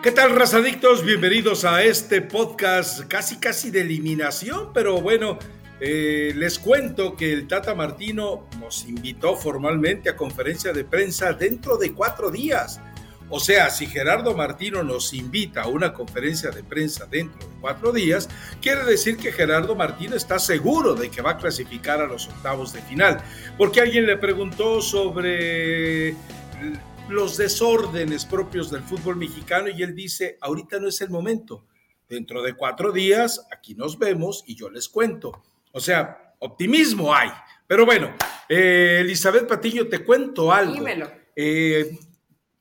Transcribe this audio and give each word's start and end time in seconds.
¿Qué 0.00 0.12
tal, 0.12 0.36
razadictos? 0.36 1.04
Bienvenidos 1.04 1.64
a 1.64 1.82
este 1.82 2.22
podcast 2.22 3.00
casi 3.08 3.38
casi 3.38 3.72
de 3.72 3.80
eliminación, 3.80 4.72
pero 4.72 5.00
bueno, 5.00 5.40
eh, 5.80 6.32
les 6.36 6.60
cuento 6.60 7.16
que 7.16 7.32
el 7.32 7.48
Tata 7.48 7.74
Martino 7.74 8.46
nos 8.60 8.84
invitó 8.84 9.34
formalmente 9.34 10.08
a 10.08 10.14
conferencia 10.14 10.72
de 10.72 10.84
prensa 10.84 11.32
dentro 11.32 11.76
de 11.78 11.94
cuatro 11.94 12.30
días. 12.30 12.80
O 13.28 13.40
sea, 13.40 13.70
si 13.70 13.86
Gerardo 13.86 14.36
Martino 14.36 14.84
nos 14.84 15.12
invita 15.12 15.62
a 15.62 15.66
una 15.66 15.92
conferencia 15.92 16.50
de 16.50 16.62
prensa 16.62 17.06
dentro 17.06 17.40
de 17.40 17.54
cuatro 17.60 17.90
días, 17.90 18.28
quiere 18.62 18.84
decir 18.84 19.16
que 19.16 19.32
Gerardo 19.32 19.74
Martino 19.74 20.14
está 20.14 20.38
seguro 20.38 20.94
de 20.94 21.10
que 21.10 21.22
va 21.22 21.32
a 21.32 21.36
clasificar 21.38 22.00
a 22.00 22.06
los 22.06 22.28
octavos 22.28 22.72
de 22.72 22.82
final. 22.82 23.20
Porque 23.58 23.80
alguien 23.80 24.06
le 24.06 24.16
preguntó 24.16 24.80
sobre 24.80 26.14
los 27.08 27.36
desórdenes 27.36 28.26
propios 28.26 28.70
del 28.70 28.82
fútbol 28.82 29.16
mexicano 29.16 29.68
y 29.68 29.82
él 29.82 29.94
dice, 29.94 30.36
ahorita 30.40 30.78
no 30.78 30.88
es 30.88 31.00
el 31.00 31.10
momento. 31.10 31.66
Dentro 32.08 32.42
de 32.42 32.54
cuatro 32.54 32.92
días, 32.92 33.46
aquí 33.50 33.74
nos 33.74 33.98
vemos 33.98 34.44
y 34.46 34.54
yo 34.54 34.70
les 34.70 34.88
cuento. 34.88 35.42
O 35.72 35.80
sea, 35.80 36.34
optimismo 36.38 37.14
hay. 37.14 37.30
Pero 37.66 37.84
bueno, 37.84 38.14
eh, 38.48 38.98
Elizabeth 39.00 39.46
Patiño, 39.46 39.86
te 39.88 40.04
cuento 40.04 40.52
algo. 40.52 40.74
Dímelo. 40.74 41.10
Eh, 41.34 41.98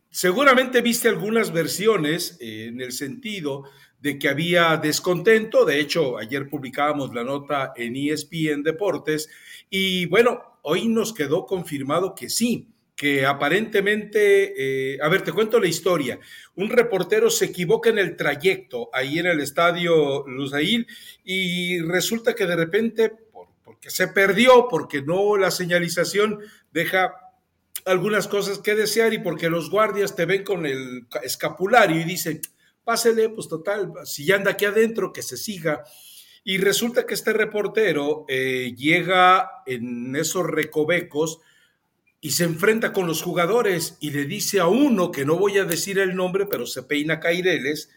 seguramente 0.09 0.81
viste 0.81 1.09
algunas 1.09 1.51
versiones 1.51 2.37
eh, 2.39 2.67
en 2.67 2.81
el 2.81 2.91
sentido 2.91 3.65
de 3.99 4.19
que 4.19 4.29
había 4.29 4.77
descontento. 4.77 5.65
De 5.65 5.79
hecho, 5.79 6.17
ayer 6.17 6.49
publicábamos 6.49 7.13
la 7.13 7.23
nota 7.23 7.73
en 7.75 7.95
ESPN 7.95 8.63
Deportes 8.63 9.29
y 9.69 10.05
bueno, 10.05 10.59
hoy 10.61 10.87
nos 10.87 11.13
quedó 11.13 11.45
confirmado 11.45 12.15
que 12.15 12.29
sí 12.29 12.67
que 12.97 13.27
aparentemente, 13.27 14.93
eh, 14.95 14.97
a 15.03 15.07
ver, 15.07 15.21
te 15.21 15.31
cuento 15.31 15.59
la 15.59 15.67
historia. 15.67 16.19
Un 16.55 16.71
reportero 16.71 17.29
se 17.29 17.45
equivoca 17.45 17.91
en 17.91 17.99
el 17.99 18.15
trayecto 18.15 18.89
ahí 18.91 19.19
en 19.19 19.27
el 19.27 19.39
estadio 19.39 20.27
Luzail 20.27 20.87
y 21.23 21.79
resulta 21.81 22.33
que 22.33 22.47
de 22.47 22.55
repente, 22.55 23.13
porque 23.63 23.91
se 23.91 24.07
perdió, 24.07 24.67
porque 24.67 25.03
no 25.03 25.37
la 25.37 25.51
señalización 25.51 26.39
deja 26.71 27.13
algunas 27.85 28.27
cosas 28.27 28.57
que 28.57 28.73
desear 28.73 29.13
y 29.13 29.19
porque 29.19 29.47
los 29.47 29.69
guardias 29.69 30.15
te 30.15 30.25
ven 30.25 30.43
con 30.43 30.65
el 30.65 31.05
escapulario 31.21 32.01
y 32.01 32.03
dicen, 32.03 32.41
pásele, 32.83 33.29
pues 33.29 33.47
total, 33.47 33.93
si 34.05 34.25
ya 34.25 34.37
anda 34.37 34.51
aquí 34.51 34.65
adentro, 34.65 35.13
que 35.13 35.21
se 35.21 35.37
siga. 35.37 35.83
Y 36.43 36.57
resulta 36.57 37.05
que 37.05 37.13
este 37.13 37.31
reportero 37.31 38.25
eh, 38.27 38.73
llega 38.75 39.51
en 39.67 40.15
esos 40.15 40.47
recovecos, 40.47 41.41
y 42.19 42.31
se 42.31 42.45
enfrenta 42.45 42.93
con 42.93 43.07
los 43.07 43.21
jugadores 43.21 43.97
y 43.99 44.11
le 44.11 44.25
dice 44.25 44.59
a 44.59 44.67
uno, 44.67 45.11
que 45.11 45.25
no 45.25 45.37
voy 45.37 45.57
a 45.57 45.65
decir 45.65 45.99
el 45.99 46.15
nombre, 46.15 46.45
pero 46.45 46.65
se 46.65 46.83
peina 46.83 47.19
Caireles, 47.19 47.89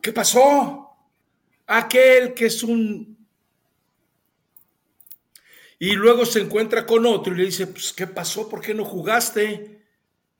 ¿qué 0.00 0.12
pasó? 0.12 0.88
Aquel 1.66 2.34
que 2.34 2.46
es 2.46 2.62
un... 2.62 3.12
Y 5.78 5.94
luego 5.94 6.24
se 6.24 6.40
encuentra 6.40 6.86
con 6.86 7.04
otro 7.06 7.34
y 7.34 7.38
le 7.38 7.44
dice, 7.46 7.66
pues, 7.66 7.92
¿qué 7.92 8.06
pasó? 8.06 8.48
¿Por 8.48 8.60
qué 8.60 8.72
no 8.72 8.84
jugaste? 8.84 9.82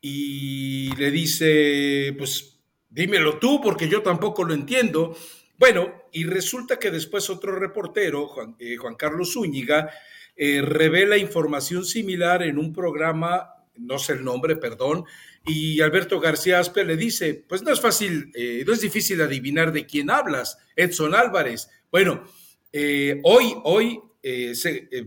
Y 0.00 0.94
le 0.94 1.10
dice, 1.10 2.14
pues, 2.16 2.60
dímelo 2.88 3.38
tú, 3.38 3.60
porque 3.60 3.88
yo 3.88 4.02
tampoco 4.02 4.44
lo 4.44 4.54
entiendo. 4.54 5.16
Bueno, 5.58 5.92
y 6.12 6.24
resulta 6.24 6.78
que 6.78 6.92
después 6.92 7.28
otro 7.28 7.58
reportero, 7.58 8.28
Juan, 8.28 8.54
eh, 8.60 8.76
Juan 8.76 8.94
Carlos 8.94 9.32
Zúñiga, 9.32 9.90
eh, 10.36 10.62
revela 10.62 11.18
información 11.18 11.84
similar 11.84 12.42
en 12.42 12.58
un 12.58 12.72
programa, 12.72 13.50
no 13.76 13.98
sé 13.98 14.14
el 14.14 14.24
nombre, 14.24 14.56
perdón, 14.56 15.04
y 15.44 15.80
Alberto 15.80 16.20
García 16.20 16.58
Aspe 16.58 16.84
le 16.84 16.96
dice, 16.96 17.44
pues 17.48 17.62
no 17.62 17.72
es 17.72 17.80
fácil, 17.80 18.30
eh, 18.34 18.64
no 18.66 18.72
es 18.72 18.80
difícil 18.80 19.20
adivinar 19.20 19.72
de 19.72 19.86
quién 19.86 20.10
hablas, 20.10 20.58
Edson 20.76 21.14
Álvarez. 21.14 21.68
Bueno, 21.90 22.24
eh, 22.72 23.20
hoy, 23.24 23.54
hoy 23.64 24.00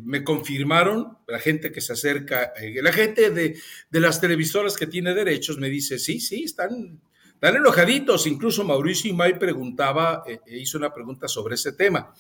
me 0.03 0.25
confirmaron, 0.25 1.17
la 1.25 1.39
gente 1.39 1.71
que 1.71 1.79
se 1.79 1.93
acerca, 1.93 2.51
la 2.81 2.91
gente 2.91 3.29
de, 3.29 3.57
de, 3.89 3.99
las 4.01 4.19
televisoras 4.19 4.75
que 4.75 4.87
tiene 4.87 5.13
derechos 5.13 5.57
me 5.57 5.69
dice, 5.69 5.97
sí, 5.97 6.19
sí, 6.19 6.43
están, 6.43 6.99
están 7.33 7.55
enojaditos. 7.55 8.27
Incluso 8.27 8.65
Mauricio 8.65 9.09
Imay 9.09 9.39
preguntaba, 9.39 10.25
hizo 10.47 10.77
una 10.77 10.93
pregunta 10.93 11.29
sobre 11.29 11.55
ese 11.55 11.71
tema. 11.71 12.13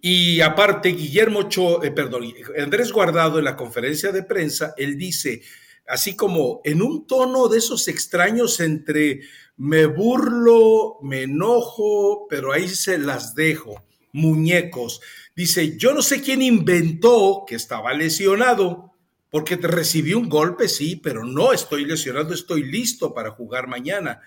Y 0.00 0.40
aparte, 0.40 0.90
Guillermo 0.90 1.48
eh, 1.82 1.90
perdón, 1.90 2.24
Andrés 2.58 2.92
Guardado 2.92 3.38
en 3.38 3.44
la 3.44 3.56
conferencia 3.56 4.12
de 4.12 4.22
prensa, 4.22 4.74
él 4.76 4.96
dice, 4.96 5.42
así 5.86 6.16
como 6.16 6.60
en 6.64 6.82
un 6.82 7.06
tono 7.06 7.48
de 7.48 7.58
esos 7.58 7.88
extraños 7.88 8.60
entre 8.60 9.20
me 9.56 9.86
burlo, 9.86 10.98
me 11.02 11.22
enojo, 11.22 12.26
pero 12.28 12.52
ahí 12.52 12.68
se 12.68 12.98
las 12.98 13.34
dejo, 13.34 13.84
muñecos. 14.12 15.00
Dice, 15.36 15.76
yo 15.76 15.92
no 15.92 16.02
sé 16.02 16.20
quién 16.22 16.42
inventó 16.42 17.44
que 17.46 17.54
estaba 17.54 17.92
lesionado, 17.92 18.92
porque 19.30 19.56
recibí 19.56 20.14
un 20.14 20.28
golpe, 20.28 20.68
sí, 20.68 20.96
pero 20.96 21.24
no 21.24 21.52
estoy 21.52 21.84
lesionado, 21.84 22.32
estoy 22.32 22.62
listo 22.64 23.12
para 23.12 23.30
jugar 23.32 23.66
mañana. 23.66 24.20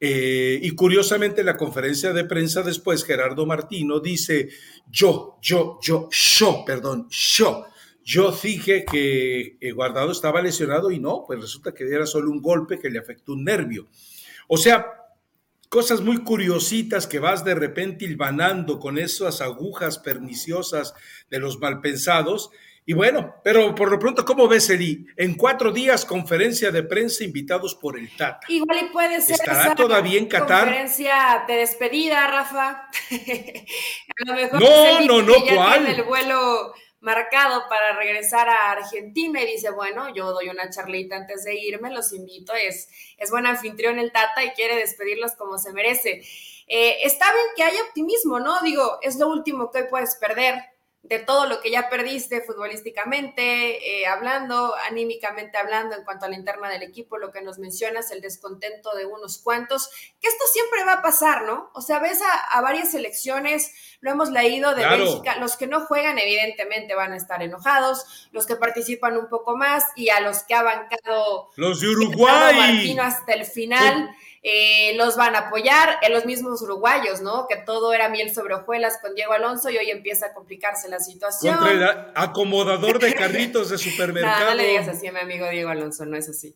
Eh, 0.00 0.58
y 0.62 0.70
curiosamente 0.72 1.40
en 1.40 1.46
la 1.46 1.56
conferencia 1.56 2.12
de 2.12 2.24
prensa 2.24 2.62
después, 2.62 3.04
Gerardo 3.04 3.46
Martino 3.46 4.00
dice, 4.00 4.48
yo, 4.90 5.38
yo, 5.40 5.78
yo, 5.82 6.08
yo, 6.10 6.64
perdón, 6.66 7.06
yo, 7.10 7.64
yo 8.04 8.30
dije 8.32 8.84
que 8.84 9.56
eh, 9.60 9.72
Guardado 9.72 10.12
estaba 10.12 10.42
lesionado 10.42 10.90
y 10.90 10.98
no, 10.98 11.24
pues 11.26 11.40
resulta 11.40 11.72
que 11.72 11.84
era 11.84 12.06
solo 12.06 12.30
un 12.30 12.42
golpe 12.42 12.78
que 12.78 12.90
le 12.90 12.98
afectó 12.98 13.32
un 13.32 13.44
nervio. 13.44 13.88
O 14.48 14.58
sea, 14.58 14.86
cosas 15.70 16.02
muy 16.02 16.18
curiositas 16.18 17.06
que 17.06 17.18
vas 17.18 17.44
de 17.44 17.54
repente 17.54 18.04
hilvanando 18.04 18.78
con 18.78 18.98
esas 18.98 19.40
agujas 19.40 19.98
perniciosas 19.98 20.94
de 21.30 21.38
los 21.38 21.58
malpensados 21.58 22.50
y 22.86 22.92
bueno, 22.92 23.36
pero 23.42 23.74
por 23.74 23.90
lo 23.90 23.98
pronto, 23.98 24.24
¿cómo 24.24 24.46
ves, 24.46 24.68
Eli? 24.68 25.06
En 25.16 25.36
cuatro 25.36 25.72
días, 25.72 26.04
conferencia 26.04 26.70
de 26.70 26.82
prensa 26.82 27.24
invitados 27.24 27.74
por 27.74 27.98
el 27.98 28.14
Tata. 28.14 28.46
Igual 28.48 28.78
y 28.86 28.92
puede 28.92 29.22
ser. 29.22 29.36
¿Estará 29.36 29.74
todavía 29.74 30.18
en 30.18 30.26
Qatar? 30.26 30.64
Conferencia 30.64 31.44
de 31.48 31.54
despedida, 31.54 32.26
Rafa. 32.26 32.90
a 33.10 34.24
lo 34.26 34.34
mejor 34.34 34.60
no, 34.60 35.00
no, 35.00 35.22
no, 35.22 35.34
¿cuál? 35.54 35.84
Tiene 35.84 35.98
el 35.98 36.02
vuelo 36.04 36.74
marcado 37.00 37.64
para 37.70 37.96
regresar 37.96 38.50
a 38.50 38.72
Argentina 38.72 39.40
y 39.40 39.46
dice, 39.46 39.70
bueno, 39.70 40.14
yo 40.14 40.32
doy 40.32 40.48
una 40.48 40.68
charlita 40.68 41.16
antes 41.16 41.44
de 41.44 41.54
irme, 41.54 41.90
los 41.90 42.12
invito, 42.12 42.52
es, 42.54 42.88
es 43.16 43.30
buen 43.30 43.46
anfitrión 43.46 43.98
el 43.98 44.12
Tata 44.12 44.44
y 44.44 44.50
quiere 44.50 44.76
despedirlos 44.76 45.36
como 45.36 45.56
se 45.56 45.72
merece. 45.72 46.22
Eh, 46.66 46.98
está 47.02 47.32
bien 47.32 47.46
que 47.56 47.62
haya 47.62 47.82
optimismo, 47.82 48.40
¿no? 48.40 48.60
Digo, 48.60 48.98
es 49.00 49.18
lo 49.18 49.28
último 49.28 49.70
que 49.70 49.80
hoy 49.80 49.86
puedes 49.88 50.16
perder 50.16 50.73
de 51.04 51.18
todo 51.18 51.46
lo 51.46 51.60
que 51.60 51.70
ya 51.70 51.90
perdiste 51.90 52.40
futbolísticamente, 52.40 54.00
eh, 54.00 54.06
hablando, 54.06 54.74
anímicamente 54.88 55.58
hablando, 55.58 55.94
en 55.94 56.02
cuanto 56.02 56.24
a 56.24 56.28
la 56.30 56.36
interna 56.36 56.70
del 56.70 56.82
equipo, 56.82 57.18
lo 57.18 57.30
que 57.30 57.42
nos 57.42 57.58
mencionas, 57.58 58.10
el 58.10 58.22
descontento 58.22 58.94
de 58.96 59.04
unos 59.04 59.36
cuantos, 59.36 59.90
que 60.18 60.28
esto 60.28 60.44
siempre 60.50 60.82
va 60.84 60.94
a 60.94 61.02
pasar, 61.02 61.42
¿no? 61.44 61.70
O 61.74 61.82
sea, 61.82 61.98
ves 61.98 62.20
a, 62.50 62.60
varias 62.62 62.92
selecciones, 62.92 63.70
lo 64.00 64.10
hemos 64.10 64.30
leído 64.30 64.74
de 64.74 64.86
Bélgica, 64.86 65.36
los 65.36 65.58
que 65.58 65.66
no 65.66 65.82
juegan 65.82 66.18
evidentemente 66.18 66.94
van 66.94 67.12
a 67.12 67.16
estar 67.16 67.42
enojados, 67.42 68.28
los 68.32 68.46
que 68.46 68.56
participan 68.56 69.18
un 69.18 69.28
poco 69.28 69.58
más 69.58 69.84
y 69.96 70.08
a 70.08 70.20
los 70.20 70.42
que 70.44 70.54
ha 70.54 70.62
bancado 70.62 71.50
los 71.56 71.80
de 71.82 71.88
Uruguay 71.88 72.56
Martino 72.56 73.02
hasta 73.02 73.34
el 73.34 73.44
final. 73.44 74.16
Eh, 74.46 74.94
los 74.96 75.16
van 75.16 75.34
a 75.36 75.46
apoyar, 75.46 75.96
en 76.02 76.12
los 76.12 76.26
mismos 76.26 76.60
uruguayos, 76.60 77.22
¿no? 77.22 77.46
Que 77.48 77.56
todo 77.56 77.94
era 77.94 78.10
miel 78.10 78.34
sobre 78.34 78.52
hojuelas 78.52 78.98
con 79.00 79.14
Diego 79.14 79.32
Alonso 79.32 79.70
y 79.70 79.78
hoy 79.78 79.90
empieza 79.90 80.26
a 80.26 80.34
complicarse 80.34 80.86
la 80.90 81.00
situación. 81.00 81.56
Contra 81.56 81.72
el 81.72 82.12
acomodador 82.14 82.98
de 82.98 83.14
carritos 83.14 83.70
de 83.70 83.78
supermercado. 83.78 84.40
no, 84.40 84.50
no 84.50 84.54
le 84.56 84.66
digas 84.66 84.88
así 84.88 85.06
a 85.06 85.12
mi 85.12 85.20
amigo 85.20 85.48
Diego 85.48 85.70
Alonso, 85.70 86.04
no 86.04 86.18
es 86.18 86.28
así. 86.28 86.54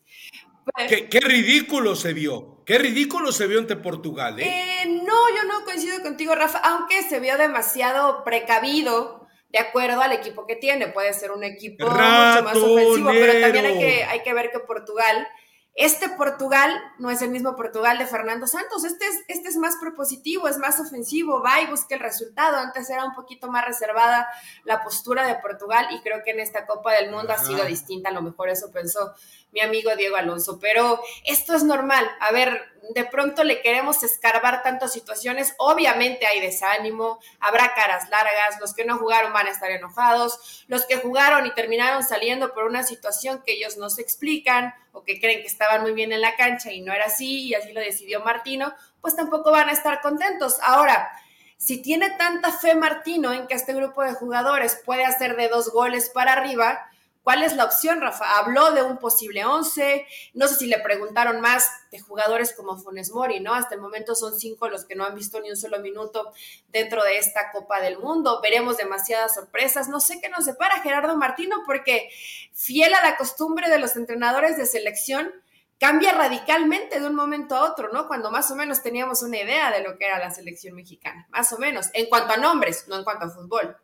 Pues 0.65 1.03
¿Qué, 1.09 1.19
ridículo 1.19 1.95
se 1.95 2.13
vio. 2.13 2.63
Qué 2.63 2.77
ridículo 2.77 3.31
se 3.31 3.47
vio 3.47 3.57
ante 3.57 3.75
Portugal, 3.75 4.39
¿eh? 4.39 4.45
¿eh? 4.45 4.85
No, 4.85 5.29
yo 5.35 5.43
no 5.47 5.65
coincido 5.65 5.99
contigo, 6.03 6.35
Rafa, 6.35 6.59
aunque 6.59 7.01
se 7.01 7.19
vio 7.19 7.39
demasiado 7.39 8.23
precavido 8.23 9.27
de 9.49 9.57
acuerdo 9.57 10.01
al 10.01 10.11
equipo 10.11 10.45
que 10.45 10.55
tiene. 10.55 10.89
Puede 10.89 11.11
ser 11.13 11.31
un 11.31 11.43
equipo 11.43 11.85
mucho 11.85 11.97
más 11.97 12.55
ofensivo, 12.55 13.09
pero 13.09 13.41
también 13.41 13.65
hay 13.65 13.79
que, 13.79 14.03
hay 14.03 14.21
que 14.21 14.33
ver 14.35 14.51
que 14.51 14.59
Portugal 14.59 15.27
este 15.75 16.09
Portugal 16.09 16.77
no 16.97 17.09
es 17.09 17.21
el 17.21 17.29
mismo 17.29 17.55
Portugal 17.55 17.97
de 17.97 18.05
Fernando 18.05 18.47
Santos, 18.47 18.83
este 18.83 19.05
es, 19.05 19.23
este 19.27 19.49
es 19.49 19.55
más 19.55 19.77
propositivo, 19.77 20.47
es 20.47 20.57
más 20.57 20.79
ofensivo, 20.79 21.41
va 21.41 21.61
y 21.61 21.67
busca 21.67 21.95
el 21.95 22.01
resultado. 22.01 22.57
Antes 22.57 22.89
era 22.89 23.05
un 23.05 23.13
poquito 23.13 23.49
más 23.49 23.65
reservada 23.65 24.27
la 24.65 24.83
postura 24.83 25.25
de 25.25 25.35
Portugal 25.35 25.87
y 25.91 26.01
creo 26.01 26.21
que 26.23 26.31
en 26.31 26.41
esta 26.41 26.65
Copa 26.65 26.93
del 26.93 27.11
Mundo 27.11 27.31
ha 27.31 27.37
sido 27.37 27.63
distinta, 27.65 28.09
a 28.09 28.13
lo 28.13 28.21
mejor 28.21 28.49
eso 28.49 28.71
pensó 28.71 29.13
mi 29.51 29.61
amigo 29.61 29.95
Diego 29.95 30.15
Alonso. 30.15 30.59
Pero 30.59 31.01
esto 31.25 31.55
es 31.55 31.63
normal. 31.63 32.09
A 32.19 32.31
ver, 32.31 32.69
de 32.93 33.05
pronto 33.05 33.43
le 33.43 33.61
queremos 33.61 34.03
escarbar 34.03 34.63
tantas 34.63 34.91
situaciones. 34.91 35.53
Obviamente 35.57 36.25
hay 36.25 36.39
desánimo, 36.39 37.19
habrá 37.39 37.73
caras 37.73 38.09
largas, 38.09 38.59
los 38.59 38.73
que 38.73 38.85
no 38.85 38.97
jugaron 38.97 39.31
van 39.33 39.47
a 39.47 39.51
estar 39.51 39.69
enojados, 39.71 40.65
los 40.67 40.85
que 40.85 40.97
jugaron 40.97 41.45
y 41.45 41.53
terminaron 41.53 42.03
saliendo 42.03 42.53
por 42.53 42.65
una 42.65 42.83
situación 42.83 43.43
que 43.45 43.53
ellos 43.53 43.77
no 43.77 43.89
se 43.89 44.01
explican 44.01 44.73
o 44.91 45.03
que 45.03 45.19
creen 45.19 45.41
que 45.41 45.47
estaban 45.47 45.81
muy 45.81 45.93
bien 45.93 46.11
en 46.11 46.21
la 46.21 46.35
cancha 46.35 46.71
y 46.71 46.81
no 46.81 46.93
era 46.93 47.05
así 47.05 47.47
y 47.47 47.53
así 47.53 47.71
lo 47.73 47.81
decidió 47.81 48.21
Martino, 48.21 48.73
pues 49.01 49.15
tampoco 49.15 49.51
van 49.51 49.69
a 49.69 49.73
estar 49.73 50.01
contentos. 50.01 50.57
Ahora, 50.63 51.11
si 51.57 51.81
tiene 51.81 52.09
tanta 52.11 52.51
fe 52.53 52.73
Martino 52.73 53.33
en 53.33 53.45
que 53.45 53.53
este 53.53 53.73
grupo 53.73 54.01
de 54.01 54.13
jugadores 54.13 54.81
puede 54.85 55.05
hacer 55.05 55.35
de 55.35 55.49
dos 55.49 55.71
goles 55.71 56.09
para 56.09 56.33
arriba, 56.33 56.89
¿Cuál 57.29 57.43
es 57.43 57.55
la 57.55 57.65
opción, 57.65 58.01
Rafa? 58.01 58.39
Habló 58.39 58.71
de 58.71 58.81
un 58.81 58.97
posible 58.97 59.45
11, 59.45 60.03
no 60.33 60.47
sé 60.47 60.55
si 60.55 60.65
le 60.65 60.79
preguntaron 60.79 61.41
más 61.41 61.69
de 61.91 61.99
jugadores 61.99 62.53
como 62.53 62.75
Funes 62.75 63.11
Mori, 63.11 63.39
¿no? 63.39 63.53
Hasta 63.53 63.75
el 63.75 63.81
momento 63.81 64.15
son 64.15 64.33
cinco 64.33 64.67
los 64.67 64.83
que 64.85 64.95
no 64.95 65.05
han 65.05 65.13
visto 65.13 65.39
ni 65.39 65.51
un 65.51 65.55
solo 65.55 65.77
minuto 65.77 66.33
dentro 66.69 67.03
de 67.03 67.19
esta 67.19 67.51
Copa 67.51 67.81
del 67.81 67.99
Mundo. 67.99 68.39
Veremos 68.41 68.77
demasiadas 68.77 69.35
sorpresas. 69.35 69.89
No 69.89 69.99
sé 69.99 70.19
qué 70.19 70.29
nos 70.29 70.45
separa 70.45 70.81
Gerardo 70.81 71.15
Martino, 71.17 71.57
porque 71.67 72.09
fiel 72.51 72.95
a 72.95 73.07
la 73.07 73.15
costumbre 73.15 73.69
de 73.69 73.77
los 73.77 73.95
entrenadores 73.95 74.57
de 74.57 74.65
selección, 74.65 75.31
cambia 75.79 76.13
radicalmente 76.13 76.99
de 76.99 77.05
un 77.05 77.13
momento 77.13 77.55
a 77.55 77.69
otro, 77.69 77.91
¿no? 77.93 78.07
Cuando 78.07 78.31
más 78.31 78.49
o 78.49 78.55
menos 78.55 78.81
teníamos 78.81 79.21
una 79.21 79.37
idea 79.37 79.69
de 79.69 79.83
lo 79.83 79.99
que 79.99 80.05
era 80.07 80.17
la 80.17 80.31
selección 80.31 80.73
mexicana, 80.73 81.27
más 81.29 81.53
o 81.53 81.59
menos, 81.59 81.91
en 81.93 82.07
cuanto 82.09 82.33
a 82.33 82.37
nombres, 82.37 82.87
no 82.87 82.95
en 82.95 83.03
cuanto 83.03 83.25
a 83.25 83.29
fútbol. 83.29 83.77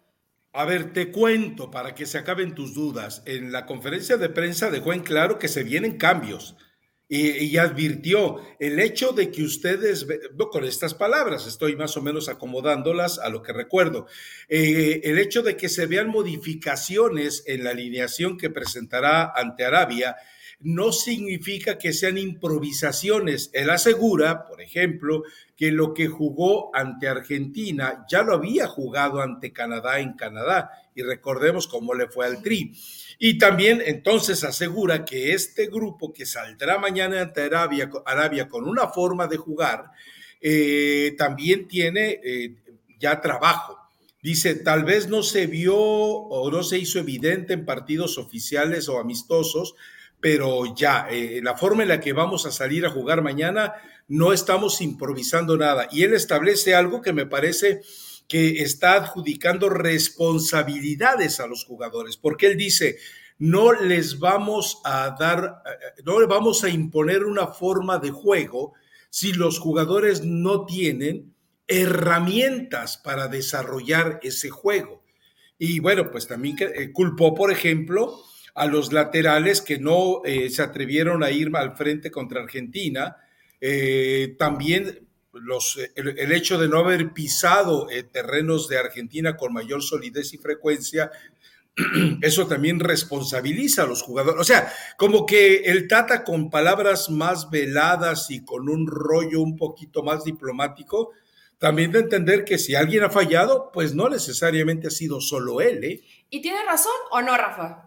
A 0.57 0.63
ver, 0.63 0.93
te 0.93 1.11
cuento 1.11 1.69
para 1.69 1.93
que 1.93 2.05
se 2.05 2.17
acaben 2.17 2.55
tus 2.55 2.73
dudas. 2.73 3.23
En 3.25 3.51
la 3.51 3.65
conferencia 3.65 4.15
de 4.15 4.29
prensa 4.29 4.71
dejó 4.71 4.93
en 4.93 5.01
claro 5.01 5.37
que 5.37 5.49
se 5.49 5.63
vienen 5.63 5.97
cambios 5.97 6.55
y, 7.09 7.57
advirtió 7.57 8.41
el 8.57 8.79
hecho 8.79 9.11
de 9.11 9.31
que 9.31 9.43
ustedes, 9.43 10.07
con 10.51 10.63
estas 10.63 10.93
palabras, 10.93 11.45
estoy 11.45 11.75
más 11.75 11.97
o 11.97 12.01
menos 12.01 12.29
acomodándolas 12.29 13.19
a 13.19 13.27
lo 13.27 13.43
que 13.43 13.51
recuerdo, 13.51 14.07
eh, 14.47 15.01
el 15.03 15.19
hecho 15.19 15.43
de 15.43 15.57
que 15.57 15.67
se 15.67 15.87
vean 15.87 16.07
modificaciones 16.07 17.43
en 17.47 17.65
la 17.65 17.71
alineación 17.71 18.37
que 18.37 18.49
presentará 18.49 19.33
ante 19.35 19.65
Arabia 19.65 20.15
no 20.65 20.91
significa 20.91 21.77
que 21.77 21.93
sean 21.93 22.17
improvisaciones. 22.17 23.51
Él 23.53 23.69
asegura, 23.69 24.47
por 24.47 24.63
ejemplo, 24.63 25.23
que 25.55 25.71
lo 25.71 25.93
que 25.93 26.07
jugó 26.07 26.75
ante 26.75 27.07
Argentina 27.07 28.03
ya 28.09 28.23
lo 28.23 28.33
había 28.33 28.65
jugado 28.65 29.21
ante 29.21 29.53
Canadá 29.53 29.99
en 29.99 30.13
Canadá 30.13 30.71
y 30.95 31.03
recordemos 31.03 31.67
cómo 31.67 31.93
le 31.93 32.07
fue 32.07 32.25
al 32.25 32.41
Tri. 32.41 32.73
Y 33.19 33.37
también 33.37 33.79
entonces 33.85 34.43
asegura 34.43 35.05
que 35.05 35.33
este 35.33 35.67
grupo 35.67 36.11
que 36.11 36.25
saldrá 36.25 36.79
mañana 36.79 37.21
ante 37.21 37.43
Arabia, 37.43 37.91
Arabia 38.03 38.47
con 38.47 38.67
una 38.67 38.87
forma 38.87 39.27
de 39.27 39.37
jugar, 39.37 39.91
eh, 40.41 41.13
también 41.15 41.67
tiene 41.67 42.19
eh, 42.23 42.55
ya 42.99 43.21
trabajo. 43.21 43.77
Dice, 44.23 44.55
tal 44.55 44.83
vez 44.83 45.09
no 45.09 45.21
se 45.21 45.45
vio 45.45 45.77
o 45.77 46.49
no 46.49 46.63
se 46.63 46.79
hizo 46.79 46.97
evidente 46.97 47.53
en 47.53 47.65
partidos 47.65 48.17
oficiales 48.17 48.89
o 48.89 48.97
amistosos, 48.97 49.75
pero 50.19 50.75
ya, 50.75 51.07
eh, 51.09 51.39
la 51.43 51.55
forma 51.55 51.83
en 51.83 51.89
la 51.89 51.99
que 51.99 52.13
vamos 52.13 52.45
a 52.45 52.51
salir 52.51 52.85
a 52.85 52.91
jugar 52.91 53.21
mañana, 53.21 53.73
no 54.07 54.33
estamos 54.33 54.81
improvisando 54.81 55.57
nada. 55.57 55.87
Y 55.91 56.03
él 56.03 56.13
establece 56.13 56.75
algo 56.75 57.01
que 57.01 57.13
me 57.13 57.25
parece 57.25 57.81
que 58.27 58.63
está 58.63 58.95
adjudicando 58.95 59.69
responsabilidades 59.69 61.39
a 61.39 61.47
los 61.47 61.63
jugadores, 61.63 62.17
porque 62.17 62.47
él 62.47 62.57
dice, 62.57 62.97
no 63.37 63.73
les 63.73 64.19
vamos 64.19 64.81
a 64.83 65.15
dar, 65.19 65.61
eh, 65.65 66.01
no 66.03 66.19
les 66.19 66.27
vamos 66.27 66.63
a 66.63 66.69
imponer 66.69 67.23
una 67.23 67.47
forma 67.47 67.99
de 67.99 68.11
juego 68.11 68.73
si 69.09 69.33
los 69.33 69.59
jugadores 69.59 70.23
no 70.23 70.65
tienen 70.65 71.33
herramientas 71.67 72.97
para 72.97 73.27
desarrollar 73.27 74.19
ese 74.23 74.49
juego. 74.49 75.03
Y 75.57 75.79
bueno, 75.79 76.11
pues 76.11 76.27
también 76.27 76.57
eh, 76.59 76.91
culpó, 76.91 77.33
por 77.33 77.51
ejemplo, 77.51 78.21
a 78.55 78.65
los 78.67 78.93
laterales 78.93 79.61
que 79.61 79.77
no 79.77 80.21
eh, 80.23 80.49
se 80.49 80.63
atrevieron 80.63 81.23
a 81.23 81.29
ir 81.29 81.51
al 81.55 81.75
frente 81.75 82.09
contra 82.09 82.41
Argentina. 82.41 83.17
Eh, 83.59 84.35
también 84.39 85.07
el, 85.95 86.31
hecho 86.31 86.57
de 86.57 86.69
no 86.69 86.79
haber 86.79 87.11
pisado 87.11 87.89
eh, 87.89 88.03
terrenos 88.03 88.69
de 88.69 88.77
Argentina 88.77 89.35
con 89.35 89.51
mayor 89.51 89.83
solidez 89.83 90.33
y 90.33 90.37
frecuencia, 90.37 91.11
eso 92.21 92.47
también 92.47 92.79
responsabiliza 92.79 93.83
a 93.83 93.87
los 93.87 94.01
jugadores. 94.01 94.39
O 94.39 94.45
sea, 94.45 94.71
como 94.97 95.25
que 95.25 95.57
el 95.65 95.89
Tata 95.89 96.23
con 96.23 96.49
palabras 96.49 97.09
más 97.09 97.49
veladas 97.49 98.31
y 98.31 98.45
con 98.45 98.69
un 98.69 98.87
rollo 98.87 99.41
un 99.41 99.57
poquito 99.57 100.01
más 100.01 100.23
diplomático, 100.23 101.11
también 101.57 101.91
de 101.91 101.99
entender 101.99 102.45
que 102.45 102.57
si 102.57 102.75
alguien 102.75 103.03
ha 103.03 103.09
fallado, 103.09 103.71
pues 103.73 103.93
no 103.93 104.07
necesariamente 104.07 104.87
ha 104.87 104.91
sido 104.91 105.19
solo 105.19 105.59
él. 105.59 106.03
¿Y 106.29 106.41
tiene 106.41 106.63
razón 106.63 106.93
o 107.11 107.21
no, 107.21 107.35
Rafa? 107.35 107.84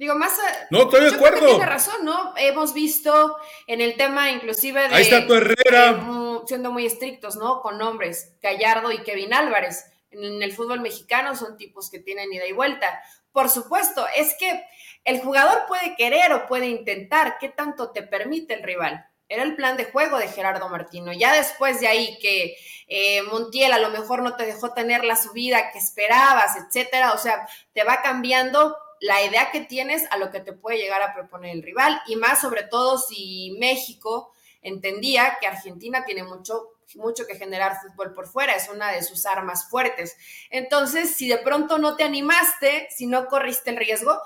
Digo, 0.00 0.14
más... 0.14 0.32
No, 0.70 0.84
estoy 0.84 1.10
de 1.10 1.14
acuerdo. 1.14 1.46
tiene 1.46 1.66
razón, 1.66 2.06
¿no? 2.06 2.32
Hemos 2.38 2.72
visto 2.72 3.36
en 3.66 3.82
el 3.82 3.98
tema 3.98 4.30
inclusive 4.30 4.88
de... 4.88 4.94
Ahí 4.94 5.02
está 5.02 5.26
tu 5.26 5.34
Herrera. 5.34 6.02
siendo 6.46 6.72
muy 6.72 6.86
estrictos, 6.86 7.36
¿no? 7.36 7.60
Con 7.60 7.76
nombres, 7.76 8.32
Gallardo 8.40 8.90
y 8.92 9.02
Kevin 9.02 9.34
Álvarez. 9.34 9.84
En 10.10 10.42
el 10.42 10.54
fútbol 10.54 10.80
mexicano 10.80 11.36
son 11.36 11.58
tipos 11.58 11.90
que 11.90 11.98
tienen 11.98 12.32
ida 12.32 12.46
y 12.46 12.52
vuelta. 12.52 13.02
Por 13.30 13.50
supuesto, 13.50 14.06
es 14.16 14.34
que 14.38 14.64
el 15.04 15.20
jugador 15.20 15.66
puede 15.68 15.94
querer 15.96 16.32
o 16.32 16.46
puede 16.46 16.68
intentar. 16.68 17.36
¿Qué 17.38 17.50
tanto 17.50 17.90
te 17.90 18.02
permite 18.02 18.54
el 18.54 18.62
rival? 18.62 19.06
Era 19.28 19.42
el 19.42 19.54
plan 19.54 19.76
de 19.76 19.84
juego 19.84 20.16
de 20.16 20.28
Gerardo 20.28 20.70
Martino. 20.70 21.12
Ya 21.12 21.34
después 21.34 21.78
de 21.78 21.88
ahí 21.88 22.18
que 22.22 22.56
eh, 22.88 23.20
Montiel 23.24 23.72
a 23.72 23.78
lo 23.78 23.90
mejor 23.90 24.22
no 24.22 24.34
te 24.34 24.46
dejó 24.46 24.72
tener 24.72 25.04
la 25.04 25.16
subida 25.16 25.70
que 25.72 25.78
esperabas, 25.78 26.56
etcétera, 26.56 27.12
o 27.12 27.18
sea, 27.18 27.46
te 27.74 27.84
va 27.84 28.00
cambiando 28.00 28.74
la 29.00 29.22
idea 29.22 29.50
que 29.50 29.60
tienes 29.60 30.04
a 30.10 30.18
lo 30.18 30.30
que 30.30 30.40
te 30.40 30.52
puede 30.52 30.78
llegar 30.78 31.02
a 31.02 31.14
proponer 31.14 31.56
el 31.56 31.62
rival 31.62 32.00
y 32.06 32.16
más 32.16 32.40
sobre 32.40 32.64
todo 32.64 32.98
si 32.98 33.56
México 33.58 34.32
entendía 34.62 35.38
que 35.40 35.46
Argentina 35.46 36.04
tiene 36.04 36.22
mucho 36.22 36.68
mucho 36.96 37.26
que 37.26 37.36
generar 37.36 37.78
fútbol 37.80 38.12
por 38.12 38.26
fuera, 38.26 38.54
es 38.54 38.68
una 38.68 38.90
de 38.90 39.04
sus 39.04 39.24
armas 39.24 39.68
fuertes. 39.68 40.16
Entonces, 40.50 41.14
si 41.14 41.28
de 41.28 41.38
pronto 41.38 41.78
no 41.78 41.96
te 41.96 42.02
animaste, 42.02 42.88
si 42.90 43.06
no 43.06 43.26
corriste 43.26 43.70
el 43.70 43.76
riesgo, 43.76 44.20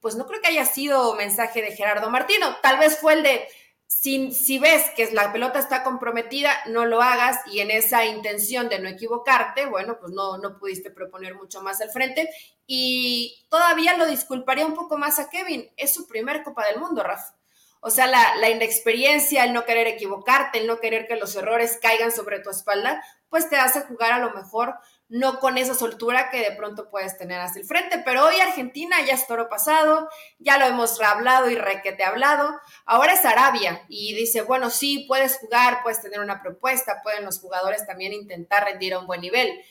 pues 0.00 0.16
no 0.16 0.26
creo 0.26 0.42
que 0.42 0.48
haya 0.48 0.66
sido 0.66 1.14
mensaje 1.14 1.62
de 1.62 1.74
Gerardo 1.74 2.10
Martino, 2.10 2.56
tal 2.62 2.78
vez 2.78 2.98
fue 2.98 3.14
el 3.14 3.22
de 3.22 3.48
si, 3.86 4.58
ves 4.58 4.90
que 4.96 5.12
la 5.12 5.32
pelota 5.32 5.58
está 5.58 5.84
comprometida, 5.84 6.50
no 6.66 6.86
lo 6.86 7.02
hagas 7.02 7.38
y 7.46 7.60
en 7.60 7.70
esa 7.70 8.04
intención 8.04 8.68
de 8.68 8.80
no 8.80 8.88
equivocarte, 8.88 9.66
bueno, 9.66 9.98
pues 10.00 10.12
no, 10.12 10.38
no 10.38 10.58
pudiste 10.58 10.90
proponer 10.90 11.34
mucho 11.34 11.62
más 11.62 11.80
al 11.80 11.90
frente 11.90 12.28
y 12.66 13.46
todavía 13.50 13.96
lo 13.96 14.06
disculparía 14.06 14.66
un 14.66 14.74
poco 14.74 14.96
más 14.98 15.18
a 15.18 15.30
Kevin. 15.30 15.70
Es 15.76 15.94
su 15.94 16.06
primer 16.06 16.42
Copa 16.42 16.66
del 16.66 16.80
Mundo, 16.80 17.02
Rafa. 17.02 17.36
O 17.80 17.90
sea, 17.90 18.06
la, 18.06 18.36
la, 18.36 18.48
inexperiencia, 18.48 19.44
el 19.44 19.52
no 19.52 19.64
querer 19.64 19.88
equivocarte, 19.88 20.58
el 20.58 20.68
no 20.68 20.78
querer 20.78 21.08
que 21.08 21.16
los 21.16 21.34
errores 21.34 21.78
caigan 21.82 22.12
sobre 22.12 22.38
tu 22.38 22.50
espalda, 22.50 23.02
pues 23.28 23.48
te 23.48 23.56
hace 23.56 23.80
jugar 23.80 24.12
a 24.12 24.20
lo 24.20 24.32
mejor 24.32 24.76
no 25.12 25.40
con 25.40 25.58
esa 25.58 25.74
soltura 25.74 26.30
que 26.30 26.38
de 26.38 26.52
pronto 26.52 26.88
puedes 26.88 27.18
tener 27.18 27.38
hacia 27.38 27.60
el 27.60 27.66
frente. 27.66 27.98
Pero 28.02 28.24
hoy 28.24 28.40
Argentina 28.40 28.96
ya 29.04 29.12
es 29.12 29.26
toro 29.26 29.46
pasado, 29.50 30.08
ya 30.38 30.56
lo 30.56 30.64
hemos 30.64 30.98
hablado 31.02 31.50
y 31.50 31.54
requete 31.54 32.02
hablado. 32.02 32.58
Ahora 32.86 33.12
es 33.12 33.24
Arabia 33.26 33.84
y 33.88 34.14
dice, 34.14 34.40
bueno, 34.40 34.70
sí, 34.70 35.04
puedes 35.06 35.36
jugar, 35.36 35.82
puedes 35.82 36.00
tener 36.00 36.20
una 36.20 36.40
propuesta, 36.40 37.00
pueden 37.02 37.26
los 37.26 37.40
jugadores 37.40 37.86
también 37.86 38.14
intentar 38.14 38.64
rendir 38.64 38.94
a 38.94 39.00
un 39.00 39.06
buen 39.06 39.20
nivel. 39.20 39.62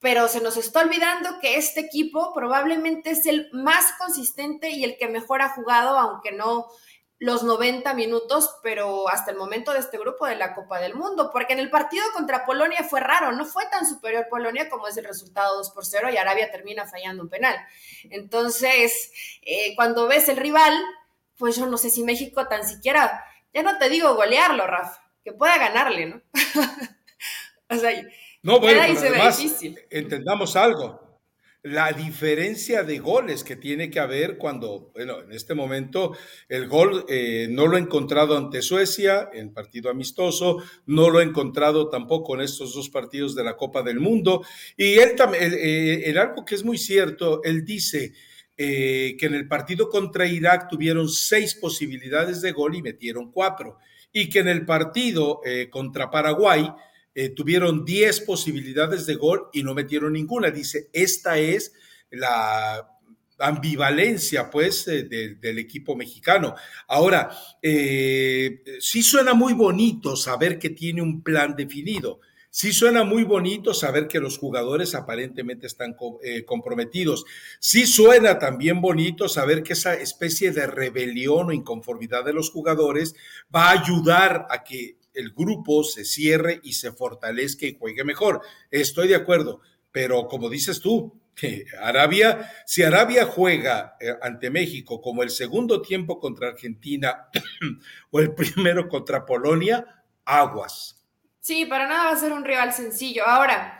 Pero 0.00 0.28
se 0.28 0.40
nos 0.40 0.56
está 0.56 0.80
olvidando 0.80 1.40
que 1.40 1.56
este 1.56 1.80
equipo 1.80 2.32
probablemente 2.34 3.10
es 3.10 3.26
el 3.26 3.48
más 3.52 3.84
consistente 3.98 4.70
y 4.70 4.84
el 4.84 4.96
que 4.96 5.08
mejor 5.08 5.42
ha 5.42 5.48
jugado, 5.50 5.98
aunque 5.98 6.32
no 6.32 6.68
los 7.20 7.42
90 7.42 7.94
minutos, 7.94 8.58
pero 8.62 9.08
hasta 9.08 9.32
el 9.32 9.36
momento 9.36 9.72
de 9.72 9.80
este 9.80 9.98
grupo 9.98 10.26
de 10.26 10.36
la 10.36 10.54
Copa 10.54 10.78
del 10.78 10.94
Mundo, 10.94 11.30
porque 11.32 11.52
en 11.52 11.58
el 11.58 11.68
partido 11.68 12.04
contra 12.14 12.46
Polonia 12.46 12.84
fue 12.84 13.00
raro, 13.00 13.32
no 13.32 13.44
fue 13.44 13.64
tan 13.70 13.86
superior 13.86 14.28
Polonia 14.30 14.68
como 14.70 14.86
es 14.86 14.96
el 14.96 15.04
resultado 15.04 15.56
2 15.56 15.70
por 15.70 15.84
0 15.84 16.10
y 16.12 16.16
Arabia 16.16 16.50
termina 16.50 16.86
fallando 16.86 17.24
un 17.24 17.28
penal. 17.28 17.56
Entonces, 18.10 19.10
eh, 19.42 19.74
cuando 19.74 20.06
ves 20.06 20.28
el 20.28 20.36
rival, 20.36 20.80
pues 21.36 21.56
yo 21.56 21.66
no 21.66 21.76
sé 21.76 21.90
si 21.90 22.04
México 22.04 22.46
tan 22.46 22.66
siquiera, 22.66 23.24
ya 23.52 23.62
no 23.62 23.78
te 23.78 23.88
digo 23.88 24.14
golearlo, 24.14 24.66
Rafa, 24.66 25.02
que 25.24 25.32
pueda 25.32 25.58
ganarle, 25.58 26.06
¿no? 26.06 26.22
o 27.70 27.76
sea, 27.76 27.90
no, 28.42 28.60
bueno, 28.60 28.80
además, 28.82 29.42
entendamos 29.90 30.56
algo 30.56 31.08
la 31.62 31.92
diferencia 31.92 32.84
de 32.84 32.98
goles 32.98 33.42
que 33.42 33.56
tiene 33.56 33.90
que 33.90 33.98
haber 33.98 34.38
cuando, 34.38 34.90
bueno, 34.94 35.20
en 35.22 35.32
este 35.32 35.54
momento 35.54 36.16
el 36.48 36.68
gol 36.68 37.04
eh, 37.08 37.48
no 37.50 37.66
lo 37.66 37.76
he 37.76 37.80
encontrado 37.80 38.36
ante 38.36 38.62
Suecia 38.62 39.28
en 39.32 39.52
partido 39.52 39.90
amistoso, 39.90 40.62
no 40.86 41.10
lo 41.10 41.20
he 41.20 41.24
encontrado 41.24 41.88
tampoco 41.88 42.34
en 42.34 42.42
estos 42.42 42.74
dos 42.74 42.88
partidos 42.90 43.34
de 43.34 43.44
la 43.44 43.56
Copa 43.56 43.82
del 43.82 43.98
Mundo. 43.98 44.44
Y 44.76 44.98
él 44.98 45.16
también, 45.16 45.52
en 45.52 46.16
algo 46.16 46.44
que 46.44 46.54
es 46.54 46.64
muy 46.64 46.78
cierto, 46.78 47.42
él 47.42 47.64
dice 47.64 48.12
eh, 48.56 49.16
que 49.18 49.26
en 49.26 49.34
el 49.34 49.48
partido 49.48 49.88
contra 49.88 50.26
Irak 50.26 50.68
tuvieron 50.68 51.08
seis 51.08 51.54
posibilidades 51.56 52.40
de 52.40 52.52
gol 52.52 52.76
y 52.76 52.82
metieron 52.82 53.32
cuatro, 53.32 53.78
y 54.12 54.28
que 54.28 54.38
en 54.38 54.48
el 54.48 54.64
partido 54.64 55.40
eh, 55.44 55.68
contra 55.70 56.10
Paraguay 56.10 56.70
tuvieron 57.34 57.84
diez 57.84 58.20
posibilidades 58.20 59.06
de 59.06 59.14
gol 59.14 59.48
y 59.52 59.62
no 59.62 59.74
metieron 59.74 60.12
ninguna. 60.12 60.50
Dice, 60.50 60.88
esta 60.92 61.38
es 61.38 61.72
la 62.10 62.88
ambivalencia, 63.38 64.50
pues, 64.50 64.86
del 64.86 65.58
equipo 65.58 65.94
mexicano. 65.96 66.54
Ahora, 66.86 67.30
sí 67.62 69.02
suena 69.02 69.34
muy 69.34 69.52
bonito 69.52 70.16
saber 70.16 70.58
que 70.58 70.70
tiene 70.70 71.02
un 71.02 71.22
plan 71.22 71.54
definido 71.56 72.20
Sí 72.50 72.72
suena 72.72 73.04
muy 73.04 73.24
bonito 73.24 73.74
saber 73.74 74.08
que 74.08 74.20
los 74.20 74.38
jugadores 74.38 74.94
aparentemente 74.94 75.66
están 75.66 75.94
eh, 76.22 76.44
comprometidos. 76.44 77.24
Sí 77.60 77.86
suena 77.86 78.38
también 78.38 78.80
bonito 78.80 79.28
saber 79.28 79.62
que 79.62 79.74
esa 79.74 79.94
especie 79.94 80.50
de 80.50 80.66
rebelión 80.66 81.48
o 81.48 81.52
inconformidad 81.52 82.24
de 82.24 82.32
los 82.32 82.50
jugadores 82.50 83.14
va 83.54 83.68
a 83.68 83.80
ayudar 83.80 84.46
a 84.50 84.64
que 84.64 84.96
el 85.18 85.32
grupo 85.32 85.82
se 85.82 86.04
cierre 86.04 86.60
y 86.62 86.74
se 86.74 86.92
fortalezca 86.92 87.66
y 87.66 87.76
juegue 87.76 88.04
mejor. 88.04 88.40
Estoy 88.70 89.08
de 89.08 89.16
acuerdo, 89.16 89.60
pero 89.90 90.28
como 90.28 90.48
dices 90.48 90.80
tú, 90.80 91.20
Arabia, 91.82 92.52
si 92.64 92.84
Arabia 92.84 93.26
juega 93.26 93.96
eh, 94.00 94.14
ante 94.22 94.48
México 94.48 95.00
como 95.00 95.24
el 95.24 95.30
segundo 95.30 95.82
tiempo 95.82 96.20
contra 96.20 96.48
Argentina 96.48 97.28
o 98.10 98.20
el 98.20 98.32
primero 98.32 98.88
contra 98.88 99.26
Polonia, 99.26 100.04
aguas 100.24 100.94
Sí, 101.40 101.64
para 101.64 101.86
nada 101.86 102.04
va 102.04 102.10
a 102.10 102.16
ser 102.16 102.32
un 102.32 102.44
rival 102.44 102.72
sencillo. 102.74 103.26
Ahora, 103.26 103.78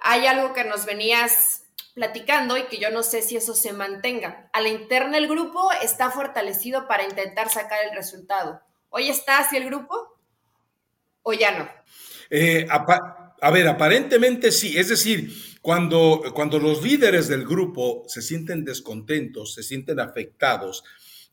hay 0.00 0.26
algo 0.26 0.52
que 0.52 0.64
nos 0.64 0.84
venías 0.84 1.62
platicando 1.94 2.56
y 2.56 2.64
que 2.64 2.78
yo 2.78 2.90
no 2.90 3.04
sé 3.04 3.22
si 3.22 3.36
eso 3.36 3.54
se 3.54 3.72
mantenga. 3.72 4.50
A 4.52 4.60
la 4.60 4.68
interna 4.68 5.16
el 5.16 5.28
grupo 5.28 5.70
está 5.80 6.10
fortalecido 6.10 6.88
para 6.88 7.04
intentar 7.04 7.48
sacar 7.50 7.84
el 7.84 7.94
resultado. 7.94 8.60
¿Hoy 8.90 9.10
está 9.10 9.38
así 9.38 9.56
el 9.56 9.66
grupo 9.66 10.13
o 11.24 11.32
ya 11.32 11.58
no? 11.58 11.68
Eh, 12.30 12.66
a, 12.70 13.50
ver, 13.50 13.68
aparentemente 13.68 14.52
sí. 14.52 14.78
Es 14.78 14.88
decir, 14.88 15.32
cuando, 15.60 16.22
cuando 16.34 16.58
los 16.58 16.82
líderes 16.82 17.28
del 17.28 17.44
grupo 17.44 18.04
se 18.06 18.22
sienten 18.22 18.64
descontentos, 18.64 19.54
se 19.54 19.62
sienten 19.62 20.00
afectados, 20.00 20.84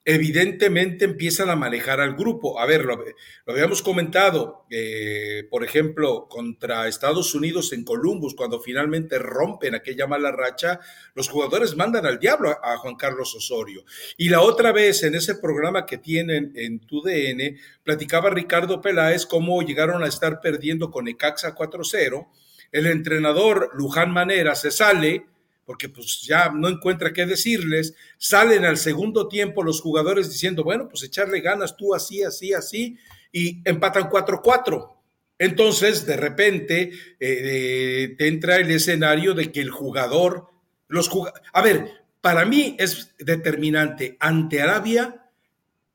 evidentemente 0.04 1.06
empiezan 1.06 1.50
a 1.50 1.56
manejar 1.56 2.02
al 2.02 2.16
grupo. 2.16 2.60
A 2.60 2.66
ver, 2.66 2.86
lo, 2.86 3.04
habíamos 3.46 3.82
comentado, 3.82 4.66
eh, 4.70 5.48
por 5.50 5.64
ejemplo, 5.64 6.28
contra 6.28 6.88
Estados 6.88 7.36
Unidos 7.36 7.72
en 7.74 7.84
Columbus, 7.84 8.34
cuando 8.34 8.60
finalmente 8.60 9.20
rompen 9.20 9.76
aquella 9.76 10.08
mala 10.08 10.32
racha, 10.32 10.80
los 11.14 11.30
jugadores 11.30 11.76
mandan 11.76 12.06
al 12.06 12.20
diablo 12.20 12.50
a, 12.50 12.78
Juan 12.78 12.96
Carlos 12.96 13.36
Osorio. 13.36 13.84
Y 14.18 14.30
la 14.30 14.42
otra 14.42 14.72
vez, 14.72 15.04
en 15.04 15.14
ese 15.14 15.36
programa 15.36 15.86
que 15.86 16.00
tienen 16.00 16.52
en 16.56 16.80
TUDN, 16.80 17.58
platicaba 17.84 18.32
Ricardo 18.32 18.82
Peláez 18.82 19.28
cómo 19.28 19.62
llegaron 19.62 20.04
a 20.04 20.08
estar 20.08 20.42
perdiendo 20.42 20.90
con 20.90 21.08
Ecaxa 21.08 21.56
4-0. 21.56 22.28
El 22.72 22.88
entrenador 22.88 23.70
Luján 23.74 24.12
Manera 24.12 24.56
se 24.56 24.72
sale, 24.72 25.26
porque 25.72 25.88
pues 25.88 26.24
ya 26.24 26.52
no 26.54 26.68
encuentra 26.68 27.14
qué 27.14 27.26
decirles, 27.26 27.96
salen 28.18 28.66
al 28.66 28.76
segundo 28.76 29.30
tiempo 29.30 29.64
los 29.64 29.80
jugadores 29.80 30.30
diciendo, 30.30 30.66
bueno, 30.66 30.90
pues 30.90 31.02
echarle 31.04 31.40
ganas 31.40 31.78
tú 31.78 31.96
así, 31.96 32.24
así, 32.24 32.54
así, 32.54 32.98
y 33.32 33.62
empatan 33.64 34.10
4-4. 34.10 34.92
Entonces, 35.40 36.06
de 36.06 36.18
repente, 36.18 36.92
eh, 37.22 38.16
te 38.18 38.28
entra 38.28 38.58
el 38.58 38.70
escenario 38.70 39.34
de 39.34 39.50
que 39.50 39.62
el 39.62 39.70
jugador, 39.70 40.48
los 40.90 41.10
a 41.54 41.62
ver, 41.62 42.04
para 42.20 42.44
mí 42.44 42.76
es 42.78 43.16
determinante, 43.18 44.18
ante 44.20 44.62
Arabia 44.62 45.30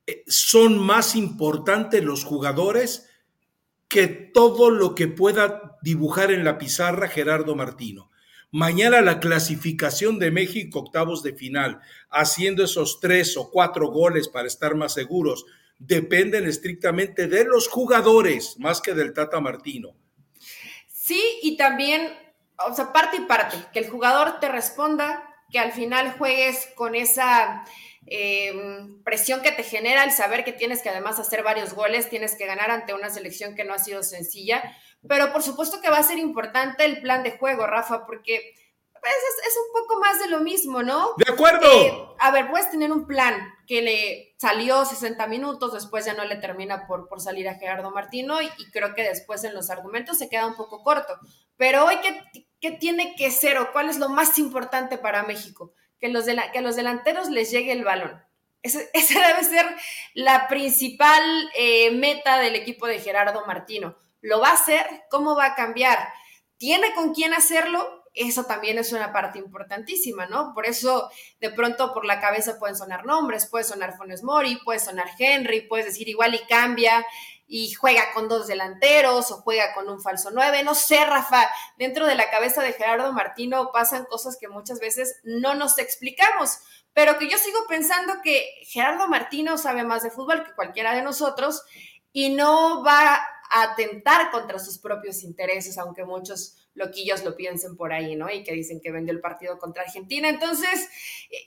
eh, 0.07 0.25
son 0.27 0.79
más 0.79 1.15
importantes 1.15 2.03
los 2.03 2.25
jugadores 2.25 3.11
que 3.89 4.07
todo 4.07 4.71
lo 4.71 4.95
que 4.95 5.09
pueda 5.09 5.77
dibujar 5.83 6.31
en 6.31 6.45
la 6.45 6.57
pizarra 6.57 7.09
Gerardo 7.09 7.55
Martino. 7.55 8.11
Mañana 8.57 9.03
la 9.03 9.21
clasificación 9.21 10.19
de 10.19 10.31
México, 10.31 10.79
octavos 10.79 11.23
de 11.23 11.35
final, 11.35 11.83
haciendo 12.09 12.65
esos 12.65 13.01
tres 13.01 13.37
o 13.37 13.51
cuatro 13.51 13.91
goles 13.91 14.29
para 14.29 14.47
estar 14.47 14.75
más 14.75 14.95
seguros, 14.95 15.45
dependen 15.79 16.47
estrictamente 16.47 17.27
de 17.27 17.45
los 17.45 17.69
jugadores, 17.69 18.59
más 18.59 18.81
que 18.81 18.95
del 18.95 19.13
Tata 19.13 19.41
Martino. 19.41 19.95
Sí, 20.89 21.23
y 21.43 21.59
también, 21.59 22.11
o 22.67 22.75
sea, 22.75 22.95
parte 22.95 23.19
y 23.19 23.27
parte, 23.27 23.59
que 23.75 23.79
el 23.79 23.91
jugador 23.91 24.41
te 24.41 24.49
responda, 24.49 25.23
que 25.51 25.59
al 25.59 25.73
final 25.73 26.15
juegues 26.17 26.67
con 26.77 26.95
esa 26.95 27.63
em, 28.07 29.03
presión 29.03 29.43
que 29.43 29.53
te 29.53 29.65
genera 29.65 30.03
el 30.03 30.13
saber 30.13 30.45
que 30.45 30.53
tienes 30.55 30.81
que 30.81 30.89
además 30.89 31.19
hacer 31.19 31.43
varios 31.43 31.75
goles, 31.75 32.09
tienes 32.09 32.37
que 32.37 32.47
ganar 32.47 32.71
ante 32.71 32.95
una 32.95 33.11
selección 33.11 33.55
que 33.55 33.65
no 33.65 33.75
ha 33.75 33.79
sido 33.79 34.03
sencilla 34.03 34.63
pero 35.09 35.33
por 35.33 35.43
supuesto 35.43 35.81
que 35.81 35.91
va 35.91 35.99
a 35.99 36.03
ser 36.03 36.19
importante 36.19 36.85
el 36.85 37.01
plan 37.01 37.23
de 37.23 37.37
juego, 37.39 37.67
Rafa, 37.67 38.07
porque 38.07 38.55
pues, 39.07 39.15
es, 39.47 39.57
un 39.57 39.83
poco 39.83 40.01
más 40.01 40.19
de 40.19 40.29
lo 40.29 40.41
mismo, 40.41 40.83
¿no? 40.83 41.13
De 41.17 41.33
acuerdo. 41.33 41.71
Eh, 41.71 41.93
a 42.19 42.31
ver, 42.33 42.51
puedes 42.51 42.71
tener 42.71 42.91
un 42.91 43.07
plan 43.07 43.55
que 43.67 43.81
le 43.83 44.35
salió 44.37 44.85
60 44.85 45.27
minutos, 45.29 45.73
después 45.73 46.05
ya 46.05 46.15
no 46.15 46.25
le 46.25 46.37
termina 46.37 46.87
por, 46.87 47.09
por 47.09 47.21
salir 47.21 47.49
a 47.49 47.55
Gerardo 47.55 47.91
Martino 47.91 48.43
y, 48.43 48.49
creo 48.73 48.95
que 48.95 49.05
después 49.05 49.45
en 49.45 49.55
los 49.55 49.71
argumentos 49.71 50.19
se 50.19 50.29
queda 50.29 50.47
un 50.47 50.57
poco 50.57 50.83
corto. 50.83 51.19
Pero 51.57 51.85
hoy, 51.85 51.97
¿qué, 52.03 52.49
qué 52.61 52.73
tiene 52.73 53.15
que 53.17 53.31
ser 53.31 53.59
o 53.59 53.73
cuál 53.73 53.89
es 53.89 53.99
lo 53.99 54.09
más 54.09 54.39
importante 54.39 54.99
para 54.99 55.23
México? 55.23 55.73
Que, 56.01 56.09
los 56.09 56.27
de 56.27 56.37
que 56.53 56.59
a 56.59 56.63
los 56.63 56.77
delanteros 56.77 57.31
les 57.31 57.51
llegue 57.51 57.73
el 57.73 57.85
balón. 57.85 58.23
Esa, 58.63 58.81
debe 58.93 59.45
ser 59.45 59.67
la 60.15 60.49
principal 60.49 61.23
eh, 61.57 61.93
meta 61.93 62.39
del 62.39 62.57
equipo 62.57 62.87
de 62.87 62.99
Gerardo 62.99 63.47
Martino 63.47 63.97
¿Lo 64.27 64.41
va 64.41 64.49
a 64.49 64.55
hacer? 64.55 65.05
¿Cómo 65.09 65.37
va 65.37 65.47
a 65.47 65.55
cambiar? 65.55 66.13
¿Tiene 66.57 66.93
con 66.97 67.15
quién 67.15 67.33
hacerlo? 67.33 68.03
Eso 68.13 68.43
también 68.43 68.77
es 68.77 68.93
una 68.93 69.13
parte 69.13 69.39
importantísima, 69.39 70.27
¿no? 70.27 70.53
Por 70.53 70.67
eso, 70.67 71.09
de 71.39 71.51
pronto, 71.51 71.95
por 71.95 72.05
la 72.05 72.19
cabeza 72.19 72.59
pueden 72.59 72.75
sonar 72.75 73.07
nombres, 73.07 73.47
puede 73.47 73.63
sonar 73.63 73.97
Fones 73.97 74.25
Mori, 74.25 74.59
puede 74.65 74.81
sonar 74.81 75.07
Henry, 75.17 75.69
puedes 75.69 75.87
decir 75.87 76.09
igual 76.09 76.35
y 76.35 76.45
cambia 76.47 77.07
y 77.47 77.73
juega 77.75 78.13
con 78.15 78.29
dos 78.29 78.49
delanteros 78.49 79.31
o 79.31 79.43
juega 79.43 79.73
con 79.75 79.89
un 79.89 80.03
falso 80.03 80.31
nueve. 80.33 80.65
No 80.65 80.75
sé, 80.75 81.05
Rafa, 81.07 81.49
dentro 81.79 82.05
de 82.05 82.17
la 82.17 82.29
cabeza 82.29 82.63
de 82.63 82.73
Gerardo 82.73 83.13
Martino 83.13 83.71
pasan 83.73 84.07
cosas 84.07 84.37
que 84.41 84.49
muchas 84.49 84.81
veces 84.81 85.21
no 85.23 85.55
nos 85.55 85.79
explicamos, 85.79 86.59
pero 86.93 87.17
que 87.17 87.29
yo 87.29 87.39
sigo 87.39 87.61
pensando 87.69 88.15
que 88.25 88.45
Gerardo 88.65 89.07
Martino 89.07 89.57
sabe 89.57 89.85
más 89.85 90.03
de 90.03 90.11
fútbol 90.11 90.43
que 90.43 90.55
cualquiera 90.55 90.97
de 90.97 91.03
nosotros 91.03 91.63
y 92.17 92.31
no 92.31 92.83
va 92.83 93.23
atentar 93.51 94.31
contra 94.31 94.59
sus 94.59 94.79
propios 94.79 95.23
intereses, 95.23 95.79
aunque 95.79 96.05
muchos 96.05 96.57
loquillos 96.75 97.25
lo 97.25 97.37
piensen 97.37 97.77
por 97.77 97.93
ahí, 97.93 98.17
¿no? 98.17 98.31
Y 98.31 98.45
que 98.45 98.53
dicen 98.53 98.81
que 98.81 98.93
vendió 98.93 99.13
el 99.13 99.21
partido 99.21 99.59
contra 99.59 99.83
Argentina. 99.83 100.29
Entonces, 100.29 100.89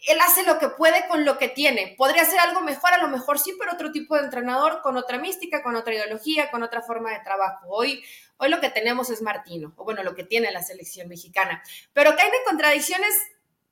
él 0.08 0.20
hace 0.22 0.44
lo 0.44 0.60
que 0.60 0.70
puede 0.70 1.08
con 1.08 1.24
lo 1.24 1.38
que 1.38 1.48
tiene. 1.48 1.96
Podría 1.98 2.24
hacer 2.24 2.39
algo 2.39 2.62
mejor, 2.62 2.94
a 2.94 3.01
lo 3.01 3.08
mejor 3.08 3.39
sí, 3.39 3.56
pero 3.60 3.74
otro 3.74 3.91
tipo 3.91 4.15
de 4.15 4.24
entrenador, 4.24 4.82
con 4.82 4.98
otra 4.98 5.20
mística, 5.20 5.62
con 5.62 5.75
otra 5.75 5.94
ideología, 5.94 6.50
con 6.50 6.63
otra 6.63 6.82
forma 6.82 7.12
de 7.12 7.24
trabajo. 7.24 7.68
Hoy, 7.70 8.03
hoy 8.38 8.50
lo 8.50 8.60
que 8.60 8.70
tenemos 8.70 9.10
es 9.10 9.22
Martino, 9.22 9.74
o 9.77 9.84
bueno, 9.84 10.03
lo 10.03 10.15
que 10.15 10.24
tiene 10.24 10.51
la 10.51 10.63
selección 10.63 11.08
mexicana. 11.08 11.63
Pero 11.94 12.10
hay 12.12 12.32
de 12.32 12.44
contradicciones 12.46 13.13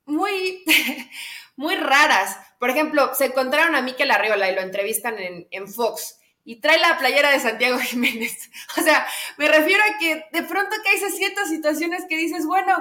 muy, 0.06 0.64
muy 1.56 1.74
raras. 1.74 2.36
Por 2.60 2.70
ejemplo, 2.70 3.14
se 3.14 3.26
encontraron 3.26 3.74
a 3.74 3.82
Mikel 3.82 4.10
Arriola 4.10 4.50
y 4.50 4.54
lo 4.54 4.60
entrevistan 4.60 5.18
en, 5.18 5.48
en 5.50 5.68
Fox 5.68 6.18
y 6.48 6.60
trae 6.62 6.80
la 6.80 6.96
playera 6.96 7.30
de 7.30 7.40
Santiago 7.40 7.78
Jiménez. 7.82 8.50
O 8.78 8.80
sea, 8.80 9.06
me 9.36 9.48
refiero 9.48 9.82
a 9.82 9.98
que 9.98 10.24
de 10.32 10.42
pronto 10.44 10.74
que 10.82 10.88
hay 10.88 11.10
ciertas 11.10 11.50
situaciones 11.50 12.06
que 12.08 12.16
dices, 12.16 12.46
bueno, 12.46 12.72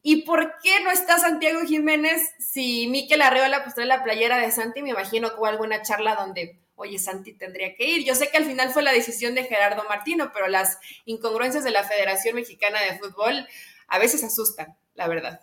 ¿y 0.00 0.22
por 0.22 0.54
qué 0.62 0.80
no 0.82 0.90
está 0.90 1.18
Santiago 1.18 1.60
Jiménez 1.66 2.22
si 2.38 2.88
Miquel 2.88 3.20
Arreola 3.20 3.62
pues 3.62 3.74
trae 3.74 3.86
la 3.86 4.02
playera 4.02 4.38
de 4.38 4.50
Santi? 4.50 4.80
Me 4.80 4.88
imagino 4.88 5.28
que 5.28 5.36
hubo 5.36 5.44
alguna 5.44 5.82
charla 5.82 6.14
donde, 6.14 6.62
oye, 6.76 6.98
Santi 6.98 7.34
tendría 7.34 7.74
que 7.76 7.84
ir. 7.86 8.06
Yo 8.06 8.14
sé 8.14 8.30
que 8.30 8.38
al 8.38 8.46
final 8.46 8.70
fue 8.70 8.82
la 8.82 8.92
decisión 8.92 9.34
de 9.34 9.44
Gerardo 9.44 9.84
Martino, 9.86 10.30
pero 10.32 10.48
las 10.48 10.78
incongruencias 11.04 11.62
de 11.62 11.72
la 11.72 11.84
Federación 11.84 12.36
Mexicana 12.36 12.80
de 12.80 12.98
Fútbol 12.98 13.46
a 13.86 13.98
veces 13.98 14.24
asustan, 14.24 14.78
la 14.94 15.08
verdad. 15.08 15.42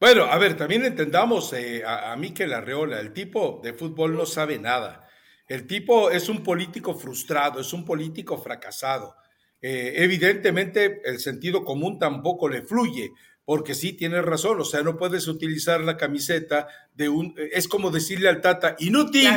Bueno, 0.00 0.24
a 0.24 0.38
ver, 0.38 0.56
también 0.56 0.86
entendamos 0.86 1.52
eh, 1.52 1.84
a, 1.84 2.12
a 2.12 2.16
Miquel 2.16 2.54
Arreola, 2.54 2.98
el 2.98 3.12
tipo 3.12 3.60
de 3.62 3.74
fútbol 3.74 4.16
no 4.16 4.24
sabe 4.24 4.58
nada. 4.58 5.03
El 5.46 5.66
tipo 5.66 6.10
es 6.10 6.28
un 6.28 6.42
político 6.42 6.94
frustrado, 6.94 7.60
es 7.60 7.72
un 7.72 7.84
político 7.84 8.38
fracasado. 8.38 9.14
Eh, 9.60 9.94
evidentemente 10.02 11.00
el 11.04 11.20
sentido 11.20 11.64
común 11.64 11.98
tampoco 11.98 12.48
le 12.48 12.62
fluye, 12.62 13.12
porque 13.44 13.74
sí 13.74 13.94
tiene 13.94 14.20
razón, 14.22 14.60
o 14.60 14.64
sea, 14.64 14.82
no 14.82 14.96
puedes 14.96 15.26
utilizar 15.28 15.80
la 15.80 15.96
camiseta 15.96 16.66
de 16.94 17.08
un, 17.08 17.34
es 17.36 17.68
como 17.68 17.90
decirle 17.90 18.28
al 18.28 18.40
Tata, 18.40 18.76
inútil, 18.78 19.30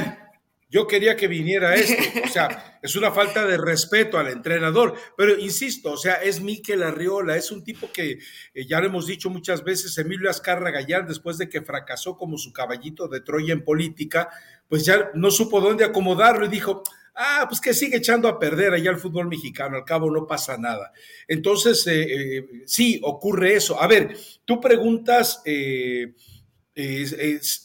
Yo 0.69 0.85
quería 0.85 1.15
que 1.15 1.29
viniera 1.29 1.75
esto. 1.75 2.03
O 2.25 2.27
sea, 2.27 2.79
es 2.81 2.95
una 2.97 3.11
falta 3.11 3.45
de 3.45 3.57
respeto 3.57 4.17
al 4.17 4.27
entrenador. 4.27 4.95
Pero 5.15 5.37
insisto, 5.37 5.93
o 5.93 5.97
sea, 5.97 6.15
es 6.15 6.41
Miquel 6.41 6.83
Arriola, 6.83 7.37
es 7.37 7.51
un 7.51 7.63
tipo 7.63 7.89
que 7.89 8.19
eh, 8.53 8.65
ya 8.65 8.81
lo 8.81 8.87
hemos 8.87 9.07
dicho 9.07 9.29
muchas 9.29 9.63
veces, 9.63 9.97
Emilio 9.97 10.29
Azcarra 10.29 10.71
Gallán, 10.71 11.07
después 11.07 11.37
de 11.37 11.47
que 11.47 11.61
fracasó 11.61 12.17
como 12.17 12.37
su 12.37 12.51
caballito 12.51 13.07
de 13.07 13.21
Troya 13.21 13.53
en 13.53 13.63
política, 13.63 14.29
pues 14.67 14.85
ya 14.85 15.11
no 15.13 15.31
supo 15.31 15.61
dónde 15.61 15.85
acomodarlo 15.85 16.45
y 16.45 16.49
dijo, 16.49 16.83
ah, 17.15 17.45
pues 17.47 17.61
que 17.61 17.73
sigue 17.73 17.97
echando 17.97 18.27
a 18.27 18.39
perder 18.39 18.73
allá 18.73 18.91
el 18.91 18.97
fútbol 18.97 19.27
mexicano, 19.27 19.77
al 19.77 19.85
cabo 19.85 20.11
no 20.11 20.27
pasa 20.27 20.57
nada. 20.57 20.91
Entonces, 21.27 21.85
eh, 21.87 22.37
eh, 22.37 22.45
sí, 22.65 22.99
ocurre 23.03 23.55
eso. 23.55 23.81
A 23.81 23.87
ver, 23.87 24.17
tú 24.45 24.59
preguntas 24.59 25.41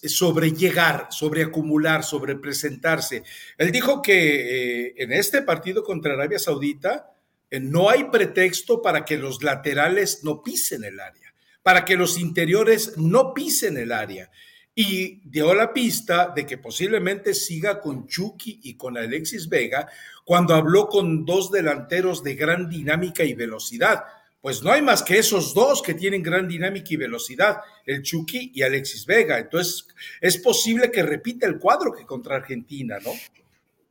sobre 0.07 0.53
llegar, 0.53 1.09
sobre 1.11 1.43
acumular, 1.43 2.03
sobre 2.03 2.37
presentarse. 2.37 3.23
Él 3.59 3.71
dijo 3.71 4.01
que 4.01 4.87
eh, 4.87 4.95
en 4.97 5.13
este 5.13 5.43
partido 5.43 5.85
contra 5.85 6.15
Arabia 6.15 6.39
Saudita 6.39 7.13
eh, 7.53 7.61
no 7.61 7.91
hay 7.91 8.05
pretexto 8.05 8.81
para 8.81 9.05
que 9.05 9.19
los 9.19 9.43
laterales 9.43 10.25
no 10.25 10.43
pisen 10.43 10.85
el 10.85 10.99
área, 10.99 11.35
para 11.63 11.85
que 11.85 11.97
los 11.97 12.19
interiores 12.19 12.97
no 12.97 13.35
pisen 13.35 13.77
el 13.77 13.93
área. 13.93 14.31
Y 14.75 15.21
dio 15.29 15.55
la 15.55 15.73
pista 15.73 16.33
de 16.35 16.47
que 16.47 16.59
posiblemente 16.59 17.35
siga 17.35 17.81
con 17.81 18.07
Chucky 18.07 18.61
y 18.63 18.75
con 18.75 18.97
Alexis 18.97 19.49
Vega 19.49 19.87
cuando 20.25 20.55
habló 20.55 20.89
con 20.89 21.27
dos 21.27 21.51
delanteros 21.51 22.23
de 22.23 22.35
gran 22.35 22.71
dinámica 22.71 23.23
y 23.25 23.35
velocidad 23.35 24.05
pues 24.43 24.61
no 24.61 24.73
hay 24.73 24.83
más 24.83 25.05
que 25.05 25.19
esos 25.19 25.55
dos 25.55 25.81
que 25.81 25.95
tienen 25.95 26.21
gran 26.21 26.49
dinámica 26.49 26.89
y 26.91 26.97
velocidad, 26.97 27.61
el 27.87 28.03
Chucky 28.03 28.51
y 28.53 28.63
Alexis 28.63 29.07
Vega. 29.07 29.39
Entonces, 29.39 29.87
es 30.21 30.37
posible 30.37 30.91
que 30.91 31.05
repita 31.05 31.47
el 31.47 31.61
cuadro 31.61 31.93
que 31.93 32.05
contra 32.05 32.37
Argentina, 32.37 32.99
¿no? 32.99 33.13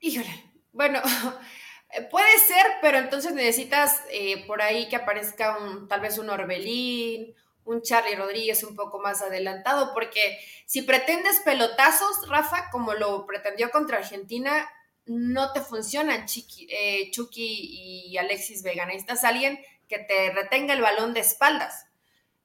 Híjole, 0.01 0.51
bueno, 0.73 1.01
puede 2.11 2.38
ser, 2.39 2.65
pero 2.81 2.97
entonces 2.97 3.33
necesitas 3.33 4.01
eh, 4.11 4.45
por 4.45 4.61
ahí 4.61 4.89
que 4.89 4.97
aparezca 4.97 5.57
un, 5.57 5.88
tal 5.88 6.01
vez 6.01 6.17
un 6.17 6.29
Orbelín, 6.29 7.33
un 7.65 7.82
Charlie 7.82 8.15
Rodríguez 8.15 8.63
un 8.63 8.75
poco 8.75 9.00
más 9.00 9.22
adelantado, 9.22 9.94
porque 9.94 10.39
si 10.65 10.82
pretendes 10.82 11.39
pelotazos, 11.41 12.27
Rafa, 12.30 12.70
como 12.72 12.94
lo 12.94 13.25
pretendió 13.25 13.70
contra 13.70 13.98
Argentina, 13.98 14.70
no 15.06 15.51
te 15.53 15.62
funcionan 15.62 16.25
eh, 16.70 17.12
Chucky 17.12 18.10
y 18.12 18.18
Alexis 18.18 18.63
Vega. 18.63 18.86
Necesitas 18.86 19.24
alguien 19.24 19.60
que 19.88 20.00
te 20.00 20.32
retenga 20.32 20.74
el 20.74 20.82
balón 20.82 21.13
de 21.13 21.20
espaldas. 21.20 21.86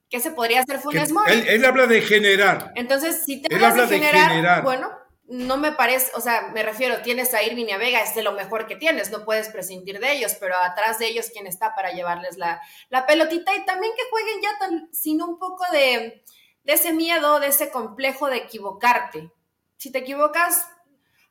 ¿Qué 0.08 0.20
se 0.20 0.30
podría 0.30 0.61
hacer 0.61 0.78
Funes 0.78 1.11
Mori? 1.12 1.32
Él, 1.49 1.64
habla 1.64 1.87
de 1.87 2.00
generar. 2.00 2.73
Entonces, 2.76 3.25
si 3.25 3.42
te 3.42 3.52
habla 3.54 3.87
de 3.87 3.99
generar, 3.99 4.62
bueno, 4.62 4.90
no 5.28 5.56
me 5.56 5.73
parece, 5.73 6.12
o 6.14 6.21
sea, 6.21 6.50
me 6.54 6.62
refiero, 6.62 7.02
tienes 7.02 7.35
a 7.35 7.42
Irving 7.42 7.66
y 7.66 7.73
a 7.73 7.78
Vega, 7.78 8.00
es 8.00 8.14
de 8.14 8.23
lo 8.23 8.33
mejor 8.33 8.66
que 8.66 8.76
tienes, 8.76 9.11
no 9.11 9.25
puedes 9.25 9.49
prescindir 9.49 9.99
de 9.99 10.12
ellos, 10.12 10.37
pero 10.38 10.54
atrás 10.56 10.99
de 10.99 11.09
ellos, 11.09 11.30
¿quién 11.33 11.47
está 11.47 11.75
para 11.75 11.92
llevarles 11.92 12.37
la, 12.37 12.61
la 12.90 13.06
pelotita? 13.06 13.54
Y 13.54 13.64
también 13.64 13.92
que 13.97 14.09
jueguen 14.11 14.40
ya 14.40 14.59
tan, 14.59 14.95
sin 14.95 15.21
un 15.23 15.38
poco 15.38 15.64
de, 15.73 16.23
de 16.62 16.73
ese 16.73 16.92
miedo, 16.92 17.40
de 17.40 17.49
ese 17.49 17.71
complejo 17.71 18.28
de 18.28 18.37
equivocarte. 18.38 19.33
Si 19.76 19.90
te 19.90 19.99
equivocas, 19.99 20.68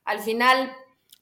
al 0.03 0.19
final 0.19 0.75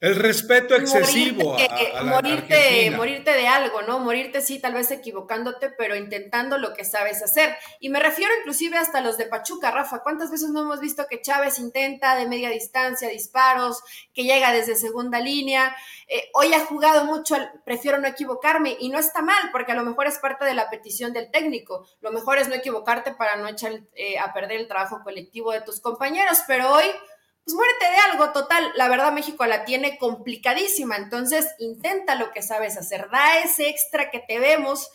el 0.03 0.17
respeto 0.17 0.75
excesivo 0.75 1.55
a, 1.55 2.03
morirte, 2.03 2.91
morirte 2.91 3.31
de 3.31 3.48
algo, 3.48 3.83
¿no? 3.83 4.00
Morirte 4.00 4.41
sí, 4.41 4.60
tal 4.60 4.74
vez 4.74 4.91
equivocándote, 4.91 5.69
pero 5.69 5.95
intentando 5.95 6.57
lo 6.57 6.74
que 6.74 6.83
sabes 6.83 7.24
hacer. 7.24 7.55
Y 7.79 7.88
me 7.88 8.01
refiero 8.01 8.33
inclusive 8.38 8.77
hasta 8.77 9.00
los 9.00 9.17
de 9.17 9.27
Pachuca, 9.27 9.72
Rafa. 9.72 10.00
¿Cuántas 10.03 10.29
veces 10.29 10.50
no 10.50 10.63
hemos 10.63 10.81
visto 10.81 11.07
que 11.10 11.22
Chávez 11.22 11.57
intenta 11.57 12.17
de 12.17 12.27
media 12.27 12.50
distancia 12.50 13.07
disparos, 13.07 13.81
que 14.13 14.25
llega 14.25 14.51
desde 14.51 14.75
segunda 14.75 15.22
línea? 15.22 15.74
Eh, 16.10 16.29
hoy 16.33 16.53
ha 16.53 16.65
jugado 16.65 17.05
mucho, 17.05 17.38
prefiero 17.63 17.98
no 17.98 18.07
equivocarme 18.10 18.75
y 18.77 18.89
no 18.89 19.00
está 19.00 19.22
mal, 19.22 19.51
porque 19.53 19.72
a 19.72 19.75
lo 19.75 19.86
mejor 19.86 20.07
es 20.07 20.19
parte 20.19 20.43
de 20.43 20.53
la 20.53 20.69
petición 20.69 21.13
del 21.13 21.31
técnico. 21.31 21.88
Lo 22.01 22.12
mejor 22.12 22.39
es 22.39 22.50
no 22.50 22.55
equivocarte 22.55 23.13
para 23.13 23.38
no 23.38 23.48
echar 23.48 23.72
eh, 23.95 24.19
a 24.19 24.33
perder 24.33 24.60
el 24.60 24.67
trabajo 24.67 25.00
colectivo 25.01 25.53
de 25.53 25.62
tus 25.62 25.79
compañeros, 25.79 26.39
pero 26.45 26.74
hoy 26.74 26.83
pues 27.45 27.55
muérete 27.55 27.85
de 27.85 28.12
algo 28.12 28.31
total. 28.31 28.71
La 28.75 28.88
verdad, 28.88 29.12
México 29.12 29.45
la 29.45 29.65
tiene 29.65 29.97
complicadísima. 29.97 30.95
Entonces, 30.95 31.47
intenta 31.59 32.15
lo 32.15 32.31
que 32.31 32.41
sabes 32.41 32.77
hacer. 32.77 33.09
Da 33.12 33.39
ese 33.39 33.69
extra 33.69 34.09
que 34.12 34.19
te 34.19 34.39
vemos 34.39 34.89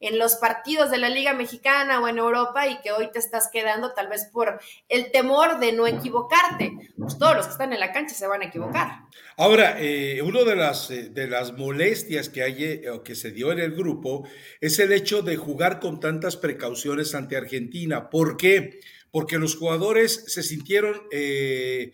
en 0.00 0.18
los 0.18 0.36
partidos 0.36 0.90
de 0.90 0.98
la 0.98 1.08
Liga 1.08 1.32
Mexicana 1.32 2.00
o 2.00 2.08
en 2.08 2.18
Europa 2.18 2.68
y 2.68 2.78
que 2.82 2.92
hoy 2.92 3.10
te 3.10 3.18
estás 3.18 3.48
quedando 3.50 3.94
tal 3.94 4.08
vez 4.08 4.26
por 4.26 4.60
el 4.90 5.10
temor 5.12 5.60
de 5.60 5.72
no 5.72 5.86
equivocarte. 5.86 6.72
Pues 6.98 7.18
todos 7.18 7.36
los 7.36 7.46
que 7.46 7.52
están 7.52 7.72
en 7.72 7.80
la 7.80 7.92
cancha 7.92 8.14
se 8.14 8.26
van 8.26 8.42
a 8.42 8.46
equivocar. 8.46 8.90
Ahora, 9.38 9.76
eh, 9.78 10.20
una 10.20 10.42
de 10.42 10.56
las, 10.56 10.90
eh, 10.90 11.08
de 11.08 11.26
las 11.26 11.52
molestias 11.52 12.28
que, 12.28 12.42
hay, 12.42 12.64
eh, 12.64 12.82
que 13.02 13.14
se 13.14 13.30
dio 13.30 13.50
en 13.50 13.60
el 13.60 13.74
grupo 13.74 14.28
es 14.60 14.78
el 14.78 14.92
hecho 14.92 15.22
de 15.22 15.36
jugar 15.36 15.80
con 15.80 16.00
tantas 16.00 16.36
precauciones 16.36 17.14
ante 17.14 17.38
Argentina. 17.38 18.10
¿Por 18.10 18.36
qué? 18.36 18.80
porque 18.80 18.90
los 19.38 19.54
jugadores 19.56 20.24
se 20.26 20.42
sintieron 20.42 21.00
eh, 21.12 21.92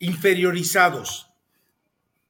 inferiorizados. 0.00 1.30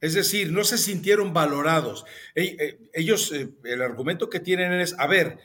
Es 0.03 0.13
decir, 0.13 0.53
no 0.53 0.65
se 0.65 0.77
sintieron 0.77 1.33
valorados. 1.33 2.05
Eh, 2.35 2.79
ellos, 2.93 3.33
eh, 3.33 3.49
el 3.65 3.81
argumento 3.81 4.29
que 4.29 4.39
tienen 4.39 4.73
es, 4.75 4.95
a 4.99 5.07
ver, 5.07 5.39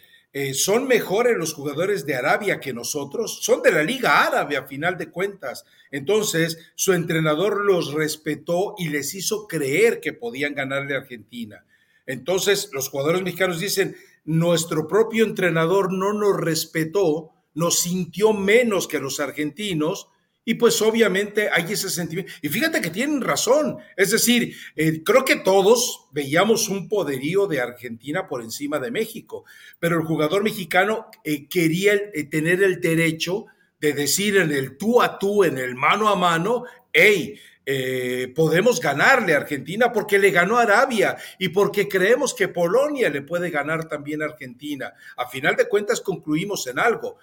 son 0.55 0.87
mejores 0.87 1.37
los 1.37 1.53
jugadores 1.53 2.07
de 2.07 2.15
Arabia 2.15 2.59
que 2.59 2.73
nosotros, 2.73 3.43
son 3.43 3.61
de 3.61 3.71
la 3.71 3.83
Liga 3.83 4.25
Árabe 4.25 4.57
a 4.57 4.65
final 4.65 4.97
de 4.97 5.11
cuentas. 5.11 5.63
Entonces, 5.91 6.57
su 6.73 6.93
entrenador 6.93 7.63
los 7.63 7.93
respetó 7.93 8.73
y 8.79 8.89
les 8.89 9.13
hizo 9.13 9.47
creer 9.47 10.01
que 10.01 10.11
podían 10.11 10.55
ganarle 10.55 10.95
a 10.95 10.99
Argentina. 10.99 11.63
Entonces, 12.07 12.69
los 12.73 12.89
jugadores 12.89 13.21
mexicanos 13.21 13.59
dicen, 13.59 13.95
nuestro 14.25 14.87
propio 14.87 15.23
entrenador 15.23 15.93
no 15.93 16.13
nos 16.13 16.35
respetó 16.35 17.32
nos 17.53 17.79
sintió 17.79 18.33
menos 18.33 18.87
que 18.87 18.99
los 18.99 19.19
argentinos 19.19 20.07
y 20.45 20.55
pues 20.55 20.81
obviamente 20.81 21.49
hay 21.49 21.71
ese 21.71 21.89
sentimiento. 21.89 22.31
Y 22.41 22.49
fíjate 22.49 22.81
que 22.81 22.89
tienen 22.89 23.21
razón. 23.21 23.77
Es 23.95 24.11
decir, 24.11 24.55
eh, 24.75 25.01
creo 25.03 25.23
que 25.23 25.37
todos 25.37 26.07
veíamos 26.11 26.69
un 26.69 26.89
poderío 26.89 27.47
de 27.47 27.61
Argentina 27.61 28.27
por 28.27 28.43
encima 28.43 28.79
de 28.79 28.91
México, 28.91 29.45
pero 29.79 29.97
el 29.97 30.05
jugador 30.05 30.43
mexicano 30.43 31.07
eh, 31.23 31.47
quería 31.47 31.93
eh, 31.93 32.25
tener 32.25 32.61
el 32.61 32.81
derecho 32.81 33.45
de 33.79 33.93
decir 33.93 34.37
en 34.37 34.51
el 34.51 34.77
tú 34.77 35.01
a 35.01 35.17
tú, 35.17 35.43
en 35.43 35.57
el 35.57 35.75
mano 35.75 36.09
a 36.09 36.15
mano, 36.15 36.63
hey, 36.91 37.39
podemos 38.35 38.81
ganarle 38.81 39.33
a 39.33 39.37
Argentina 39.37 39.91
porque 39.93 40.19
le 40.19 40.31
ganó 40.31 40.57
Arabia 40.57 41.15
y 41.39 41.47
porque 41.47 41.87
creemos 41.87 42.33
que 42.33 42.49
Polonia 42.49 43.09
le 43.09 43.21
puede 43.21 43.49
ganar 43.49 43.87
también 43.87 44.21
a 44.21 44.25
Argentina. 44.25 44.93
A 45.15 45.29
final 45.29 45.55
de 45.55 45.69
cuentas 45.69 46.01
concluimos 46.01 46.67
en 46.67 46.77
algo 46.77 47.19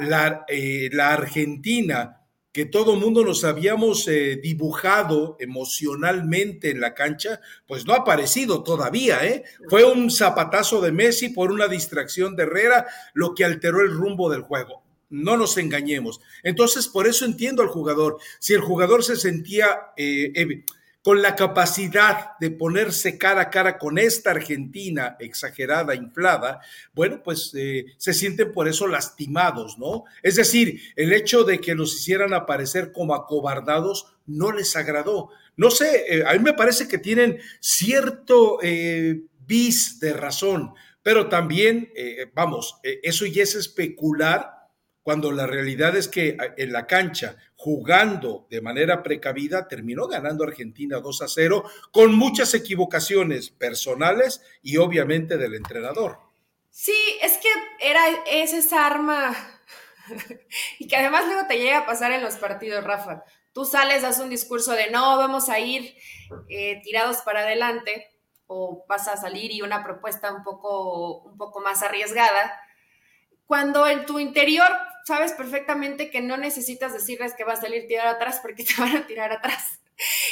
la, 0.00 0.44
eh, 0.48 0.88
la 0.92 1.12
Argentina, 1.12 2.20
que 2.54 2.66
todo 2.66 2.94
mundo 2.94 3.24
nos 3.24 3.42
habíamos 3.42 4.06
eh, 4.06 4.38
dibujado 4.40 5.36
emocionalmente 5.40 6.70
en 6.70 6.80
la 6.80 6.94
cancha, 6.94 7.40
pues 7.66 7.84
no 7.84 7.94
ha 7.94 7.98
aparecido 7.98 8.62
todavía, 8.62 9.26
¿eh? 9.26 9.42
Fue 9.68 9.84
un 9.84 10.08
zapatazo 10.08 10.80
de 10.80 10.92
Messi 10.92 11.30
por 11.30 11.50
una 11.50 11.66
distracción 11.66 12.36
de 12.36 12.44
Herrera, 12.44 12.86
lo 13.12 13.34
que 13.34 13.44
alteró 13.44 13.80
el 13.80 13.90
rumbo 13.90 14.30
del 14.30 14.42
juego. 14.42 14.84
No 15.10 15.36
nos 15.36 15.58
engañemos. 15.58 16.20
Entonces, 16.44 16.86
por 16.86 17.08
eso 17.08 17.24
entiendo 17.24 17.62
al 17.62 17.68
jugador. 17.68 18.18
Si 18.38 18.54
el 18.54 18.60
jugador 18.60 19.02
se 19.02 19.16
sentía 19.16 19.66
eh, 19.96 20.64
con 21.04 21.20
la 21.20 21.36
capacidad 21.36 22.30
de 22.40 22.50
ponerse 22.50 23.18
cara 23.18 23.42
a 23.42 23.50
cara 23.50 23.76
con 23.76 23.98
esta 23.98 24.30
Argentina 24.30 25.18
exagerada, 25.20 25.94
inflada, 25.94 26.62
bueno, 26.94 27.22
pues 27.22 27.52
eh, 27.54 27.84
se 27.98 28.14
sienten 28.14 28.52
por 28.52 28.68
eso 28.68 28.86
lastimados, 28.86 29.76
¿no? 29.76 30.04
Es 30.22 30.36
decir, 30.36 30.80
el 30.96 31.12
hecho 31.12 31.44
de 31.44 31.60
que 31.60 31.74
los 31.74 31.94
hicieran 31.94 32.32
aparecer 32.32 32.90
como 32.90 33.14
acobardados 33.14 34.14
no 34.24 34.50
les 34.50 34.76
agradó. 34.76 35.28
No 35.58 35.70
sé, 35.70 36.06
eh, 36.08 36.24
a 36.26 36.32
mí 36.32 36.38
me 36.38 36.54
parece 36.54 36.88
que 36.88 36.96
tienen 36.96 37.38
cierto 37.60 38.60
eh, 38.62 39.24
bis 39.46 40.00
de 40.00 40.14
razón, 40.14 40.72
pero 41.02 41.28
también, 41.28 41.92
vamos, 42.32 42.78
eso 42.82 43.26
ya 43.26 43.42
es 43.42 43.54
especular 43.54 44.53
cuando 45.04 45.30
la 45.30 45.46
realidad 45.46 45.94
es 45.96 46.08
que 46.08 46.38
en 46.56 46.72
la 46.72 46.86
cancha, 46.86 47.36
jugando 47.56 48.46
de 48.48 48.62
manera 48.62 49.02
precavida, 49.02 49.68
terminó 49.68 50.08
ganando 50.08 50.44
Argentina 50.44 50.98
2 50.98 51.22
a 51.22 51.28
0, 51.28 51.70
con 51.92 52.14
muchas 52.14 52.54
equivocaciones 52.54 53.50
personales 53.50 54.42
y 54.62 54.78
obviamente 54.78 55.36
del 55.36 55.56
entrenador. 55.56 56.20
Sí, 56.70 56.96
es 57.20 57.36
que 57.36 57.48
era 57.80 58.00
es 58.26 58.54
esa 58.54 58.86
arma 58.86 59.36
y 60.78 60.88
que 60.88 60.96
además 60.96 61.26
luego 61.26 61.46
te 61.46 61.58
llega 61.58 61.80
a 61.80 61.86
pasar 61.86 62.10
en 62.10 62.22
los 62.22 62.36
partidos, 62.36 62.82
Rafa. 62.82 63.24
Tú 63.52 63.66
sales, 63.66 64.00
das 64.00 64.20
un 64.20 64.30
discurso 64.30 64.72
de 64.72 64.90
no, 64.90 65.18
vamos 65.18 65.50
a 65.50 65.58
ir 65.58 65.94
eh, 66.48 66.80
tirados 66.82 67.18
para 67.18 67.40
adelante 67.40 68.08
o 68.46 68.86
vas 68.88 69.06
a 69.08 69.18
salir 69.18 69.52
y 69.52 69.60
una 69.60 69.84
propuesta 69.84 70.32
un 70.32 70.42
poco, 70.42 71.18
un 71.24 71.36
poco 71.36 71.60
más 71.60 71.82
arriesgada 71.82 72.58
cuando 73.46 73.86
en 73.86 74.06
tu 74.06 74.18
interior 74.18 74.70
sabes 75.04 75.32
perfectamente 75.32 76.10
que 76.10 76.20
no 76.20 76.36
necesitas 76.36 76.92
decirles 76.92 77.34
que 77.34 77.44
va 77.44 77.52
a 77.52 77.60
salir 77.60 77.86
tirado 77.86 78.10
atrás 78.10 78.40
porque 78.42 78.64
te 78.64 78.74
van 78.78 78.96
a 78.96 79.06
tirar 79.06 79.32
atrás. 79.32 79.80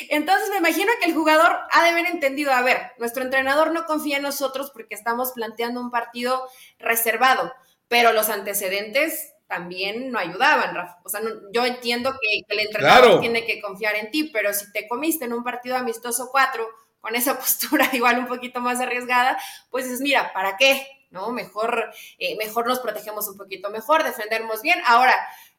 Entonces 0.08 0.50
me 0.50 0.56
imagino 0.56 0.90
que 1.00 1.08
el 1.08 1.14
jugador 1.14 1.56
ha 1.70 1.84
de 1.84 1.90
haber 1.90 2.06
entendido, 2.06 2.52
a 2.52 2.62
ver, 2.62 2.92
nuestro 2.98 3.22
entrenador 3.22 3.72
no 3.72 3.84
confía 3.84 4.16
en 4.16 4.24
nosotros 4.24 4.72
porque 4.72 4.94
estamos 4.94 5.32
planteando 5.32 5.80
un 5.80 5.92
partido 5.92 6.48
reservado, 6.78 7.52
pero 7.86 8.12
los 8.12 8.28
antecedentes 8.28 9.34
también 9.46 10.10
no 10.10 10.18
ayudaban, 10.18 10.74
Rafa. 10.74 10.98
O 11.04 11.08
sea, 11.08 11.20
yo 11.52 11.64
entiendo 11.64 12.12
que, 12.20 12.40
el 12.48 12.58
entrenador 12.58 13.20
tiene 13.20 13.44
que 13.44 13.60
confiar 13.60 13.94
en 13.96 14.10
ti, 14.10 14.30
pero 14.32 14.52
si 14.52 14.72
te 14.72 14.88
comiste 14.88 15.26
en 15.26 15.34
un 15.34 15.44
partido 15.44 15.76
amistoso 15.76 16.30
4 16.32 16.66
con 17.00 17.14
esa 17.14 17.38
postura 17.38 17.88
igual 17.92 18.18
un 18.18 18.26
poquito 18.26 18.60
más 18.60 18.80
arriesgada, 18.80 19.38
pues 19.70 19.86
es, 19.86 20.00
mira, 20.00 20.32
¿para 20.32 20.56
qué? 20.56 20.86
¿No? 21.12 21.30
Mejor, 21.30 21.92
eh, 22.18 22.36
mejor 22.36 22.66
nos 22.66 22.80
protegemos 22.80 23.28
un 23.28 23.36
poquito 23.36 23.70
mejor, 23.70 24.02
defendemos 24.02 24.62
bien. 24.62 24.80
Ahora, 24.86 25.14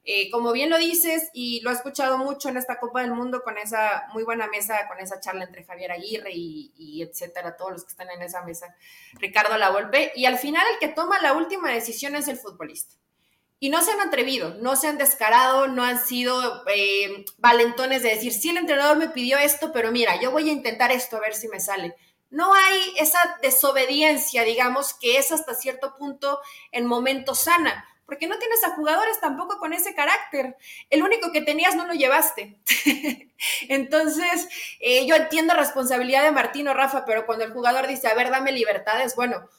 eh, 0.06 0.30
como 0.32 0.52
bien 0.52 0.70
lo 0.70 0.78
dices, 0.78 1.30
y 1.34 1.62
lo 1.62 1.70
he 1.70 1.74
escuchado 1.74 2.18
mucho 2.18 2.50
en 2.50 2.58
esta 2.58 2.78
Copa 2.78 3.02
del 3.02 3.14
Mundo 3.14 3.42
con 3.42 3.58
esa 3.58 4.04
muy 4.14 4.24
buena 4.24 4.48
mesa, 4.48 4.86
con 4.90 5.00
esa 5.00 5.22
charla 5.22 5.46
entre 5.46 5.64
Javier 5.64 5.94
Aguirre 5.94 6.32
y, 6.34 7.02
etcétera, 7.02 7.56
todos 7.56 7.72
los 7.72 7.84
que 7.86 7.92
están 7.92 8.10
en 8.10 8.22
esa 8.22 8.42
mesa, 8.44 8.76
Ricardo 9.14 9.58
Lavolpe, 9.58 10.12
y 10.16 10.26
al 10.26 10.38
final 10.38 10.66
el 10.74 10.80
que 10.80 10.94
toma 10.94 11.22
la 11.22 11.34
última 11.34 11.72
decisión 11.72 12.16
es 12.16 12.28
el 12.28 12.38
futbolista. 12.38 12.96
Y 13.60 13.70
no 13.70 13.82
se 13.82 13.92
han 13.92 14.02
atrevido, 14.02 14.56
no 14.56 14.76
se 14.76 14.88
han 14.88 14.98
descarado, 14.98 15.68
no 15.68 15.86
han 15.86 15.98
sido 15.98 16.68
eh, 16.68 17.24
valentones 17.38 18.04
de 18.04 18.10
decir, 18.10 18.34
sí, 18.34 18.50
el 18.50 18.58
entrenador 18.58 18.98
me 18.98 19.08
pidió 19.08 19.38
esto, 19.38 19.72
pero 19.72 19.90
mira, 19.94 20.20
yo 20.20 20.32
voy 20.32 20.50
a 20.50 20.52
intentar 20.52 20.92
esto 20.92 21.16
a 21.16 21.22
ver 21.22 21.34
si 21.34 21.48
me 21.48 21.62
sale. 21.62 21.96
No 22.34 22.54
hay 22.54 22.94
esa 22.98 23.38
desobediencia, 23.42 24.44
digamos, 24.44 24.94
que 24.94 25.18
es 25.18 25.32
hasta 25.32 25.54
cierto 25.54 25.96
punto 25.98 26.40
en 26.72 26.86
momento 26.86 27.36
sana 27.36 27.88
porque 28.06 28.28
no 28.28 28.38
tienes 28.38 28.64
a 28.64 28.76
jugadores 28.76 29.20
tampoco 29.20 29.58
con 29.58 29.74
ese 29.74 29.96
carácter. 29.96 30.58
El 30.90 31.04
único 31.04 31.32
que 31.32 31.42
tenías 31.42 31.76
no 31.76 31.88
lo 31.88 31.94
llevaste. 31.94 32.60
Entonces, 33.70 34.50
eh, 34.80 35.06
yo 35.08 35.16
entiendo 35.16 35.54
responsabilidad 35.54 36.24
de 36.24 36.32
Martino, 36.32 36.74
Rafa, 36.74 37.06
pero 37.06 37.26
cuando 37.26 37.46
el 37.46 37.54
jugador 37.54 37.88
dice, 37.88 38.08
a 38.08 38.14
ver, 38.14 38.30
dame 38.30 38.52
libertades, 38.52 39.16
bueno, 39.16 39.50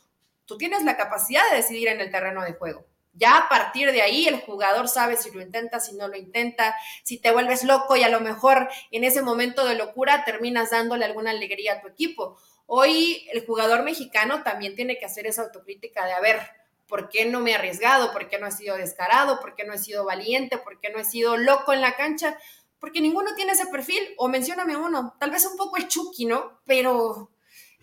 tú 0.45 0.59
tienes 0.59 0.85
la 0.85 0.97
capacidad 0.97 1.43
de 1.51 1.57
decidir 1.57 1.89
en 1.89 2.01
el 2.01 2.11
terreno 2.11 2.43
de 2.43 2.53
juego. 2.53 2.85
Ya 3.13 3.37
a 3.37 3.49
partir 3.49 3.93
de 3.93 4.03
ahí 4.03 4.27
el 4.27 4.41
jugador 4.41 4.89
sabe 4.89 5.17
si 5.17 5.31
lo 5.31 5.41
intenta, 5.41 5.79
si 5.79 5.95
no 5.95 6.09
lo 6.09 6.17
intenta, 6.17 6.75
si 7.05 7.19
te 7.19 7.31
vuelves 7.31 7.63
loco 7.63 7.97
y 7.97 8.03
a 8.03 8.09
lo 8.09 8.21
mejor 8.21 8.69
en 8.91 9.05
ese 9.05 9.23
momento 9.23 9.65
de 9.65 9.77
locura 9.77 10.25
terminas 10.25 10.71
dándole 10.71 11.05
alguna 11.05 11.31
alegría 11.31 11.75
a 11.75 11.81
tu 11.81 11.87
equipo. 11.87 12.37
Hoy 12.67 13.29
el 13.33 13.45
jugador 13.45 13.83
mexicano 13.83 14.43
también 14.43 14.75
tiene 14.75 14.99
que 14.99 15.05
hacer 15.05 15.27
esa 15.27 15.43
autocrítica 15.43 16.07
de, 16.07 16.13
a 16.13 16.21
ver, 16.21 16.41
¿Por 16.87 17.09
qué 17.09 17.25
no 17.25 17.41
me 17.41 17.53
he 17.53 17.55
arriesgado? 17.55 18.13
¿Por 18.13 18.29
qué 18.29 18.39
no 18.39 18.47
he 18.47 18.53
sido 18.53 18.77
descarado? 18.77 19.41
¿Por 19.41 19.55
qué 19.55 19.65
no 19.65 19.73
he 19.73 19.79
sido 19.79 20.05
valiente? 20.05 20.59
¿Por 20.59 20.81
qué 20.81 20.91
no 20.91 20.99
he 20.99 21.05
sido 21.05 21.37
loco 21.37 21.73
en 21.73 21.81
la 21.81 21.97
cancha? 21.97 22.39
Porque 22.79 23.01
ninguno 23.01 23.35
tiene 23.35 23.53
ese 23.53 23.67
perfil. 23.67 24.03
O 24.19 24.29
mencióname 24.29 24.77
uno. 24.77 25.17
Tal 25.19 25.31
vez 25.31 25.47
un 25.47 25.57
poco 25.57 25.77
el 25.77 25.89
Chucky, 25.89 26.27
¿no? 26.27 26.61
Pero 26.67 27.31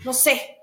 no 0.06 0.14
sé. 0.14 0.60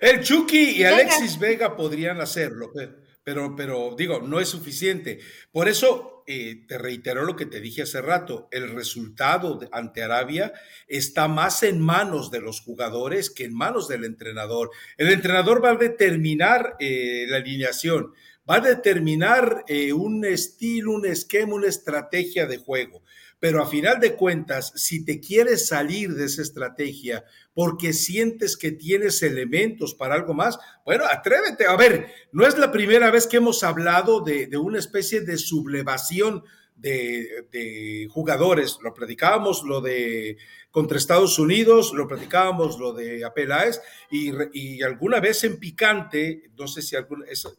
El 0.00 0.22
Chucky 0.22 0.70
y 0.70 0.84
Alexis 0.84 1.38
Vega 1.38 1.76
podrían 1.76 2.20
hacerlo, 2.20 2.70
pero, 2.74 2.94
pero 3.24 3.94
digo, 3.96 4.20
no 4.20 4.38
es 4.38 4.48
suficiente. 4.48 5.18
Por 5.50 5.68
eso 5.68 6.14
eh, 6.26 6.64
te 6.66 6.78
reitero 6.78 7.24
lo 7.24 7.36
que 7.36 7.44
te 7.44 7.60
dije 7.60 7.82
hace 7.82 8.00
rato, 8.00 8.48
el 8.50 8.70
resultado 8.70 9.60
ante 9.72 10.02
Arabia 10.02 10.54
está 10.88 11.28
más 11.28 11.62
en 11.62 11.80
manos 11.80 12.30
de 12.30 12.40
los 12.40 12.62
jugadores 12.62 13.28
que 13.28 13.44
en 13.44 13.54
manos 13.54 13.88
del 13.88 14.04
entrenador. 14.04 14.70
El 14.96 15.10
entrenador 15.10 15.62
va 15.62 15.70
a 15.70 15.76
determinar 15.76 16.76
eh, 16.80 17.26
la 17.28 17.36
alineación, 17.38 18.14
va 18.48 18.56
a 18.56 18.60
determinar 18.60 19.64
eh, 19.68 19.92
un 19.92 20.24
estilo, 20.24 20.92
un 20.92 21.04
esquema, 21.04 21.54
una 21.54 21.68
estrategia 21.68 22.46
de 22.46 22.56
juego. 22.56 23.02
Pero 23.44 23.62
a 23.62 23.66
final 23.66 24.00
de 24.00 24.14
cuentas, 24.14 24.72
si 24.74 25.04
te 25.04 25.20
quieres 25.20 25.66
salir 25.66 26.14
de 26.14 26.24
esa 26.24 26.40
estrategia 26.40 27.26
porque 27.52 27.92
sientes 27.92 28.56
que 28.56 28.72
tienes 28.72 29.22
elementos 29.22 29.94
para 29.94 30.14
algo 30.14 30.32
más, 30.32 30.58
bueno, 30.82 31.04
atrévete. 31.04 31.66
A 31.66 31.76
ver, 31.76 32.10
no 32.32 32.46
es 32.46 32.56
la 32.56 32.72
primera 32.72 33.10
vez 33.10 33.26
que 33.26 33.36
hemos 33.36 33.62
hablado 33.62 34.22
de, 34.22 34.48
una 34.56 34.78
especie 34.78 35.20
de 35.20 35.36
sublevación 35.36 36.42
de, 36.74 38.08
jugadores. 38.10 38.78
Lo 38.82 38.94
platicábamos 38.94 39.62
lo 39.62 39.82
de 39.82 40.38
contra 40.70 40.96
Estados 40.96 41.38
Unidos, 41.38 41.92
lo 41.92 42.08
platicábamos 42.08 42.78
lo 42.78 42.94
de 42.94 43.26
Apeláez 43.26 43.78
y, 44.10 44.32
y 44.54 44.82
alguna 44.82 45.20
vez 45.20 45.44
en 45.44 45.58
picante, 45.58 46.50
no 46.56 46.66
sé 46.66 46.80
si 46.80 46.96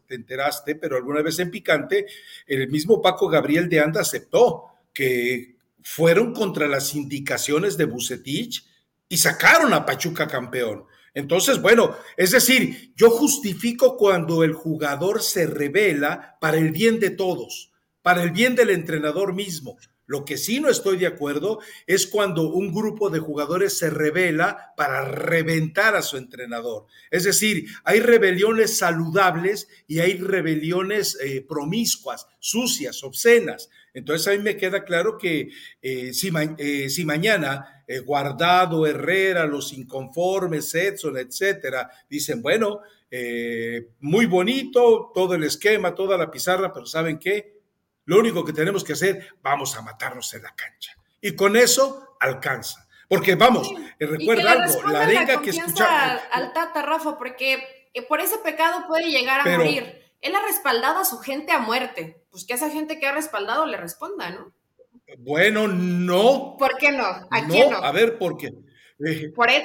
te 0.08 0.16
enteraste, 0.16 0.74
pero 0.78 0.96
alguna 0.96 1.22
vez 1.22 1.38
en 1.38 1.52
picante, 1.52 2.08
el 2.48 2.70
mismo 2.70 3.04
Paco 3.04 3.30
Gabriel 3.30 3.70
de 3.70 3.82
Anda 3.82 4.02
aceptó 4.02 4.72
que 4.92 5.55
fueron 5.88 6.34
contra 6.34 6.68
las 6.68 6.96
indicaciones 6.96 7.78
de 7.78 7.86
Bucetich 7.86 8.66
y 9.08 9.18
sacaron 9.18 9.72
a 9.72 9.86
Pachuca 9.86 10.26
campeón. 10.26 10.86
Entonces, 11.14 11.62
bueno, 11.62 11.96
es 12.18 12.32
decir, 12.32 12.92
yo 12.96 13.12
justifico 13.12 13.96
cuando 13.96 14.44
el 14.44 14.54
jugador 14.54 15.22
se 15.22 15.46
revela 15.46 16.40
para 16.42 16.58
el 16.58 16.72
bien 16.72 17.00
de 17.00 17.12
todos, 17.12 17.72
para 18.02 18.24
el 18.24 18.32
bien 18.32 18.56
del 18.56 18.72
entrenador 18.72 19.36
mismo. 19.36 19.78
Lo 20.08 20.26
que 20.26 20.38
sí 20.38 20.60
no 20.60 20.70
estoy 20.70 20.98
de 20.98 21.08
acuerdo 21.08 21.60
es 21.86 22.08
cuando 22.08 22.50
un 22.50 22.74
grupo 22.74 23.12
de 23.12 23.20
jugadores 23.20 23.78
se 23.78 23.92
revela 23.92 24.74
para 24.76 25.06
reventar 25.06 25.96
a 25.96 26.02
su 26.02 26.18
entrenador. 26.18 26.88
Es 27.12 27.26
decir, 27.26 27.68
hay 27.84 28.00
rebeliones 28.00 28.80
saludables 28.80 29.68
y 29.88 30.00
hay 30.00 30.18
rebeliones 30.18 31.16
eh, 31.22 31.46
promiscuas, 31.48 32.28
sucias, 32.40 33.04
obscenas. 33.04 33.70
Entonces 33.96 34.28
a 34.28 34.32
mí 34.38 34.44
me 34.44 34.56
queda 34.56 34.84
claro 34.84 35.18
que 35.18 35.50
eh, 35.82 36.14
si, 36.14 36.32
eh, 36.60 36.90
si, 36.90 37.06
mañana 37.06 37.84
Guardado, 38.06 38.86
Herrera, 38.86 39.46
los 39.46 39.74
inconformes, 39.74 40.74
Edson, 40.76 41.18
etcétera, 41.18 41.90
dicen, 42.10 42.42
bueno, 42.42 42.82
muy 44.00 44.26
bonito 44.26 45.12
todo 45.14 45.36
el 45.36 45.44
esquema, 45.44 45.96
toda 45.96 46.18
la 46.18 46.30
pizarra, 46.30 46.74
pero 46.74 46.86
¿saben 46.86 47.18
qué? 47.18 47.56
Lo 48.06 48.20
único 48.20 48.46
que 48.46 48.54
tenemos 48.54 48.84
que 48.84 48.94
hacer, 48.94 49.28
vamos 49.42 49.76
a 49.76 49.82
matarnos 49.82 50.34
en 50.34 50.44
la 50.44 50.54
cancha. 50.56 50.96
Y 51.22 51.36
con 51.36 51.56
eso 51.56 52.18
alcanza. 52.20 52.88
Porque 53.08 53.36
vamos, 53.36 53.72
eh, 54.00 54.06
recuerda 54.06 54.52
algo, 54.52 54.90
la 54.90 55.04
arenga 55.04 55.42
que 55.42 55.52
escuchamos. 55.52 56.22
Al, 56.32 56.54
Tata, 56.54 56.82
Rafa, 56.82 57.18
porque 57.18 57.90
eh, 57.94 58.02
por 58.04 58.20
ese 58.20 58.38
pecado 58.40 58.86
puede 58.88 59.10
llegar 59.10 59.48
a 59.48 59.58
morir. 59.58 60.05
Él 60.22 60.36
ha 60.36 60.42
respaldado 60.42 61.00
a 61.00 61.06
su 61.06 61.20
gente 61.20 61.52
a 61.52 61.60
muerte. 61.60 62.24
Pues 62.32 62.46
que 62.46 62.54
esa 62.54 62.70
gente 62.70 63.00
que 63.00 63.08
ha 63.08 63.14
respaldado 63.14 63.66
le 63.66 63.78
responda, 63.78 64.30
¿no? 64.30 64.54
Bueno, 65.20 65.68
no. 65.68 66.56
¿Por 66.58 66.78
qué 66.78 66.92
no? 66.92 67.06
¿A 67.06 67.48
quién 67.48 67.70
no? 67.70 67.78
A 67.78 67.92
ver, 67.92 68.18
¿por 68.18 68.38
qué? 68.38 68.52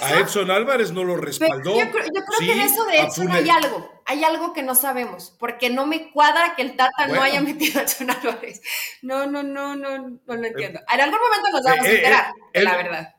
A 0.00 0.18
Edson 0.18 0.50
Álvarez 0.50 0.90
no 0.90 1.04
lo 1.04 1.16
respaldó. 1.16 1.78
yo, 1.78 1.90
creo, 1.92 2.04
que 2.40 2.52
en 2.52 2.60
eso 2.60 2.84
de 2.86 3.00
Edson 3.00 3.30
hay 3.30 3.48
algo, 3.48 4.02
hay 4.04 4.24
algo 4.24 4.52
que 4.52 4.64
no 4.64 4.74
sabemos, 4.74 5.36
porque 5.38 5.70
no 5.70 5.86
me 5.86 6.10
cuadra 6.10 6.54
que 6.56 6.62
el 6.62 6.74
Tata 6.74 7.06
no 7.06 7.22
haya 7.22 7.40
metido 7.40 7.78
a 7.78 7.84
Edson 7.84 8.10
Álvarez. 8.10 8.60
No, 9.02 9.26
no, 9.26 9.44
no, 9.44 9.76
no, 9.76 9.98
no 9.98 10.20
lo 10.26 10.44
entiendo. 10.44 10.80
En 10.92 11.00
algún 11.00 11.20
momento 11.20 11.48
nos 11.52 11.62
vamos 11.62 11.86
a 11.86 11.88
eh, 11.88 11.94
eh, 11.94 11.96
enterar, 11.98 12.32
la 12.54 12.76
verdad. 12.76 13.14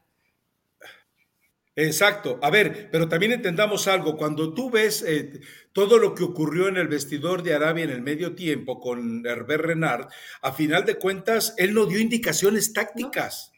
Exacto. 1.76 2.40
A 2.42 2.50
ver, 2.50 2.90
pero 2.92 3.08
también 3.08 3.32
entendamos 3.32 3.88
algo. 3.88 4.18
Cuando 4.18 4.54
tú 4.54 4.70
ves 4.70 5.04
eh, 5.08 5.40
todo 5.74 5.98
lo 5.98 6.16
que 6.16 6.24
ocurrió 6.24 6.68
en 6.68 6.78
el 6.78 6.88
vestidor 6.88 7.44
de 7.44 7.54
Arabia 7.54 7.86
en 7.86 7.92
el 7.92 8.02
medio 8.02 8.36
tiempo 8.36 8.80
con 8.80 9.26
Herbert 9.26 9.64
Renard, 9.64 10.08
a 10.42 10.52
final 10.52 10.86
de 10.86 10.96
cuentas, 10.96 11.54
él 11.58 11.74
no 11.74 11.86
dio 11.86 12.00
indicaciones 12.00 12.74
tácticas. 12.74 13.52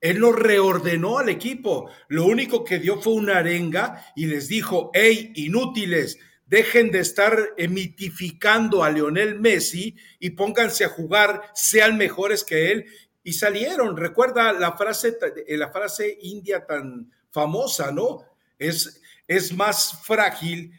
Él 0.00 0.18
no 0.18 0.32
reordenó 0.32 1.18
al 1.18 1.28
equipo. 1.28 1.88
Lo 2.08 2.26
único 2.26 2.64
que 2.64 2.80
dio 2.80 3.00
fue 3.00 3.12
una 3.12 3.38
arenga 3.38 4.04
y 4.16 4.26
les 4.26 4.48
dijo, 4.48 4.90
hey, 4.94 5.32
inútiles, 5.36 6.18
dejen 6.46 6.90
de 6.90 6.98
estar 6.98 7.38
emitificando 7.56 8.82
a 8.82 8.90
Lionel 8.90 9.38
Messi 9.38 9.96
y 10.18 10.30
pónganse 10.30 10.84
a 10.84 10.88
jugar, 10.88 11.42
sean 11.54 11.96
mejores 11.96 12.42
que 12.42 12.72
él. 12.72 12.86
Y 13.22 13.34
salieron. 13.34 13.96
Recuerda 13.96 14.52
la 14.52 14.76
frase, 14.76 15.16
la 15.46 15.70
frase 15.70 16.18
india 16.22 16.66
tan 16.66 17.12
famosa, 17.30 17.92
¿no? 17.92 18.24
Es, 18.58 19.00
es 19.28 19.52
más 19.52 20.00
frágil 20.02 20.72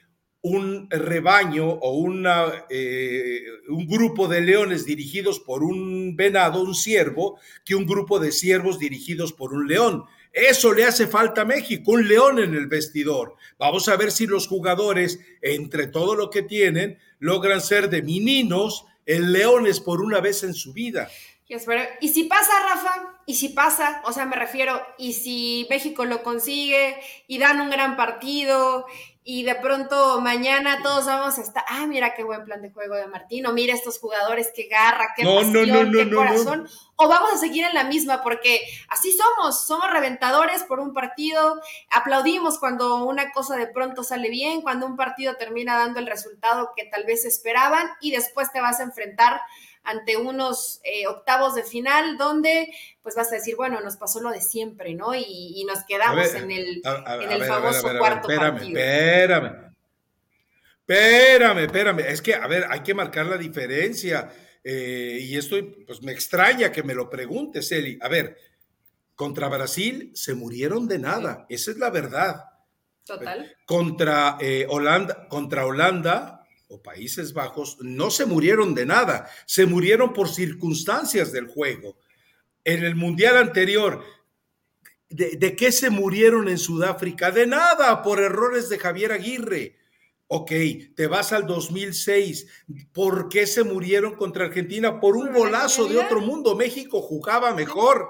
un 0.44 0.90
rebaño 0.90 1.70
o 1.70 1.94
una, 1.94 2.66
eh, 2.70 3.44
un 3.70 3.88
grupo 3.88 4.28
de 4.28 4.42
leones 4.42 4.86
dirigidos 4.86 5.40
por 5.40 5.64
un 5.64 6.18
venado, 6.18 6.62
un 6.62 6.76
ciervo, 6.76 7.40
que 7.64 7.76
un 7.76 7.86
grupo 7.86 8.20
de 8.20 8.34
ciervos 8.34 8.78
dirigidos 8.78 9.32
por 9.32 9.54
un 9.54 9.68
león. 9.68 10.04
Eso 10.34 10.74
le 10.74 10.84
hace 10.84 11.08
falta 11.08 11.42
a 11.42 11.46
México, 11.46 11.94
un 11.94 12.08
león 12.10 12.40
en 12.40 12.56
el 12.56 12.68
vestidor. 12.68 13.36
Vamos 13.58 13.88
a 13.88 13.96
ver 13.96 14.12
si 14.12 14.28
los 14.28 14.48
jugadores, 14.48 15.20
entre 15.42 15.88
todo 15.88 16.14
lo 16.16 16.30
que 16.30 16.42
tienen, 16.42 16.98
logran 17.20 17.62
ser 17.62 17.90
de 17.90 18.02
meninos 18.02 18.86
en 19.06 19.32
leones 19.32 19.80
por 19.80 20.02
una 20.02 20.20
vez 20.20 20.44
en 20.44 20.54
su 20.54 20.74
vida. 20.74 21.10
Y 22.02 22.10
si 22.10 22.24
pasa, 22.24 22.52
Rafa, 22.68 23.22
y 23.26 23.36
si 23.36 23.50
pasa, 23.50 24.02
o 24.06 24.12
sea, 24.12 24.26
me 24.26 24.36
refiero, 24.36 24.82
y 24.98 25.14
si 25.14 25.68
México 25.70 26.04
lo 26.04 26.24
consigue 26.24 26.98
y 27.28 27.38
dan 27.38 27.62
un 27.62 27.70
gran 27.70 27.96
partido 27.96 28.86
y 29.26 29.44
de 29.44 29.56
pronto 29.56 30.20
mañana 30.22 30.82
todos 30.84 31.06
vamos 31.06 31.38
a 31.38 31.42
estar, 31.42 31.64
ah, 31.70 31.88
mira 31.88 32.14
qué 32.14 32.24
buen 32.24 32.44
plan 32.44 32.62
de 32.62 32.72
juego 32.72 32.96
de 32.96 33.08
Martino, 33.08 33.54
mira 33.54 33.74
estos 33.74 34.00
jugadores, 34.00 34.52
qué 34.56 34.68
garra, 34.68 35.08
qué 35.16 35.24
pasión, 35.24 35.92
qué 35.92 36.10
corazón, 36.14 36.68
o 36.96 37.08
vamos 37.08 37.34
a 37.34 37.38
seguir 37.38 37.66
en 37.66 37.74
la 37.74 37.84
misma, 37.84 38.22
porque 38.22 38.62
así 38.90 39.12
somos, 39.12 39.66
somos 39.66 39.92
reventadores 39.92 40.64
por 40.64 40.80
un 40.80 40.94
partido, 40.94 41.60
aplaudimos 41.90 42.60
cuando 42.60 43.06
una 43.06 43.32
cosa 43.32 43.58
de 43.58 43.68
pronto 43.68 44.04
sale 44.04 44.30
bien, 44.30 44.62
cuando 44.62 44.86
un 44.86 44.96
partido 44.96 45.36
termina 45.36 45.76
dando 45.78 46.00
el 46.00 46.08
resultado 46.08 46.72
que 46.76 46.86
tal 46.86 47.06
vez 47.06 47.26
esperaban 47.26 47.90
y 48.00 48.12
después 48.12 48.52
te 48.52 48.62
vas 48.62 48.80
a 48.80 48.84
enfrentar 48.84 49.42
ante 49.84 50.18
unos 50.18 50.80
eh, 50.84 51.08
octavos 51.08 51.56
de 51.56 51.64
final 51.64 52.18
donde 52.18 52.74
pues 53.02 53.16
vas 53.16 53.32
a 53.32 53.36
decir, 53.36 53.56
bueno, 53.56 53.82
nos 53.82 53.98
pasó 53.98 54.22
lo 54.22 54.30
de 54.30 54.40
siempre, 54.40 54.94
¿no? 54.94 55.14
Y, 55.14 55.66
nos 55.68 55.84
quedamos 55.86 56.34
en 56.36 56.52
el, 56.52 56.82
en 57.22 57.32
el 57.32 57.44
famoso 57.44 57.90
cuarto 57.98 58.28
partido. 58.28 58.80
Espérame, 58.80 59.74
espérame, 60.88 61.60
espérame. 61.60 62.00
Es 62.00 62.22
que, 62.22 62.34
a 62.34 62.48
ver, 62.48 62.66
hay 62.70 62.82
que 62.82 62.94
marcar 62.94 63.26
la 63.26 63.38
diferencia. 63.38 64.30
Eh, 64.64 65.20
y 65.22 65.36
esto, 65.36 65.58
pues 65.86 66.02
me 66.02 66.12
extraña 66.12 66.72
que 66.72 66.84
me 66.84 66.96
lo 66.96 67.10
preguntes, 67.10 67.72
Eli. 67.72 67.98
A 68.02 68.08
ver, 68.08 68.38
contra 69.16 69.50
Brasil 69.50 70.12
se 70.14 70.34
murieron 70.34 70.88
de 70.88 71.00
nada, 71.00 71.46
esa 71.50 71.72
es 71.72 71.78
la 71.78 71.90
verdad. 71.90 72.46
Total. 73.06 73.56
Contra 73.66 74.38
eh, 74.40 74.66
Holanda, 74.70 75.28
contra 75.28 75.66
Holanda, 75.66 76.44
Países 76.82 77.34
Bajos 77.34 77.78
no 77.82 78.10
se 78.10 78.26
murieron 78.26 78.74
de 78.74 78.86
nada, 78.86 79.30
se 79.46 79.66
murieron 79.66 80.14
por 80.14 80.30
circunstancias 80.30 81.32
del 81.32 81.48
juego. 81.48 81.98
En 82.64 82.84
el 82.84 82.96
Mundial 82.96 83.38
anterior, 83.38 84.04
¿de, 85.10 85.56
qué 85.56 85.72
se 85.72 85.90
murieron 85.90 86.48
en 86.48 86.58
Sudáfrica? 86.58 87.32
De 87.32 87.46
nada, 87.46 88.02
por 88.02 88.22
errores 88.22 88.70
de 88.70 88.80
Javier 88.80 89.12
Aguirre. 89.12 89.78
Ok, 90.36 90.52
te 90.96 91.06
vas 91.06 91.32
al 91.32 91.46
2006. 91.46 92.48
¿Por 92.92 93.30
qué 93.30 93.46
se 93.46 93.64
murieron 93.64 94.16
contra 94.16 94.46
Argentina? 94.46 95.00
Por 95.00 95.16
un 95.16 95.32
golazo 95.32 95.88
de 95.88 96.00
otro 96.00 96.22
mundo. 96.22 96.56
México 96.56 97.04
jugaba 97.04 97.54
mejor. 97.54 98.10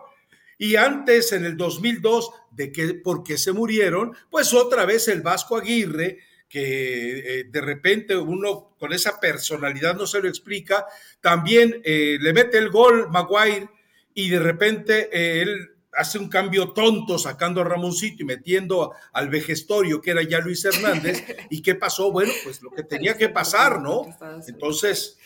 Y 0.58 0.78
antes, 0.78 1.34
en 1.34 1.44
el 1.44 1.58
2002, 1.58 2.32
¿de 2.52 2.72
qué, 2.72 2.94
por 2.94 3.24
qué 3.24 3.38
se 3.38 3.52
murieron? 3.52 4.16
Pues 4.30 4.54
otra 4.54 4.86
vez 4.86 5.10
el 5.10 5.22
Vasco 5.22 5.58
Aguirre 5.58 6.20
que 6.48 7.40
eh, 7.40 7.44
de 7.52 7.62
repente 7.62 8.16
uno 8.16 8.74
con 8.80 8.94
esa 8.94 9.20
personalidad 9.20 9.98
no 9.98 10.08
se 10.08 10.22
lo 10.22 10.30
explica, 10.30 10.86
también 11.20 11.82
eh, 11.84 12.18
le 12.22 12.32
mete 12.32 12.58
el 12.58 12.70
gol 12.70 13.10
Maguire 13.10 13.68
y 14.14 14.30
de 14.30 14.40
repente 14.40 15.10
eh, 15.12 15.42
él 15.42 15.73
hace 15.96 16.18
un 16.18 16.30
cambio 16.30 16.70
tonto 16.70 17.18
sacando 17.18 17.62
a 17.62 17.64
Ramoncito 17.64 18.24
y 18.24 18.26
metiendo 18.26 18.94
al 19.12 19.30
vejestorio 19.30 20.02
que 20.02 20.12
era 20.12 20.24
ya 20.24 20.40
Luis 20.40 20.64
Hernández. 20.66 21.24
¿Y 21.50 21.62
qué 21.62 21.76
pasó? 21.76 22.12
Bueno, 22.12 22.32
pues 22.44 22.62
lo 22.62 22.72
que 22.72 22.84
tenía 22.84 23.18
que 23.18 23.30
pasar, 23.30 23.82
¿no? 23.82 24.06
Entonces, 24.48 25.18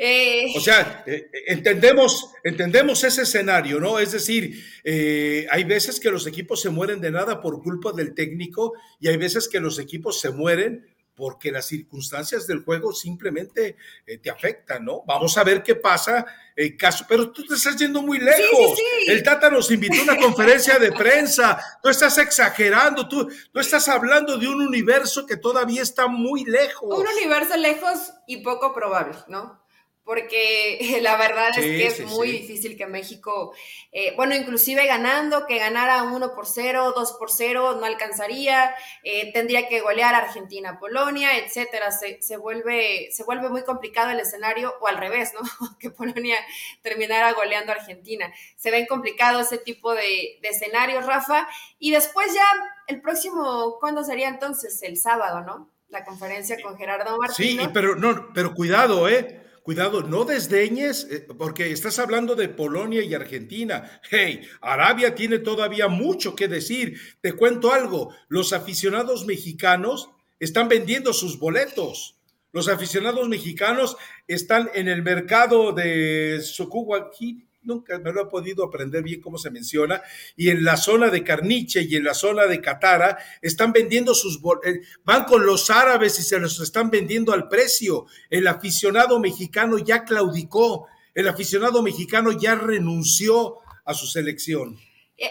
eh, 0.00 0.52
o 0.56 0.60
sea, 0.60 1.02
eh, 1.08 1.28
entendemos, 1.48 2.30
entendemos 2.44 3.02
ese 3.02 3.22
escenario, 3.22 3.80
¿no? 3.80 3.98
Es 3.98 4.12
decir, 4.12 4.64
eh, 4.84 5.44
hay 5.50 5.64
veces 5.64 5.98
que 5.98 6.12
los 6.12 6.24
equipos 6.28 6.60
se 6.60 6.70
mueren 6.70 7.00
de 7.00 7.10
nada 7.10 7.40
por 7.40 7.60
culpa 7.60 7.90
del 7.92 8.14
técnico 8.14 8.74
y 9.00 9.08
hay 9.08 9.16
veces 9.16 9.48
que 9.48 9.58
los 9.58 9.80
equipos 9.80 10.20
se 10.20 10.30
mueren 10.30 10.86
porque 11.18 11.50
las 11.50 11.66
circunstancias 11.66 12.46
del 12.46 12.62
juego 12.62 12.92
simplemente 12.92 13.76
te 14.22 14.30
afectan, 14.30 14.84
¿no? 14.84 15.02
Vamos 15.04 15.36
a 15.36 15.42
ver 15.42 15.64
qué 15.64 15.74
pasa 15.74 16.24
en 16.54 16.76
caso, 16.76 17.04
pero 17.08 17.32
tú 17.32 17.44
te 17.44 17.54
estás 17.54 17.76
yendo 17.76 18.00
muy 18.02 18.18
lejos. 18.18 18.78
El 19.08 19.22
Tata 19.24 19.50
nos 19.50 19.68
invitó 19.72 19.98
a 20.00 20.04
una 20.04 20.16
conferencia 20.16 20.78
de 20.78 20.92
prensa, 20.92 21.60
tú 21.82 21.88
estás 21.88 22.16
exagerando, 22.18 23.08
tú, 23.08 23.28
tú 23.52 23.58
estás 23.58 23.88
hablando 23.88 24.38
de 24.38 24.46
un 24.46 24.62
universo 24.62 25.26
que 25.26 25.36
todavía 25.36 25.82
está 25.82 26.06
muy 26.06 26.44
lejos. 26.44 26.96
Un 26.96 27.06
universo 27.06 27.56
lejos 27.56 28.12
y 28.28 28.38
poco 28.38 28.72
probable, 28.72 29.18
¿no? 29.26 29.60
Porque 30.08 30.78
la 31.02 31.18
verdad 31.18 31.50
es 31.50 31.66
que 31.66 31.86
es 31.86 32.06
muy 32.06 32.30
difícil 32.30 32.78
que 32.78 32.86
México, 32.86 33.54
eh, 33.92 34.14
bueno, 34.16 34.34
inclusive 34.34 34.86
ganando, 34.86 35.44
que 35.44 35.58
ganara 35.58 36.02
1 36.04 36.34
por 36.34 36.46
0, 36.46 36.94
2 36.96 37.12
por 37.18 37.30
0, 37.30 37.76
no 37.78 37.84
alcanzaría, 37.84 38.74
eh, 39.02 39.30
tendría 39.34 39.68
que 39.68 39.82
golear 39.82 40.14
a 40.14 40.20
Argentina, 40.20 40.78
Polonia, 40.80 41.36
etcétera. 41.36 41.90
Se, 41.92 42.22
se, 42.22 42.38
vuelve, 42.38 43.10
se 43.12 43.22
vuelve 43.22 43.50
muy 43.50 43.64
complicado 43.64 44.10
el 44.10 44.20
escenario, 44.20 44.72
o 44.80 44.88
al 44.88 44.96
revés, 44.96 45.34
¿no? 45.34 45.42
que 45.78 45.90
Polonia 45.90 46.38
terminara 46.80 47.34
goleando 47.34 47.72
a 47.72 47.74
Argentina. 47.74 48.32
Se 48.56 48.70
ven 48.70 48.86
complicados 48.86 49.52
ese 49.52 49.58
tipo 49.58 49.92
de, 49.92 50.38
de 50.40 50.48
escenarios, 50.48 51.04
Rafa. 51.04 51.46
Y 51.78 51.90
después 51.90 52.32
ya, 52.32 52.46
el 52.86 53.02
próximo, 53.02 53.76
¿cuándo 53.78 54.02
sería 54.02 54.28
entonces? 54.28 54.82
El 54.82 54.96
sábado, 54.96 55.42
¿no? 55.42 55.70
La 55.90 56.02
conferencia 56.06 56.56
con 56.62 56.78
Gerardo 56.78 57.18
Martino. 57.18 57.64
Sí, 57.64 57.70
pero 57.74 57.94
no, 57.94 58.32
pero 58.32 58.54
cuidado, 58.54 59.06
¿eh? 59.06 59.44
Cuidado, 59.68 60.00
no 60.00 60.24
desdeñes, 60.24 61.06
eh, 61.10 61.26
porque 61.36 61.70
estás 61.70 61.98
hablando 61.98 62.34
de 62.34 62.48
Polonia 62.48 63.02
y 63.02 63.12
Argentina. 63.12 64.00
Hey, 64.08 64.40
Arabia 64.62 65.14
tiene 65.14 65.40
todavía 65.40 65.88
mucho 65.88 66.34
que 66.34 66.48
decir. 66.48 66.98
Te 67.20 67.34
cuento 67.34 67.70
algo, 67.70 68.14
los 68.28 68.54
aficionados 68.54 69.26
mexicanos 69.26 70.08
están 70.40 70.68
vendiendo 70.68 71.12
sus 71.12 71.38
boletos. 71.38 72.16
Los 72.50 72.68
aficionados 72.68 73.28
mexicanos 73.28 73.98
están 74.26 74.70
en 74.72 74.88
el 74.88 75.02
mercado 75.02 75.72
de 75.72 76.40
Sokuwaki, 76.40 77.47
nunca 77.62 77.98
me 77.98 78.12
lo 78.12 78.22
he 78.22 78.26
podido 78.26 78.64
aprender 78.64 79.02
bien 79.02 79.20
cómo 79.20 79.38
se 79.38 79.50
menciona, 79.50 80.02
y 80.36 80.50
en 80.50 80.64
la 80.64 80.76
zona 80.76 81.08
de 81.10 81.24
Carniche 81.24 81.82
y 81.82 81.96
en 81.96 82.04
la 82.04 82.14
zona 82.14 82.46
de 82.46 82.60
Catara 82.60 83.18
están 83.42 83.72
vendiendo 83.72 84.14
sus, 84.14 84.40
eh, 84.64 84.80
van 85.04 85.24
con 85.24 85.44
los 85.44 85.70
árabes 85.70 86.18
y 86.18 86.22
se 86.22 86.38
los 86.38 86.60
están 86.60 86.90
vendiendo 86.90 87.32
al 87.32 87.48
precio. 87.48 88.06
El 88.30 88.46
aficionado 88.46 89.18
mexicano 89.20 89.78
ya 89.78 90.04
claudicó, 90.04 90.86
el 91.14 91.28
aficionado 91.28 91.82
mexicano 91.82 92.32
ya 92.32 92.54
renunció 92.54 93.58
a 93.84 93.94
su 93.94 94.06
selección. 94.06 94.78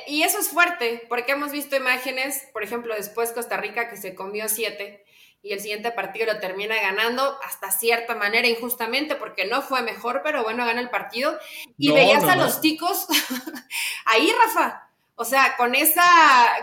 Y 0.08 0.24
eso 0.24 0.40
es 0.40 0.50
fuerte, 0.50 1.04
porque 1.08 1.32
hemos 1.32 1.54
visto 1.54 1.78
imágenes, 1.78 2.44
por 2.52 2.62
ejemplo, 2.62 2.94
después 2.94 3.32
Costa 3.32 3.56
Rica 3.56 3.90
que 3.90 3.96
se 3.96 4.16
comió 4.16 4.50
siete, 4.50 5.06
y 5.42 5.54
el 5.54 5.62
siguiente 5.62 5.92
partido 5.92 6.26
lo 6.26 6.40
termina 6.40 6.76
ganando 6.76 7.38
hasta 7.44 7.72
cierta 7.72 8.16
manera 8.16 8.48
injustamente 8.48 9.16
porque 9.16 9.46
no 9.46 9.62
fue 9.62 9.82
mejor, 9.82 10.22
pero 10.24 10.44
bueno, 10.44 10.66
gana 10.66 10.82
el 10.82 10.90
partido. 10.90 11.38
Y 11.78 11.92
veías 11.92 12.24
a 12.24 12.36
los 12.36 12.60
ticos 12.60 13.08
ahí, 14.06 14.32
Rafa. 14.46 14.84
O 15.20 15.26
sea, 15.26 15.56
con 15.58 15.74
esa, 15.74 16.04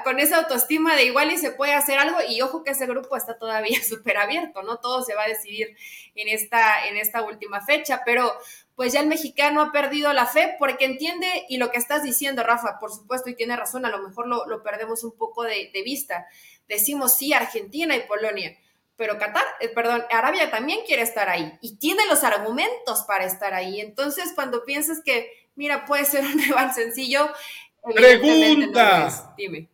con 0.05 0.21
esa 0.21 0.37
autoestima 0.37 0.95
de 0.95 1.07
igual 1.07 1.33
y 1.33 1.39
se 1.39 1.51
puede 1.51 1.75
hacer 1.75 1.99
algo, 1.99 2.19
y 2.29 2.41
ojo 2.41 2.63
que 2.63 2.71
ese 2.71 2.87
grupo 2.87 3.17
está 3.17 3.37
todavía 3.37 3.83
súper 3.89 4.17
abierto, 4.17 4.63
¿no? 4.63 4.79
Todo 4.79 5.03
se 5.03 5.15
va 5.15 5.25
a 5.25 5.29
decidir 5.29 5.77
en 6.15 6.29
esta, 6.29 6.87
en 6.87 6.97
esta 6.97 7.23
última 7.23 7.63
fecha, 7.63 8.03
pero 8.05 8.33
pues 8.77 8.93
ya 8.93 9.01
el 9.01 9.09
mexicano 9.09 9.61
ha 9.61 9.73
perdido 9.73 10.13
la 10.13 10.27
fe 10.27 10.55
porque 10.57 10.85
entiende, 10.85 11.27
y 11.49 11.57
lo 11.57 11.73
que 11.73 11.79
estás 11.79 12.05
diciendo, 12.05 12.45
Rafa, 12.45 12.79
por 12.79 12.93
supuesto, 12.93 13.29
y 13.29 13.35
tiene 13.35 13.57
razón, 13.57 13.87
a 13.87 13.91
lo 13.91 13.99
mejor 14.07 14.29
lo, 14.29 14.47
lo 14.47 14.63
perdemos 14.63 15.03
un 15.03 15.17
poco 15.17 15.43
de, 15.43 15.71
de 15.75 15.83
vista. 15.83 16.29
Decimos 16.69 17.17
sí, 17.17 17.33
Argentina 17.33 17.97
y 17.97 18.07
Polonia, 18.07 18.57
pero 18.97 19.19
Qatar, 19.19 19.45
eh, 19.61 19.69
perdón, 19.69 20.05
Arabia 20.11 20.51
también 20.51 20.81
quiere 20.87 21.03
estar 21.03 21.29
ahí 21.29 21.59
y 21.61 21.77
tiene 21.77 22.07
los 22.07 22.23
argumentos 22.23 23.05
para 23.07 23.25
estar 23.25 23.53
ahí. 23.55 23.81
Entonces, 23.81 24.33
cuando 24.35 24.65
piensas 24.65 25.01
que, 25.05 25.31
mira, 25.57 25.85
puede 25.85 26.05
ser 26.05 26.25
un 26.33 26.39
rival 26.39 26.73
sencillo, 26.73 27.31
pregunta. 27.95 29.35
Dime. 29.37 29.69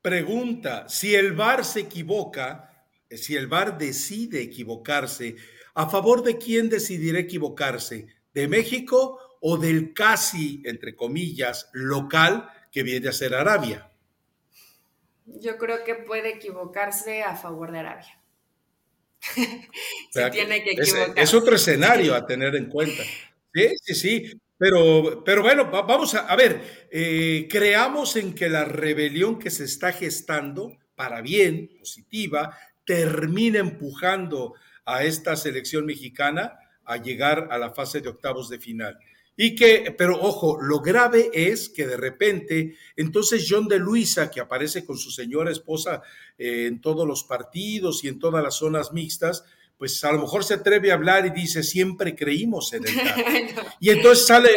Pregunta, 0.00 0.88
si 0.88 1.14
el 1.14 1.32
VAR 1.32 1.64
se 1.64 1.80
equivoca, 1.80 2.86
si 3.10 3.36
el 3.36 3.46
VAR 3.46 3.76
decide 3.76 4.40
equivocarse, 4.40 5.36
¿a 5.74 5.88
favor 5.88 6.22
de 6.22 6.38
quién 6.38 6.68
decidirá 6.68 7.18
equivocarse? 7.18 8.06
¿De 8.32 8.48
México 8.48 9.18
o 9.40 9.58
del 9.58 9.92
casi, 9.92 10.62
entre 10.64 10.94
comillas, 10.94 11.68
local 11.72 12.48
que 12.70 12.82
viene 12.82 13.08
a 13.08 13.12
ser 13.12 13.34
Arabia? 13.34 13.90
Yo 15.40 15.58
creo 15.58 15.84
que 15.84 15.94
puede 15.94 16.30
equivocarse 16.30 17.22
a 17.22 17.36
favor 17.36 17.72
de 17.72 17.78
Arabia. 17.78 18.20
tiene 20.32 20.62
que 20.64 20.72
equivocarse. 20.72 21.20
Es, 21.20 21.34
otro 21.34 21.56
escenario 21.56 22.14
a 22.14 22.26
tener 22.26 22.56
en 22.56 22.66
cuenta. 22.66 23.02
Sí, 23.54 23.68
sí, 23.82 23.94
sí. 23.94 24.40
Pero, 24.56 25.22
pero 25.24 25.42
bueno, 25.42 25.70
vamos 25.70 26.14
a, 26.14 26.26
a 26.26 26.34
ver, 26.34 26.88
eh, 26.90 27.46
creamos 27.48 28.16
en 28.16 28.34
que 28.34 28.48
la 28.48 28.64
rebelión 28.64 29.38
que 29.38 29.50
se 29.50 29.64
está 29.64 29.92
gestando, 29.92 30.76
para 30.96 31.20
bien, 31.20 31.70
positiva, 31.78 32.58
termina 32.84 33.60
empujando 33.60 34.54
a 34.84 35.04
esta 35.04 35.36
selección 35.36 35.86
mexicana 35.86 36.58
a 36.84 36.96
llegar 36.96 37.48
a 37.50 37.58
la 37.58 37.70
fase 37.70 38.00
de 38.00 38.08
octavos 38.08 38.48
de 38.48 38.58
final. 38.58 38.98
Y 39.40 39.54
que, 39.54 39.94
pero 39.96 40.20
ojo, 40.20 40.60
lo 40.60 40.80
grave 40.80 41.30
es 41.32 41.68
que 41.68 41.86
de 41.86 41.96
repente, 41.96 42.76
entonces 42.96 43.46
John 43.48 43.68
de 43.68 43.78
Luisa, 43.78 44.32
que 44.32 44.40
aparece 44.40 44.84
con 44.84 44.98
su 44.98 45.12
señora 45.12 45.52
esposa 45.52 46.02
eh, 46.36 46.66
en 46.66 46.80
todos 46.80 47.06
los 47.06 47.22
partidos 47.22 48.02
y 48.02 48.08
en 48.08 48.18
todas 48.18 48.42
las 48.42 48.56
zonas 48.56 48.92
mixtas, 48.92 49.44
pues 49.76 50.02
a 50.02 50.10
lo 50.10 50.22
mejor 50.22 50.42
se 50.42 50.54
atreve 50.54 50.90
a 50.90 50.94
hablar 50.94 51.24
y 51.24 51.30
dice, 51.30 51.62
siempre 51.62 52.16
creímos 52.16 52.72
en 52.72 52.82
el 52.88 52.94
Y 53.78 53.90
entonces 53.90 54.26
sale, 54.26 54.50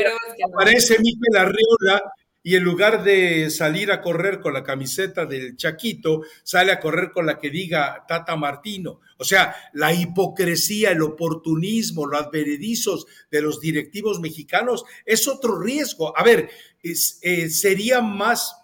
aparece 0.51 0.97
Miquel 0.97 1.37
Arriola 1.37 2.01
y 2.43 2.55
en 2.55 2.63
lugar 2.63 3.03
de 3.03 3.49
salir 3.49 3.91
a 3.91 4.01
correr 4.01 4.39
con 4.39 4.53
la 4.53 4.63
camiseta 4.63 5.25
del 5.25 5.55
Chaquito, 5.55 6.23
sale 6.43 6.71
a 6.71 6.79
correr 6.79 7.11
con 7.11 7.25
la 7.25 7.39
que 7.39 7.49
diga 7.49 8.05
Tata 8.07 8.35
Martino. 8.35 8.99
O 9.17 9.23
sea, 9.23 9.55
la 9.73 9.93
hipocresía, 9.93 10.91
el 10.91 11.03
oportunismo, 11.03 12.07
los 12.07 12.21
adveredizos 12.21 13.05
de 13.29 13.41
los 13.41 13.59
directivos 13.59 14.19
mexicanos 14.19 14.83
es 15.05 15.27
otro 15.27 15.59
riesgo. 15.59 16.17
A 16.17 16.23
ver, 16.23 16.49
eh, 16.81 17.49
sería 17.49 18.01
más, 18.01 18.55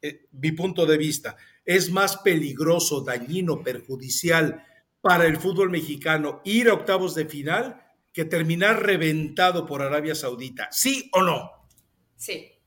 eh, 0.00 0.26
mi 0.32 0.52
punto 0.52 0.86
de 0.86 0.96
vista, 0.96 1.36
es 1.64 1.90
más 1.90 2.16
peligroso, 2.18 3.02
dañino, 3.02 3.62
perjudicial 3.62 4.64
para 5.02 5.26
el 5.26 5.36
fútbol 5.36 5.70
mexicano 5.70 6.40
ir 6.44 6.68
a 6.68 6.74
octavos 6.74 7.14
de 7.14 7.26
final 7.26 7.84
que 8.12 8.24
terminar 8.24 8.82
reventado 8.82 9.66
por 9.66 9.82
Arabia 9.82 10.14
Saudita. 10.14 10.68
¿Sí 10.72 11.10
o 11.12 11.22
no? 11.22 11.50
Sí. 12.16 12.57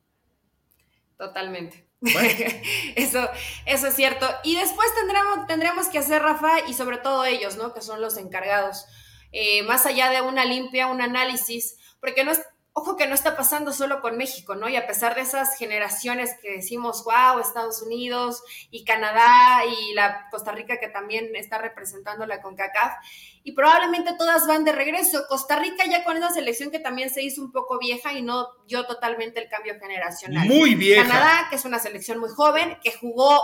Totalmente. 1.21 1.86
eso, 2.95 3.29
eso 3.67 3.88
es 3.88 3.95
cierto. 3.95 4.27
Y 4.43 4.55
después 4.55 4.88
tendremos, 4.95 5.45
tendremos 5.45 5.88
que 5.88 5.99
hacer, 5.99 6.19
Rafa, 6.19 6.67
y 6.67 6.73
sobre 6.73 6.97
todo 6.97 7.25
ellos, 7.25 7.57
¿no? 7.57 7.75
Que 7.75 7.81
son 7.81 8.01
los 8.01 8.17
encargados. 8.17 8.88
Eh, 9.31 9.62
más 9.62 9.86
allá 9.86 10.10
de 10.10 10.23
una 10.23 10.45
limpia, 10.45 10.88
un 10.88 10.99
análisis, 10.99 11.77
porque 11.99 12.23
no 12.23 12.31
es, 12.31 12.41
ojo 12.73 12.97
que 12.97 13.05
no 13.05 13.13
está 13.13 13.38
pasando 13.38 13.71
solo 13.71 14.01
con 14.01 14.17
México, 14.17 14.55
¿no? 14.55 14.67
Y 14.67 14.77
a 14.77 14.88
pesar 14.88 15.13
de 15.13 15.21
esas 15.21 15.55
generaciones 15.60 16.31
que 16.41 16.53
decimos, 16.53 17.03
wow, 17.03 17.39
Estados 17.39 17.84
Unidos 17.84 18.41
y 18.71 18.84
Canadá 18.84 19.63
y 19.67 19.93
la 19.93 20.27
Costa 20.31 20.51
Rica 20.53 20.79
que 20.79 20.88
también 20.88 21.36
está 21.36 21.60
representando 21.60 22.25
la 22.25 22.41
CONCACAF, 22.41 22.93
y 23.43 23.54
probablemente 23.54 24.13
todas 24.17 24.47
van 24.47 24.63
de 24.63 24.71
regreso. 24.71 25.23
Costa 25.27 25.58
Rica 25.58 25.86
ya 25.89 26.04
con 26.04 26.17
esa 26.17 26.30
selección 26.32 26.71
que 26.71 26.80
también 26.80 27.10
se 27.10 27.23
hizo 27.23 27.41
un 27.41 27.51
poco 27.51 27.80
vieja 27.80 28.13
y 28.13 28.21
no 28.21 28.47
dio 28.67 28.86
totalmente 28.86 29.41
el 29.41 29.49
cambio 29.49 29.75
generacional. 29.80 30.47
Muy 30.47 30.75
vieja. 30.75 31.04
Canadá, 31.08 31.47
que 31.49 31.56
es 31.56 31.65
una 31.65 31.80
selección 31.80 32.19
muy 32.19 32.30
joven, 32.30 32.77
que 32.84 32.91
jugó 32.91 33.41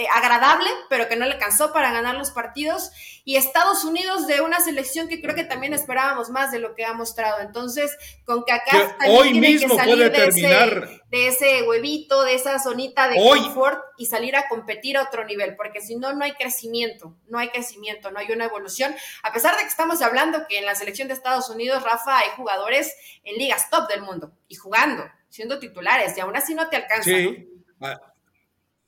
eh, 0.00 0.06
agradable, 0.10 0.70
pero 0.88 1.08
que 1.08 1.16
no 1.16 1.26
le 1.26 1.36
cansó 1.36 1.74
para 1.74 1.92
ganar 1.92 2.14
los 2.14 2.30
partidos. 2.30 2.90
Y 3.22 3.36
Estados 3.36 3.84
Unidos 3.84 4.26
de 4.26 4.40
una 4.40 4.58
selección 4.60 5.08
que 5.08 5.20
creo 5.20 5.34
que 5.34 5.44
también 5.44 5.74
esperábamos 5.74 6.30
más 6.30 6.50
de 6.52 6.58
lo 6.58 6.74
que 6.74 6.86
ha 6.86 6.94
mostrado. 6.94 7.40
Entonces, 7.40 7.94
con 8.24 8.44
que 8.44 8.52
acá 8.52 8.96
hoy 9.08 9.38
mismo 9.38 9.76
puede 9.76 10.04
de 10.04 10.10
terminar. 10.10 10.68
Ese, 10.68 11.00
de 11.10 11.26
ese 11.26 11.62
huevito, 11.68 12.22
de 12.22 12.34
esa 12.34 12.58
zonita 12.58 13.08
de 13.08 13.16
confort 13.16 13.84
y 13.98 14.06
salir 14.06 14.36
a 14.36 14.48
competir 14.48 14.96
a 14.96 15.02
otro 15.02 15.26
nivel, 15.26 15.54
porque 15.54 15.82
si 15.82 15.96
no, 15.96 16.14
no 16.14 16.24
hay 16.24 16.32
crecimiento, 16.32 17.14
no 17.28 17.38
hay 17.38 17.50
crecimiento, 17.50 18.10
no 18.10 18.20
hay 18.20 18.32
una 18.32 18.46
evolución. 18.46 18.94
A 19.22 19.34
pesar 19.34 19.54
de 19.56 19.62
que 19.64 19.68
estamos 19.68 20.00
hablando 20.00 20.46
que 20.48 20.60
en 20.60 20.64
la 20.64 20.74
selección 20.74 21.08
de 21.08 21.14
Estados 21.14 21.50
Unidos, 21.50 21.82
Rafa, 21.82 22.20
hay 22.20 22.30
jugadores 22.36 22.96
en 23.24 23.36
ligas 23.36 23.68
top 23.68 23.86
del 23.88 24.00
mundo 24.00 24.32
y 24.48 24.54
jugando, 24.54 25.04
siendo 25.28 25.58
titulares, 25.58 26.16
y 26.16 26.20
aún 26.20 26.36
así 26.36 26.54
no 26.54 26.70
te 26.70 26.76
alcanza. 26.76 27.10
Sí. 27.10 27.48
Ah, 27.82 28.09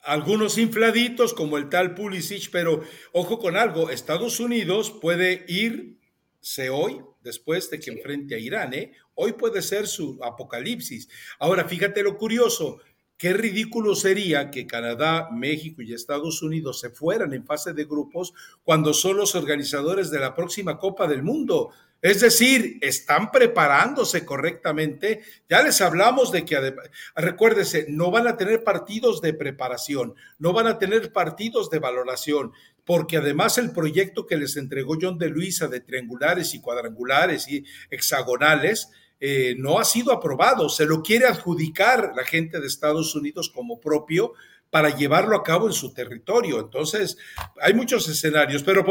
algunos 0.02 0.58
infladitos 0.58 1.32
como 1.32 1.56
el 1.56 1.68
tal 1.68 1.94
Pulisic, 1.94 2.50
pero 2.50 2.82
ojo 3.12 3.38
con 3.38 3.56
algo, 3.56 3.90
Estados 3.90 4.40
Unidos 4.40 4.90
puede 4.90 5.44
irse 5.48 6.70
hoy 6.70 7.00
después 7.22 7.70
de 7.70 7.78
que 7.78 7.90
enfrente 7.90 8.34
a 8.34 8.38
Irán, 8.38 8.74
¿eh? 8.74 8.92
Hoy 9.14 9.34
puede 9.34 9.62
ser 9.62 9.86
su 9.86 10.18
apocalipsis. 10.22 11.08
Ahora, 11.38 11.66
fíjate 11.66 12.02
lo 12.02 12.16
curioso, 12.16 12.80
qué 13.16 13.32
ridículo 13.32 13.94
sería 13.94 14.50
que 14.50 14.66
Canadá, 14.66 15.28
México 15.30 15.82
y 15.82 15.94
Estados 15.94 16.42
Unidos 16.42 16.80
se 16.80 16.90
fueran 16.90 17.32
en 17.32 17.46
fase 17.46 17.72
de 17.72 17.84
grupos 17.84 18.32
cuando 18.64 18.92
son 18.92 19.18
los 19.18 19.36
organizadores 19.36 20.10
de 20.10 20.18
la 20.18 20.34
próxima 20.34 20.78
Copa 20.78 21.06
del 21.06 21.22
Mundo. 21.22 21.70
Es 22.02 22.20
decir, 22.20 22.78
están 22.80 23.30
preparándose 23.30 24.26
correctamente. 24.26 25.22
Ya 25.48 25.62
les 25.62 25.80
hablamos 25.80 26.32
de 26.32 26.44
que, 26.44 26.74
recuérdese, 27.14 27.86
no 27.88 28.10
van 28.10 28.26
a 28.26 28.36
tener 28.36 28.64
partidos 28.64 29.22
de 29.22 29.32
preparación, 29.32 30.16
no 30.40 30.52
van 30.52 30.66
a 30.66 30.80
tener 30.80 31.12
partidos 31.12 31.70
de 31.70 31.78
valoración, 31.78 32.52
porque 32.84 33.18
además 33.18 33.56
el 33.56 33.70
proyecto 33.70 34.26
que 34.26 34.36
les 34.36 34.56
entregó 34.56 34.98
John 35.00 35.16
de 35.16 35.28
Luisa 35.28 35.68
de 35.68 35.78
triangulares 35.78 36.54
y 36.54 36.60
cuadrangulares 36.60 37.46
y 37.46 37.64
hexagonales, 37.88 38.88
eh, 39.20 39.54
no 39.56 39.78
ha 39.78 39.84
sido 39.84 40.12
aprobado. 40.12 40.68
Se 40.68 40.84
lo 40.84 41.00
quiere 41.00 41.26
adjudicar 41.26 42.14
la 42.16 42.24
gente 42.24 42.58
de 42.58 42.66
Estados 42.66 43.14
Unidos 43.14 43.48
como 43.48 43.78
propio 43.78 44.32
para 44.70 44.96
llevarlo 44.96 45.36
a 45.36 45.44
cabo 45.44 45.68
en 45.68 45.72
su 45.72 45.94
territorio. 45.94 46.58
Entonces, 46.58 47.16
hay 47.60 47.74
muchos 47.74 48.08
escenarios, 48.08 48.64
pero 48.64 48.84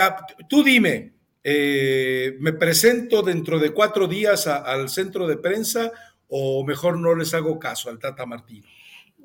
ah, 0.00 0.26
tú 0.48 0.64
dime, 0.64 1.17
eh, 1.50 2.36
¿me 2.40 2.52
presento 2.52 3.22
dentro 3.22 3.58
de 3.58 3.70
cuatro 3.70 4.06
días 4.06 4.46
al 4.46 4.90
centro 4.90 5.26
de 5.26 5.38
prensa 5.38 5.90
o 6.28 6.62
mejor 6.62 6.98
no 6.98 7.14
les 7.14 7.32
hago 7.32 7.58
caso 7.58 7.88
al 7.88 7.98
Tata 7.98 8.26
Martín? 8.26 8.62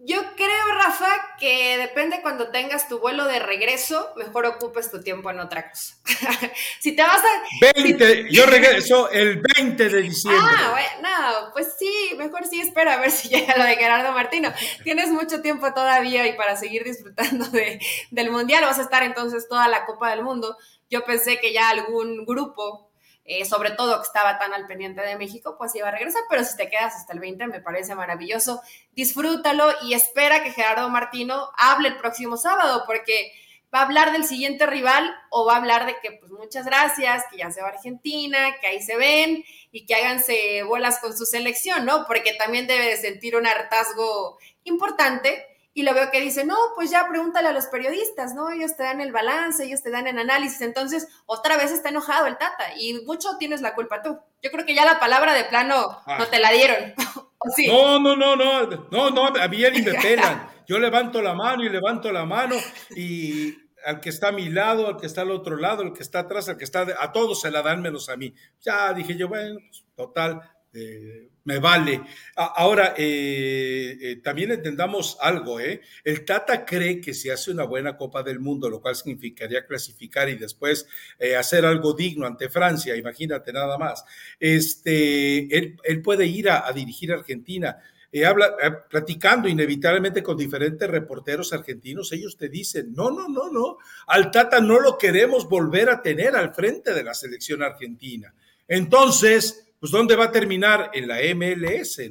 Yo 0.06 0.22
creo, 0.36 0.66
Rafa, 0.76 1.38
que 1.40 1.78
depende 1.78 2.22
cuando 2.22 2.50
tengas 2.50 2.90
tu 2.90 3.00
vuelo 3.00 3.26
de 3.26 3.40
regreso, 3.40 4.12
mejor 4.18 4.46
ocupes 4.46 4.92
tu 4.92 5.02
tiempo 5.02 5.32
en 5.32 5.40
otra 5.40 5.70
cosa. 5.70 5.96
si 6.82 6.94
te 6.94 7.02
vas 7.02 7.20
a... 7.20 7.74
20, 7.74 8.28
yo 8.30 8.46
regreso 8.46 9.10
el 9.12 9.42
20 9.56 9.88
de 9.88 10.02
diciembre. 10.02 10.42
Ah, 10.44 10.72
bueno, 10.72 11.50
pues 11.54 11.76
sí, 11.80 12.16
mejor 12.18 12.46
sí 12.46 12.60
espera 12.60 12.96
a 12.96 13.00
ver 13.00 13.12
si 13.12 13.30
llega 13.30 13.58
lo 13.58 13.64
de 13.64 13.78
Gerardo 13.78 14.12
Martino. 14.12 14.52
Tienes 14.84 15.10
mucho 15.10 15.42
tiempo 15.42 15.74
todavía 15.74 16.28
y 16.28 16.34
para 16.34 16.58
seguir 16.58 16.84
disfrutando 16.84 17.46
de, 17.46 17.80
del 18.12 18.30
Mundial 18.30 18.66
vas 18.66 18.80
a 18.80 18.84
estar 18.84 19.04
entonces 19.04 19.48
toda 19.48 19.70
la 19.70 19.86
Copa 19.86 20.10
del 20.10 20.24
Mundo. 20.24 20.58
Yo 20.90 21.06
pensé 21.06 21.40
que 21.40 21.54
ya 21.54 21.70
algún 21.70 22.26
grupo, 22.26 22.92
eh, 23.26 23.46
sobre 23.46 23.72
todo 23.72 23.98
que 23.98 24.08
estaba 24.08 24.38
tan 24.38 24.54
al 24.54 24.68
pendiente 24.68 25.02
de 25.02 25.16
México, 25.16 25.56
pues 25.58 25.74
iba 25.76 25.88
a 25.88 25.92
regresar, 25.92 26.22
pero 26.30 26.44
si 26.44 26.58
te 26.58 26.70
quedas 26.70 26.96
hasta 26.96 27.14
el 27.14 27.20
20 27.20 27.48
me 27.48 27.62
parece 27.62 27.96
maravilloso. 27.96 28.62
Disfrútalo 28.92 29.72
y 29.84 29.94
espera 29.94 30.44
que 30.44 30.52
Gerardo 30.52 30.90
Martino 30.90 31.50
hable 31.58 31.90
el 31.90 31.98
próximo 31.98 32.36
sábado, 32.36 32.84
porque 32.86 33.32
va 33.74 33.80
a 33.80 33.84
hablar 33.84 34.12
del 34.12 34.26
siguiente 34.26 34.66
rival 34.68 35.10
o 35.30 35.46
va 35.46 35.54
a 35.54 35.58
hablar 35.58 35.86
de 35.86 35.96
que, 36.02 36.12
pues 36.12 36.32
muchas 36.32 36.66
gracias, 36.66 37.24
que 37.32 37.38
ya 37.38 37.50
se 37.50 37.62
va 37.62 37.70
Argentina, 37.70 38.56
que 38.60 38.68
ahí 38.68 38.82
se 38.82 38.98
ven 38.98 39.44
y 39.72 39.86
que 39.86 39.96
háganse 39.96 40.64
bolas 40.64 41.00
con 41.00 41.18
su 41.18 41.26
selección, 41.26 41.86
¿no? 41.86 42.06
Porque 42.06 42.34
también 42.34 42.68
debe 42.68 42.86
de 42.86 42.98
sentir 42.98 43.36
un 43.36 43.48
hartazgo 43.48 44.38
importante 44.66 45.53
y 45.74 45.84
lo 45.84 45.94
veo 45.94 46.12
que 46.12 46.22
dice, 46.22 46.46
no, 46.46 46.56
pues 46.76 46.92
ya 46.92 47.08
pregúntale 47.10 47.48
a 47.48 47.54
los 47.54 47.66
periodistas, 47.66 48.36
¿no? 48.36 48.52
Ellos 48.52 48.76
te 48.76 48.84
dan 48.84 49.02
el 49.02 49.12
balance, 49.12 49.64
ellos 49.64 49.82
te 49.82 49.90
dan 49.90 50.08
el 50.08 50.20
análisis. 50.20 50.62
Entonces, 50.62 51.08
otra 51.26 51.58
vez 51.58 51.72
está 51.72 51.90
enojado 51.90 52.28
el 52.28 52.38
Tata 52.38 52.78
y 52.78 53.04
mucho 53.06 53.38
tienes 53.40 53.62
la 53.62 53.74
culpa 53.74 54.04
tú. 54.04 54.20
Yo 54.42 54.52
creo 54.52 54.66
que 54.66 54.76
ya 54.76 54.86
la 54.86 55.00
palabra 55.00 55.34
de 55.34 55.46
plano 55.46 56.02
ah. 56.06 56.18
no 56.20 56.28
te 56.28 56.40
la 56.40 56.52
dieron. 56.52 56.94
No, 57.68 58.00
no, 58.00 58.16
no, 58.16 58.38
no, 58.38 58.66
no, 58.90 59.10
no, 59.10 59.26
a 59.28 59.48
mí 59.50 59.58
ni 59.74 59.82
me 59.82 59.94
pelan. 60.02 60.48
Yo 60.66 60.80
levanto 60.80 61.22
la 61.22 61.34
mano 61.34 61.64
y 61.66 61.68
levanto 61.70 62.10
la 62.10 62.24
mano 62.24 62.56
y 62.96 63.54
al 63.86 64.00
que 64.00 64.10
está 64.10 64.30
a 64.30 64.32
mi 64.32 64.50
lado, 64.50 64.88
al 64.88 64.98
que 64.98 65.08
está 65.08 65.22
al 65.22 65.32
otro 65.32 65.58
lado, 65.58 65.82
al 65.82 65.94
que 65.94 66.04
está 66.04 66.20
atrás, 66.20 66.48
al 66.48 66.58
que 66.58 66.64
está, 66.64 66.88
a 66.98 67.12
todos 67.12 67.42
se 67.42 67.52
la 67.52 67.62
dan 67.62 67.82
menos 67.82 68.08
a 68.10 68.16
mí. 68.16 68.34
Ya 68.62 68.94
dije 68.94 69.18
yo, 69.18 69.28
bueno, 69.28 69.60
pues, 69.60 69.84
total, 69.96 70.42
eh, 70.74 71.30
me 71.46 71.60
vale. 71.60 72.02
Ahora, 72.36 72.96
eh, 72.98 73.98
eh, 74.02 74.16
también 74.24 74.52
entendamos 74.52 75.18
algo, 75.22 75.60
¿eh? 75.60 75.82
El 76.04 76.26
Tata 76.26 76.66
cree 76.66 77.02
que 77.02 77.14
si 77.14 77.30
hace 77.30 77.52
una 77.52 77.66
buena 77.66 77.98
Copa 77.98 78.24
del 78.24 78.40
Mundo, 78.40 78.70
lo 78.70 78.82
cual 78.82 78.96
significaría 78.96 79.66
clasificar 79.66 80.30
y 80.30 80.36
después 80.36 80.88
hacer 81.38 81.66
algo 81.66 81.94
digno 81.94 82.26
ante 82.26 82.50
Francia, 82.50 82.96
imagínate 82.96 83.52
nada 83.52 83.78
más, 83.78 84.04
este, 84.40 85.56
él, 85.56 86.02
puede 86.02 86.26
ir 86.26 86.50
a, 86.50 86.72
dirigir 86.74 87.12
a 87.12 87.16
Argentina. 87.16 87.78
habla, 88.26 88.56
platicando 88.90 89.48
inevitablemente 89.48 90.24
con 90.24 90.38
diferentes 90.38 90.90
reporteros 90.90 91.52
argentinos, 91.52 92.12
ellos 92.14 92.38
te 92.38 92.50
dicen, 92.50 92.94
no, 92.94 93.12
no, 93.12 93.28
no, 93.28 93.52
no, 93.52 93.78
al 94.08 94.32
Tata 94.32 94.62
no 94.62 94.80
lo 94.80 94.98
queremos 94.98 95.48
volver 95.48 95.90
a 95.90 96.02
tener 96.02 96.36
al 96.36 96.54
frente 96.54 96.94
de 96.94 97.04
la 97.04 97.14
selección 97.14 97.62
argentina. 97.64 98.34
Entonces, 98.68 99.73
pues 99.84 99.92
¿dónde 99.92 100.16
va 100.16 100.24
a 100.24 100.32
terminar? 100.32 100.92
En 100.94 101.10
la 101.10 101.18
MLS. 101.36 102.00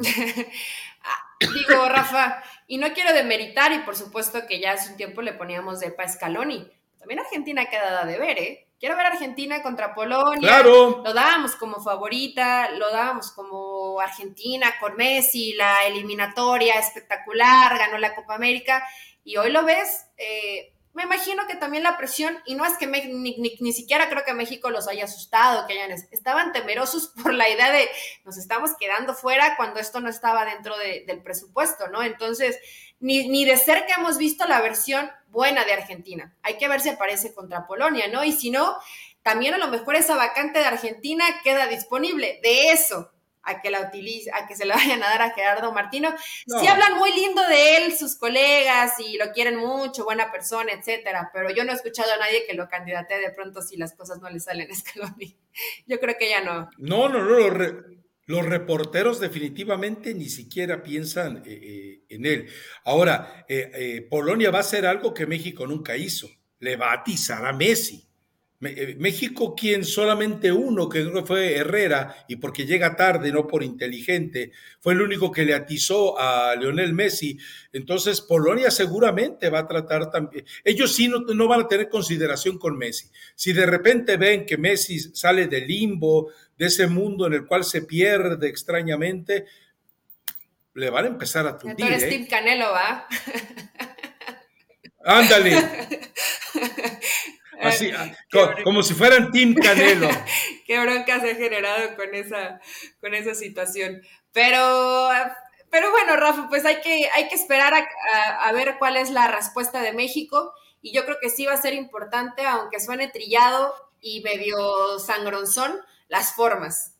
Ah, 1.04 1.36
digo, 1.40 1.88
Rafa, 1.88 2.44
y 2.68 2.78
no 2.78 2.92
quiero 2.92 3.12
demeritar, 3.12 3.72
y 3.72 3.78
por 3.78 3.96
supuesto 3.96 4.46
que 4.46 4.60
ya 4.60 4.70
hace 4.70 4.90
un 4.90 4.96
tiempo 4.96 5.20
le 5.20 5.32
poníamos 5.32 5.80
de 5.80 5.90
Pa 5.90 6.06
Scaloni. 6.06 6.70
También 6.96 7.18
Argentina 7.18 7.64
queda 7.68 8.04
de 8.04 8.18
ver, 8.18 8.38
¿eh? 8.38 8.68
Quiero 8.78 8.94
ver 8.94 9.06
Argentina 9.06 9.62
contra 9.62 9.94
Polonia. 9.94 10.38
Claro. 10.38 11.02
Lo 11.02 11.12
dábamos 11.12 11.56
como 11.56 11.80
favorita, 11.82 12.70
lo 12.72 12.92
dábamos 12.92 13.32
como 13.32 13.98
Argentina 13.98 14.74
con 14.78 14.94
Messi, 14.94 15.54
la 15.54 15.84
eliminatoria 15.86 16.74
espectacular, 16.74 17.76
ganó 17.78 17.98
la 17.98 18.14
Copa 18.14 18.36
América. 18.36 18.86
Y 19.24 19.38
hoy 19.38 19.50
lo 19.50 19.64
ves, 19.64 20.06
eh, 20.18 20.74
me 20.94 21.04
imagino 21.04 21.46
que 21.46 21.56
también 21.56 21.82
la 21.82 21.96
presión, 21.96 22.38
y 22.44 22.54
no 22.54 22.66
es 22.66 22.74
que 22.76 22.86
ni, 22.86 23.72
siquiera 23.72 24.10
creo 24.10 24.24
que 24.24 24.34
México 24.34 24.70
los 24.70 24.88
haya 24.88 25.04
asustado, 25.04 25.66
que 25.66 25.72
hayan, 25.72 25.90
estaban 26.10 26.52
temerosos 26.52 27.08
por 27.22 27.32
la 27.32 27.48
idea 27.48 27.72
de 27.72 27.88
nos 28.24 28.36
estamos 28.36 28.72
quedando 28.78 29.14
fuera 29.14 29.56
cuando 29.56 29.80
esto 29.80 30.00
no 30.00 30.10
estaba 30.10 30.44
dentro 30.44 30.76
del 30.76 31.22
presupuesto, 31.22 31.88
¿no? 31.88 32.02
Entonces, 32.02 32.58
ni, 33.00 33.28
ni 33.28 33.44
de 33.44 33.56
cerca 33.56 33.94
hemos 33.94 34.18
visto 34.18 34.46
la 34.46 34.60
versión 34.60 35.10
buena 35.28 35.64
de 35.64 35.72
Argentina. 35.72 36.36
Hay 36.42 36.58
que 36.58 36.68
ver 36.68 36.80
si 36.80 36.90
aparece 36.90 37.32
contra 37.34 37.66
Polonia, 37.66 38.08
¿no? 38.08 38.22
Y 38.22 38.32
si 38.32 38.50
no, 38.50 38.76
también 39.22 39.54
a 39.54 39.58
lo 39.58 39.68
mejor 39.68 39.96
esa 39.96 40.16
vacante 40.16 40.58
de 40.58 40.66
Argentina 40.66 41.24
queda 41.42 41.66
disponible. 41.68 42.38
De 42.42 42.70
eso, 42.70 43.10
a 43.42 43.60
que 43.60 43.70
la 43.70 43.80
utilice, 43.80 44.30
a 44.32 44.46
que 44.46 44.56
se 44.56 44.64
le 44.64 44.74
vayan 44.74 45.02
a 45.02 45.08
dar 45.08 45.22
a 45.22 45.30
Gerardo 45.30 45.72
Martino. 45.72 46.14
Sí 46.46 46.66
hablan 46.66 46.98
muy 46.98 47.12
lindo 47.12 47.46
de 47.48 47.76
él, 47.78 47.96
sus 47.96 48.16
colegas, 48.16 48.98
y 49.00 49.16
lo 49.16 49.32
quieren 49.32 49.56
mucho, 49.56 50.04
buena 50.04 50.30
persona, 50.30 50.72
etcétera, 50.72 51.30
pero 51.32 51.50
yo 51.50 51.64
no 51.64 51.72
he 51.72 51.74
escuchado 51.74 52.12
a 52.12 52.18
nadie 52.18 52.46
que 52.46 52.54
lo 52.54 52.68
candidate 52.68 53.18
de 53.18 53.30
pronto 53.30 53.62
si 53.62 53.76
las 53.76 53.94
cosas 53.94 54.20
no 54.20 54.30
le 54.30 54.40
salen 54.40 54.70
a 54.70 54.74
Scaloni. 54.74 55.36
Yo 55.86 56.00
creo 56.00 56.16
que 56.18 56.30
ya 56.30 56.42
no. 56.42 56.70
No, 56.78 57.08
no, 57.08 57.22
no, 57.22 57.50
los, 58.26 58.46
reporteros 58.46 59.20
definitivamente 59.20 60.14
ni 60.14 60.30
siquiera 60.30 60.82
piensan 60.82 61.42
eh, 61.44 61.60
eh, 61.62 62.04
en 62.08 62.24
él. 62.24 62.48
Ahora, 62.84 63.44
eh, 63.48 64.06
Polonia 64.08 64.50
va 64.50 64.58
a 64.58 64.62
hacer 64.62 64.86
algo 64.86 65.12
que 65.12 65.26
México 65.26 65.66
nunca 65.66 65.96
hizo, 65.96 66.28
le 66.58 66.76
va 66.76 66.92
a 66.92 66.94
atizar 66.94 67.44
a 67.44 67.52
Messi. 67.52 68.08
Eh, 68.64 68.94
México, 68.98 69.56
quien 69.56 69.84
solamente 69.84 70.52
uno, 70.52 70.88
que 70.88 71.04
fue 71.26 71.56
Herrera, 71.56 72.24
y 72.28 72.36
porque 72.36 72.64
llega 72.64 72.94
tarde, 72.94 73.32
no 73.32 73.46
por 73.46 73.64
inteligente, 73.64 74.52
fue 74.80 74.92
el 74.92 75.02
único 75.02 75.32
que 75.32 75.44
le 75.44 75.54
atizó 75.54 76.18
a 76.18 76.54
Lionel 76.54 76.92
Messi. 76.92 77.36
Entonces, 77.72 78.20
Polonia 78.20 78.70
seguramente 78.70 79.50
va 79.50 79.60
a 79.60 79.66
tratar 79.66 80.10
también. 80.10 80.44
Ellos 80.62 80.94
sí 80.94 81.08
no, 81.08 81.20
no 81.20 81.48
van 81.48 81.62
a 81.62 81.68
tener 81.68 81.88
consideración 81.88 82.56
con 82.58 82.78
Messi. 82.78 83.10
Si 83.34 83.52
de 83.52 83.66
repente 83.66 84.16
ven 84.16 84.46
que 84.46 84.56
Messi 84.56 85.00
sale 85.00 85.48
del 85.48 85.66
limbo, 85.66 86.30
de 86.56 86.66
ese 86.66 86.86
mundo 86.86 87.26
en 87.26 87.32
el 87.32 87.46
cual 87.46 87.64
se 87.64 87.82
pierde 87.82 88.46
extrañamente, 88.46 89.46
le 90.74 90.88
van 90.88 91.06
a 91.06 91.08
empezar 91.08 91.46
a 91.48 91.58
tundir. 91.58 91.84
Entonces, 91.84 92.02
¿eh? 92.04 92.06
Steve 92.06 92.28
Canelo 92.28 92.70
va. 92.70 93.08
Ándale. 95.04 95.56
Así, 97.62 97.90
ah, 97.96 98.12
como, 98.64 98.82
si 98.82 98.94
fueran 98.94 99.30
Team 99.30 99.54
Canelo. 99.62 100.08
Qué 100.66 100.80
bronca 100.80 101.20
se 101.20 101.30
ha 101.30 101.34
generado 101.34 101.96
con 101.96 102.14
esa, 102.14 102.60
con 103.00 103.14
esa 103.14 103.34
situación. 103.34 104.02
Pero, 104.32 105.08
pero 105.70 105.90
bueno, 105.90 106.16
Rafa, 106.16 106.48
pues 106.48 106.64
hay 106.64 106.80
que, 106.80 107.08
hay 107.14 107.28
que 107.28 107.36
esperar 107.36 107.72
a, 107.74 108.52
ver 108.52 108.76
cuál 108.78 108.96
es 108.96 109.10
la 109.10 109.28
respuesta 109.28 109.80
de 109.80 109.92
México. 109.92 110.52
Y 110.80 110.92
yo 110.92 111.04
creo 111.04 111.18
que 111.20 111.30
sí 111.30 111.46
va 111.46 111.54
a 111.54 111.62
ser 111.62 111.74
importante, 111.74 112.44
aunque 112.44 112.80
suene 112.80 113.08
trillado 113.08 113.72
y 114.00 114.22
medio 114.22 114.98
sangronzón, 114.98 115.78
las 116.08 116.34
formas. 116.34 116.96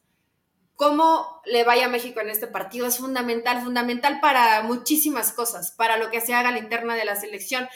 Cómo 0.76 1.42
le 1.44 1.64
vaya 1.64 1.86
a 1.86 1.90
México 1.90 2.20
en 2.20 2.30
este 2.30 2.46
partido 2.46 2.86
es 2.86 2.98
fundamental, 2.98 3.62
fundamental 3.62 4.20
para 4.20 4.62
muchísimas 4.62 5.32
cosas, 5.32 5.72
para 5.72 5.96
lo 5.96 6.10
que 6.10 6.20
se 6.20 6.34
haga 6.34 6.52
la 6.52 6.58
interna 6.58 6.94
de 6.94 7.04
la 7.04 7.16
selección. 7.16 7.68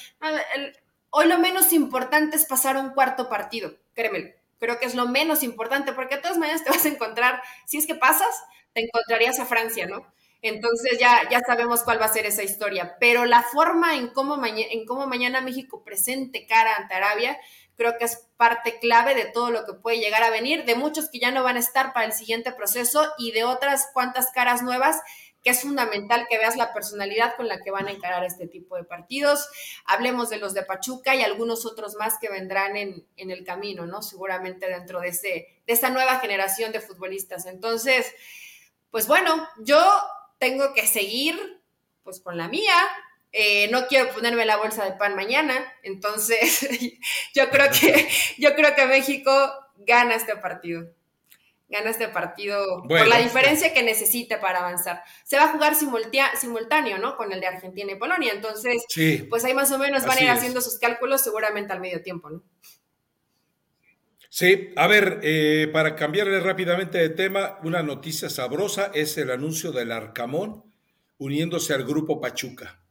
El, 0.55 0.77
Hoy 1.11 1.27
lo 1.27 1.39
menos 1.39 1.73
importante 1.73 2.37
es 2.37 2.45
pasar 2.45 2.77
un 2.77 2.91
cuarto 2.91 3.29
partido, 3.29 3.75
créemelo. 3.95 4.31
Creo 4.59 4.79
que 4.79 4.87
es 4.87 4.95
lo 4.95 5.07
menos 5.07 5.43
importante, 5.43 5.93
porque 5.93 6.17
de 6.17 6.23
todas 6.23 6.39
maneras 6.39 6.65
te 6.65 6.71
vas 6.71 6.85
a 6.85 6.89
encontrar, 6.89 7.43
si 7.67 7.77
es 7.79 7.87
que 7.87 7.95
pasas, 7.95 8.35
te 8.73 8.81
encontrarías 8.83 9.39
a 9.39 9.47
Francia, 9.47 9.87
¿no? 9.87 10.07
Entonces 10.43 10.99
ya, 10.99 11.29
ya 11.31 11.41
sabemos 11.41 11.83
cuál 11.83 12.01
va 12.01 12.07
a 12.07 12.13
ser 12.13 12.27
esa 12.27 12.43
historia. 12.43 12.97
Pero 13.01 13.25
la 13.25 13.43
forma 13.43 13.97
en 13.97 14.09
cómo, 14.09 14.41
en 14.45 14.87
cómo 14.87 15.07
mañana 15.07 15.41
México 15.41 15.83
presente 15.83 16.47
cara 16.47 16.77
ante 16.77 16.95
Arabia, 16.95 17.39
creo 17.77 17.99
que 17.99 18.05
es 18.05 18.27
parte 18.37 18.79
clave 18.79 19.15
de 19.15 19.27
todo 19.27 19.51
lo 19.51 19.65
que 19.67 19.75
puede 19.75 19.99
llegar 19.99 20.23
a 20.23 20.31
venir, 20.31 20.65
de 20.65 20.75
muchos 20.75 21.11
que 21.11 21.19
ya 21.19 21.31
no 21.31 21.43
van 21.43 21.57
a 21.57 21.61
estar 21.61 21.93
para 21.93 22.07
el 22.07 22.13
siguiente 22.13 22.53
proceso 22.53 23.07
y 23.19 23.33
de 23.33 23.45
otras 23.45 23.89
cuantas 23.93 24.31
caras 24.33 24.63
nuevas 24.63 25.01
que 25.47 25.51
es 25.51 25.61
fundamental 25.61 26.27
que 26.29 26.39
veas 26.39 26.57
la 26.57 26.75
personalidad 26.75 27.37
con 27.37 27.47
la 27.47 27.63
que 27.63 27.71
van 27.71 27.87
a 27.87 27.93
encarar 27.93 28.25
este 28.25 28.49
tipo 28.49 28.75
de 28.75 28.83
partidos. 28.83 29.49
Hablemos 29.85 30.29
de 30.29 30.39
los 30.39 30.55
de 30.55 30.65
Pachuca 30.65 31.15
y 31.15 31.23
algunos 31.23 31.65
otros 31.65 31.95
más 31.95 32.19
que 32.21 32.29
vendrán 32.29 32.77
en, 32.77 33.07
el 33.17 33.45
camino, 33.45 33.87
¿no? 33.87 34.03
Seguramente 34.03 34.67
dentro 34.67 34.99
de, 34.99 35.11
ese, 35.11 35.47
de 35.65 35.73
esa 35.73 35.91
nueva 35.91 36.19
generación 36.19 36.73
de 36.73 36.81
futbolistas. 36.81 37.47
Entonces, 37.47 38.13
pues 38.91 39.07
bueno, 39.07 39.49
yo 39.61 39.81
tengo 40.39 40.75
que 40.75 40.85
seguir 40.85 41.63
pues 42.03 42.19
con 42.19 42.37
la 42.37 42.49
mía, 42.49 42.75
eh, 43.31 43.69
no 43.71 43.87
quiero 43.87 44.13
ponerme 44.13 44.47
la 44.47 44.57
bolsa 44.57 44.85
de 44.85 44.99
pan 44.99 45.15
mañana, 45.15 45.55
entonces 45.85 46.69
yo 47.37 47.51
creo 47.51 47.71
que 47.71 48.09
yo 48.37 48.57
creo 48.57 48.75
que 48.75 48.87
México 48.87 49.31
gana 49.77 50.17
este 50.17 50.35
partido 50.35 50.91
gana 51.69 51.91
este 51.91 52.09
partido 52.09 52.83
por 52.89 53.07
la 53.07 53.19
diferencia 53.19 53.75
que 53.75 53.83
necesita 53.83 54.41
para 54.41 54.61
avanzar. 54.61 55.03
Se 55.25 55.37
va 55.37 55.45
a 55.45 55.49
jugar 55.49 55.75
simultáneo, 55.75 56.99
¿no? 56.99 57.17
Con 57.17 57.33
el 57.33 57.41
de 57.41 57.47
Argentina 57.47 57.93
y 57.93 57.97
Polonia. 57.97 58.33
Entonces, 58.33 58.85
pues 59.29 59.45
ahí 59.45 59.55
más 59.55 59.73
o 59.73 59.79
menos 59.79 60.05
van 60.05 60.19
a 60.19 60.23
ir 60.23 60.31
haciendo 60.31 60.61
sus 60.61 60.79
cálculos 60.79 61.23
seguramente 61.23 61.73
al 61.73 61.81
medio 61.81 62.03
tiempo, 62.03 62.31
¿no? 62.31 62.43
Sí, 64.29 64.71
a 64.77 64.87
ver, 64.87 65.21
eh, 65.23 65.71
para 65.73 65.97
cambiarle 65.97 66.41
rápidamente 66.41 66.99
de 66.99 67.09
tema, 67.09 67.59
una 67.63 67.83
noticia 67.83 68.29
sabrosa 68.29 68.91
es 68.93 69.17
el 69.17 69.31
anuncio 69.31 69.73
del 69.73 69.93
Arcamón 69.93 70.63
uniéndose 71.19 71.73
al 71.73 71.85
grupo 71.85 72.21
Pachuca. 72.21 72.83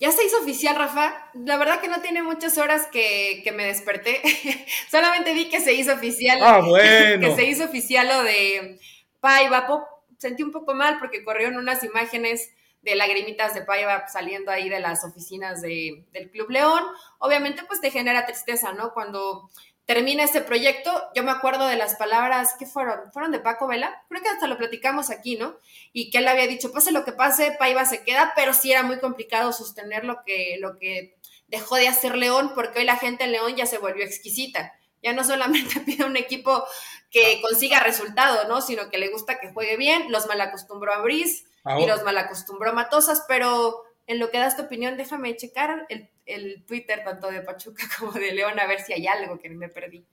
Ya 0.00 0.10
se 0.12 0.24
hizo 0.24 0.40
oficial, 0.40 0.76
Rafa. 0.76 1.30
La 1.34 1.58
verdad 1.58 1.78
que 1.80 1.88
no 1.88 2.00
tiene 2.00 2.22
muchas 2.22 2.56
horas 2.56 2.88
que, 2.90 3.44
me 3.54 3.66
desperté. 3.66 4.22
Solamente 4.90 5.34
vi 5.34 5.50
que 5.50 5.60
se 5.60 5.74
hizo 5.74 5.92
oficial. 5.92 6.38
Ah, 6.42 6.62
bueno. 6.66 7.20
Que 7.28 7.34
se 7.34 7.44
hizo 7.44 7.64
oficial 7.64 8.08
lo 8.08 8.22
de 8.22 8.80
Paiva. 9.20 9.68
Sentí 10.16 10.42
un 10.42 10.52
poco 10.52 10.74
mal 10.74 10.98
porque 10.98 11.22
corrieron 11.22 11.58
unas 11.58 11.84
imágenes 11.84 12.50
de 12.80 12.94
lagrimitas 12.94 13.52
de 13.52 13.60
Paiva 13.60 14.08
saliendo 14.08 14.50
ahí 14.50 14.70
de 14.70 14.80
las 14.80 15.04
oficinas 15.04 15.60
del 15.60 16.30
Club 16.32 16.48
León. 16.48 16.82
Obviamente, 17.18 17.62
pues 17.68 17.82
te 17.82 17.90
genera 17.90 18.24
tristeza, 18.24 18.72
¿no? 18.72 18.94
Cuando 18.94 19.50
termina 19.90 20.22
este 20.22 20.40
proyecto, 20.40 21.10
yo 21.16 21.24
me 21.24 21.32
acuerdo 21.32 21.66
de 21.66 21.74
las 21.74 21.96
palabras 21.96 22.54
que 22.56 22.64
fueron, 22.64 23.10
fueron 23.12 23.32
de 23.32 23.40
Paco 23.40 23.66
Vela, 23.66 24.04
creo 24.08 24.22
que 24.22 24.28
hasta 24.28 24.46
lo 24.46 24.56
platicamos 24.56 25.10
aquí, 25.10 25.34
¿no? 25.34 25.56
Y 25.92 26.10
que 26.10 26.18
él 26.18 26.28
había 26.28 26.46
dicho, 26.46 26.70
pase 26.70 26.92
lo 26.92 27.04
que 27.04 27.10
pase, 27.10 27.56
Paiva 27.58 27.84
se 27.84 28.04
queda, 28.04 28.32
pero 28.36 28.54
sí 28.54 28.70
era 28.70 28.84
muy 28.84 29.00
complicado 29.00 29.52
sostener 29.52 30.04
lo 30.04 30.22
que, 30.24 30.58
lo 30.60 30.78
que 30.78 31.16
dejó 31.48 31.74
de 31.74 31.88
hacer 31.88 32.16
León, 32.16 32.52
porque 32.54 32.78
hoy 32.78 32.84
la 32.84 32.98
gente 32.98 33.24
en 33.24 33.32
León 33.32 33.56
ya 33.56 33.66
se 33.66 33.78
volvió 33.78 34.04
exquisita. 34.04 34.74
Ya 35.02 35.12
no 35.12 35.24
solamente 35.24 35.80
pide 35.84 36.04
un 36.04 36.16
equipo 36.16 36.64
que 37.10 37.40
consiga 37.42 37.80
resultado, 37.80 38.46
¿no? 38.46 38.60
Sino 38.60 38.90
que 38.90 38.98
le 38.98 39.08
gusta 39.08 39.40
que 39.40 39.52
juegue 39.52 39.76
bien, 39.76 40.12
los 40.12 40.28
malacostumbró 40.28 40.92
a 40.92 41.02
Brice 41.02 41.46
y 41.80 41.86
los 41.86 42.04
malacostumbró 42.04 42.70
a 42.70 42.74
Matosas, 42.74 43.24
pero 43.26 43.82
en 44.10 44.18
lo 44.18 44.30
que 44.30 44.38
das 44.38 44.56
tu 44.56 44.62
opinión, 44.62 44.96
déjame 44.96 45.36
checar 45.36 45.86
el 45.88 46.08
el 46.30 46.62
Twitter 46.64 47.02
tanto 47.04 47.30
de 47.30 47.42
Pachuca 47.42 47.84
como 47.98 48.12
de 48.12 48.32
León 48.32 48.58
a 48.58 48.66
ver 48.66 48.80
si 48.80 48.92
hay 48.92 49.06
algo 49.06 49.38
que 49.38 49.50
me 49.50 49.68
perdí. 49.68 50.04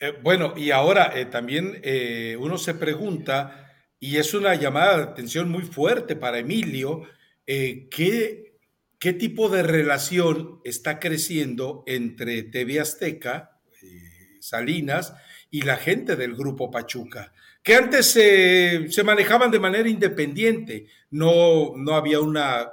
Eh, 0.00 0.12
bueno, 0.22 0.54
y 0.56 0.70
ahora 0.70 1.12
eh, 1.14 1.26
también 1.26 1.80
eh, 1.82 2.36
uno 2.38 2.58
se 2.58 2.74
pregunta, 2.74 3.72
y 4.00 4.16
es 4.16 4.34
una 4.34 4.54
llamada 4.54 4.96
de 4.96 5.02
atención 5.04 5.48
muy 5.48 5.62
fuerte 5.62 6.16
para 6.16 6.38
Emilio, 6.38 7.08
¿qué, 7.46 8.56
¿qué 8.98 9.12
tipo 9.12 9.48
de 9.48 9.62
relación 9.62 10.60
está 10.64 10.98
creciendo 10.98 11.84
entre 11.86 12.42
TV 12.42 12.80
Azteca, 12.80 13.53
Salinas, 14.48 15.14
y 15.50 15.62
la 15.62 15.76
gente 15.76 16.16
del 16.16 16.34
grupo 16.34 16.70
Pachuca? 16.70 17.32
que 17.62 17.74
antes 17.74 18.08
se 18.08 19.04
manejaban 19.04 19.50
de 19.50 19.58
manera 19.58 19.88
independiente, 19.88 20.86
no, 21.12 21.72
no 21.76 21.94
había 21.94 22.20
una 22.20 22.72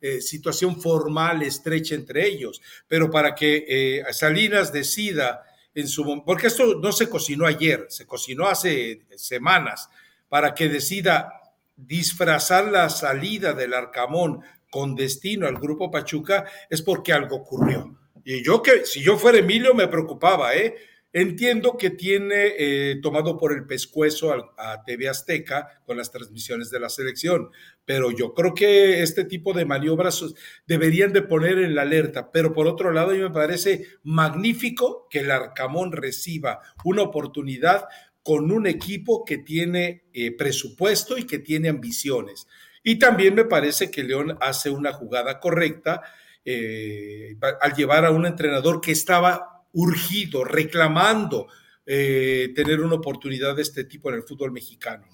eh, 0.00 0.20
situación 0.20 0.80
formal 0.80 1.42
estrecha 1.42 1.96
entre 1.96 2.24
ellos, 2.24 2.62
pero 2.86 3.10
para 3.10 3.34
que 3.34 3.64
eh, 3.66 4.04
Salinas 4.12 4.72
decida 4.72 5.42
en 5.74 5.88
su 5.88 6.22
porque 6.24 6.46
esto 6.46 6.76
no 6.76 6.92
se 6.92 7.08
cocinó 7.08 7.46
ayer, 7.46 7.86
se 7.88 8.06
cocinó 8.06 8.46
hace 8.46 9.02
semanas, 9.16 9.90
para 10.28 10.54
que 10.54 10.68
decida 10.68 11.32
disfrazar 11.74 12.68
la 12.68 12.88
salida 12.90 13.54
del 13.54 13.74
Arcamón 13.74 14.42
con 14.70 14.94
destino 14.94 15.48
al 15.48 15.56
grupo 15.56 15.90
Pachuca, 15.90 16.44
es 16.70 16.80
porque 16.80 17.12
algo 17.12 17.34
ocurrió. 17.34 17.98
Y 18.30 18.44
yo 18.44 18.62
que, 18.62 18.84
si 18.84 19.00
yo 19.00 19.16
fuera 19.16 19.38
Emilio, 19.38 19.72
me 19.72 19.88
preocupaba, 19.88 20.54
¿eh? 20.54 20.76
Entiendo 21.14 21.78
que 21.78 21.88
tiene 21.88 22.52
eh, 22.58 23.00
tomado 23.02 23.38
por 23.38 23.54
el 23.54 23.64
pescuezo 23.64 24.52
a, 24.58 24.84
TV 24.84 25.08
Azteca 25.08 25.80
con 25.86 25.96
las 25.96 26.10
transmisiones 26.10 26.70
de 26.70 26.78
la 26.78 26.90
selección, 26.90 27.48
pero 27.86 28.10
yo 28.10 28.34
creo 28.34 28.52
que 28.52 29.02
este 29.02 29.24
tipo 29.24 29.54
de 29.54 29.64
maniobras 29.64 30.22
deberían 30.66 31.14
de 31.14 31.22
poner 31.22 31.56
en 31.56 31.74
la 31.74 31.82
alerta. 31.82 32.30
Pero 32.30 32.52
por 32.52 32.66
otro 32.66 32.92
lado, 32.92 33.12
a 33.12 33.14
mí 33.14 33.20
me 33.20 33.30
parece 33.30 33.86
magnífico 34.02 35.06
que 35.08 35.20
el 35.20 35.30
Arcamón 35.30 35.92
reciba 35.92 36.60
una 36.84 37.04
oportunidad 37.04 37.86
con 38.22 38.52
un 38.52 38.66
equipo 38.66 39.24
que 39.24 39.38
tiene 39.38 40.04
eh, 40.12 40.36
presupuesto 40.36 41.16
y 41.16 41.24
que 41.24 41.38
tiene 41.38 41.70
ambiciones. 41.70 42.46
Y 42.82 42.98
también 42.98 43.34
me 43.34 43.46
parece 43.46 43.90
que 43.90 44.02
León 44.04 44.36
hace 44.42 44.68
una 44.68 44.92
jugada 44.92 45.40
correcta 45.40 46.02
eh, 46.44 47.36
al 47.60 47.74
llevar 47.74 48.04
a 48.04 48.10
un 48.10 48.26
entrenador 48.26 48.80
que 48.80 48.92
estaba 48.92 49.64
urgido, 49.72 50.44
reclamando 50.44 51.48
eh, 51.86 52.52
tener 52.54 52.80
una 52.80 52.96
oportunidad 52.96 53.56
de 53.56 53.62
este 53.62 53.84
tipo 53.84 54.08
en 54.10 54.16
el 54.16 54.22
fútbol 54.22 54.52
mexicano. 54.52 55.06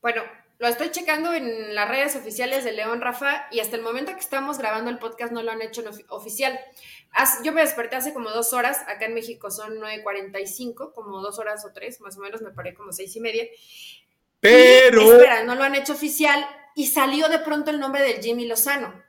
Bueno, 0.00 0.22
lo 0.58 0.68
estoy 0.68 0.90
checando 0.90 1.34
en 1.34 1.74
las 1.74 1.88
redes 1.88 2.14
oficiales 2.14 2.64
de 2.64 2.72
León 2.72 3.00
Rafa 3.00 3.48
y 3.50 3.60
hasta 3.60 3.76
el 3.76 3.82
momento 3.82 4.12
que 4.12 4.20
estamos 4.20 4.58
grabando 4.58 4.90
el 4.90 4.98
podcast 4.98 5.32
no 5.32 5.42
lo 5.42 5.50
han 5.50 5.60
hecho 5.60 5.82
oficial. 6.08 6.58
Yo 7.44 7.52
me 7.52 7.62
desperté 7.62 7.96
hace 7.96 8.14
como 8.14 8.30
dos 8.30 8.52
horas, 8.52 8.78
acá 8.86 9.06
en 9.06 9.14
México 9.14 9.50
son 9.50 9.74
9.45, 9.78 10.92
como 10.94 11.20
dos 11.20 11.38
horas 11.38 11.64
o 11.64 11.72
tres, 11.72 12.00
más 12.00 12.16
o 12.16 12.20
menos, 12.20 12.42
me 12.42 12.52
paré 12.52 12.74
como 12.74 12.92
seis 12.92 13.14
y 13.16 13.20
media. 13.20 13.44
Pero. 14.40 15.02
espera, 15.02 15.44
no 15.44 15.54
lo 15.54 15.64
han 15.64 15.74
hecho 15.74 15.92
oficial 15.94 16.46
y 16.74 16.86
salió 16.86 17.28
de 17.28 17.40
pronto 17.40 17.70
el 17.70 17.80
nombre 17.80 18.02
del 18.02 18.22
Jimmy 18.22 18.46
Lozano. 18.46 19.02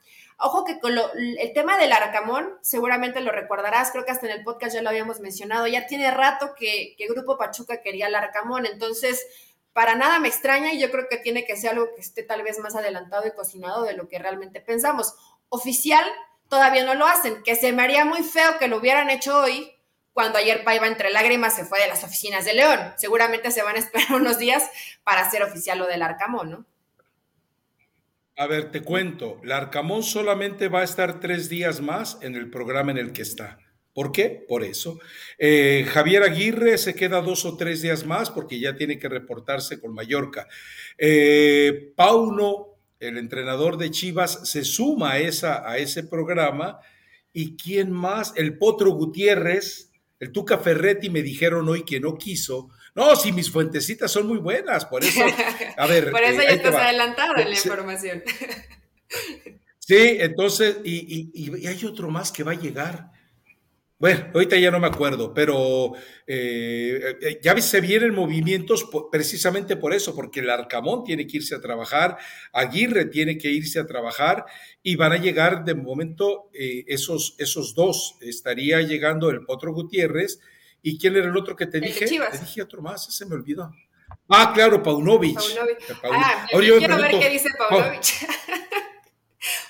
Ojo 0.46 0.66
que 0.66 0.78
con 0.82 0.94
el 1.16 1.54
tema 1.54 1.78
del 1.78 1.94
Arcamón, 1.94 2.58
seguramente 2.62 3.22
lo 3.22 3.32
recordarás, 3.32 3.92
creo 3.92 4.04
que 4.04 4.12
hasta 4.12 4.26
en 4.26 4.34
el 4.34 4.44
podcast 4.44 4.76
ya 4.76 4.82
lo 4.82 4.90
habíamos 4.90 5.22
mencionado, 5.22 5.68
ya 5.68 5.88
tiene 5.88 6.12
rato 6.12 6.54
que, 6.54 6.96
que 6.98 7.08
Grupo 7.08 7.38
Pachuca 7.38 7.82
quería 7.82 8.08
el 8.08 8.16
Arcamón, 8.16 8.66
entonces 8.66 9.26
para 9.72 9.96
nada 9.96 10.20
me 10.20 10.28
extraña 10.28 10.74
y 10.74 10.82
yo 10.82 10.92
creo 10.92 11.08
que 11.10 11.16
tiene 11.16 11.46
que 11.46 11.56
ser 11.56 11.70
algo 11.70 11.96
que 11.96 12.02
esté 12.02 12.24
tal 12.24 12.44
vez 12.44 12.60
más 12.60 12.76
adelantado 12.76 13.26
y 13.26 13.32
cocinado 13.32 13.84
de 13.84 13.94
lo 13.94 14.10
que 14.10 14.20
realmente 14.20 14.60
pensamos. 14.60 15.16
Oficial, 15.48 16.04
todavía 16.50 16.84
no 16.84 16.94
lo 16.94 17.08
hacen, 17.08 17.42
que 17.44 17.56
se 17.56 17.72
me 17.72 17.82
haría 17.82 18.04
muy 18.04 18.22
feo 18.22 18.58
que 18.60 18.68
lo 18.68 18.80
hubieran 18.80 19.10
hecho 19.10 19.40
hoy, 19.40 19.72
cuando 20.12 20.40
ayer 20.40 20.66
Paiva 20.66 20.88
entre 20.88 21.10
lágrimas 21.10 21.56
se 21.56 21.64
fue 21.64 21.80
de 21.80 21.88
las 21.88 22.04
oficinas 22.04 22.44
de 22.44 22.54
León. 22.54 22.94
Seguramente 22.98 23.50
se 23.50 23.64
van 23.64 23.78
a 23.78 23.80
esperar 23.80 24.12
unos 24.14 24.38
días 24.38 24.70
para 25.06 25.22
hacer 25.22 25.42
oficial 25.42 25.80
lo 25.80 25.88
del 25.88 26.02
Arcamón, 26.02 26.52
¿no? 26.52 26.66
A 28.36 28.48
ver, 28.48 28.72
te 28.72 28.82
cuento, 28.82 29.40
la 29.44 29.58
Arcamón 29.58 30.02
solamente 30.02 30.68
va 30.68 30.82
a 30.82 30.84
estar 30.84 31.20
tres 31.20 31.50
días 31.50 31.82
más 31.82 32.18
en 32.22 32.36
el 32.36 32.50
programa 32.50 32.92
en 32.92 32.98
el 32.98 33.14
que 33.14 33.22
está. 33.22 33.60
¿Por 33.94 34.12
qué? 34.12 34.44
Por 34.48 34.64
eso. 34.64 35.00
Eh, 35.38 35.86
Javier 35.88 36.24
Aguirre 36.24 36.80
se 36.80 36.96
queda 36.96 37.22
dos 37.22 37.46
o 37.46 37.58
tres 37.58 37.84
días 37.84 38.08
más 38.08 38.32
porque 38.32 38.60
ya 38.60 38.76
tiene 38.76 38.98
que 38.98 39.08
reportarse 39.08 39.80
con 39.80 39.94
Mallorca. 39.94 40.48
Eh, 40.98 41.94
Pauno, 41.96 42.80
el 43.00 43.20
entrenador 43.20 43.78
de 43.78 43.92
Chivas, 43.92 44.50
se 44.50 44.66
suma 44.66 45.12
a, 45.12 45.20
esa, 45.20 45.70
a 45.70 45.78
ese 45.78 46.04
programa. 46.04 46.80
¿Y 47.34 47.56
quién 47.56 47.92
más? 47.92 48.34
El 48.36 48.58
Potro 48.58 48.92
Gutiérrez, 48.94 49.92
el 50.20 50.32
Tuca 50.32 50.58
Ferretti 50.58 51.12
me 51.12 51.22
dijeron 51.22 51.70
hoy 51.70 51.84
que 51.84 52.00
no 52.00 52.18
quiso. 52.18 52.70
No, 52.96 53.16
si 53.16 53.32
mis 53.32 53.50
fuentecitas 53.50 54.12
son 54.12 54.28
muy 54.28 54.38
buenas, 54.38 54.86
por 54.86 55.04
eso, 55.04 55.22
a 55.78 55.88
ver. 55.88 56.12
por 56.12 56.22
eso 56.22 56.42
eh, 56.42 56.46
ya 56.46 56.52
estás 56.52 56.76
adelantado 56.76 57.38
en 57.38 57.50
la 57.50 57.56
información. 57.56 58.24
Sí, 59.80 60.18
entonces, 60.20 60.78
y, 60.84 61.68
hay 61.68 61.86
otro 61.86 62.10
más 62.10 62.32
que 62.32 62.44
va 62.44 62.52
a 62.52 62.60
llegar. 62.60 63.12
Bueno, 63.98 64.28
ahorita 64.34 64.58
ya 64.58 64.70
no 64.70 64.80
me 64.80 64.88
acuerdo, 64.88 65.34
pero 65.34 65.94
eh, 66.28 67.16
eh, 67.22 67.40
ya 67.42 67.60
se 67.62 67.80
vienen 67.80 68.14
movimientos 68.14 68.90
precisamente 69.12 69.78
por 69.78 69.94
eso, 69.94 70.14
porque 70.14 70.42
el 70.42 70.50
Arcamón 70.50 71.04
tiene 71.06 71.26
que 71.26 71.38
irse 71.38 71.56
a 71.56 71.62
trabajar, 71.62 72.18
Aguirre 72.52 73.06
tiene 73.06 73.38
que 73.38 73.50
irse 73.50 73.80
a 73.80 73.88
trabajar 73.88 74.46
y 74.82 74.98
van 74.98 75.14
a 75.14 75.18
llegar 75.18 75.64
de 75.64 75.74
momento 75.74 76.50
esos, 76.54 77.36
esos 77.40 77.74
dos. 77.76 78.18
Estaría 78.20 78.82
llegando 78.82 79.30
el 79.30 79.46
Potro 79.46 79.74
Gutiérrez 79.74 80.40
¿Y 80.84 81.00
quién 81.00 81.16
era 81.16 81.26
el 81.28 81.36
otro 81.36 81.56
que 81.56 81.66
te 81.66 81.80
dije? 81.80 82.06
Te 82.06 82.38
dije 82.38 82.62
otro 82.62 82.82
más, 82.82 83.06
se 83.06 83.26
me 83.26 83.34
olvidó. 83.36 83.74
Ah, 84.30 84.52
claro, 84.54 84.84
Paunovic. 84.84 85.36
Paunovic. 85.36 85.98
Ah, 86.04 86.48
yo 86.52 86.78
quiero 86.78 86.98
ver 86.98 87.12
qué 87.20 87.30
dice 87.30 87.50
Paunovic. 87.58 88.04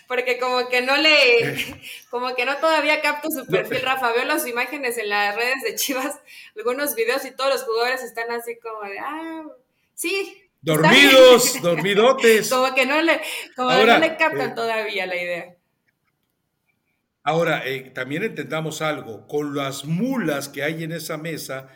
Porque 0.07 0.37
como 0.37 0.69
que 0.69 0.81
no 0.81 0.95
le, 0.97 1.81
como 2.09 2.35
que 2.35 2.45
no 2.45 2.57
todavía 2.57 3.01
capto 3.01 3.29
su 3.31 3.45
perfil, 3.47 3.81
Rafa. 3.81 4.11
Veo 4.11 4.25
las 4.25 4.45
imágenes 4.47 4.97
en 4.97 5.09
las 5.09 5.35
redes 5.35 5.63
de 5.63 5.75
Chivas, 5.75 6.19
algunos 6.57 6.95
videos 6.95 7.25
y 7.25 7.31
todos 7.31 7.51
los 7.51 7.63
jugadores 7.63 8.03
están 8.03 8.31
así 8.31 8.57
como 8.59 8.81
de, 8.89 8.99
ah, 8.99 9.43
sí. 9.93 10.39
Dormidos, 10.61 11.61
dormidotes. 11.61 12.49
como 12.49 12.73
que 12.73 12.85
no 12.85 13.01
le, 13.01 13.19
como 13.55 13.71
no 13.71 13.97
le 13.97 14.15
captan 14.15 14.51
eh, 14.51 14.53
todavía 14.55 15.05
la 15.05 15.15
idea. 15.15 15.52
Ahora, 17.23 17.65
eh, 17.65 17.91
también 17.93 18.23
entendamos 18.23 18.81
algo, 18.81 19.27
con 19.27 19.55
las 19.55 19.85
mulas 19.85 20.49
que 20.49 20.61
hay 20.63 20.83
en 20.83 20.91
esa 20.91 21.17
mesa, 21.17 21.69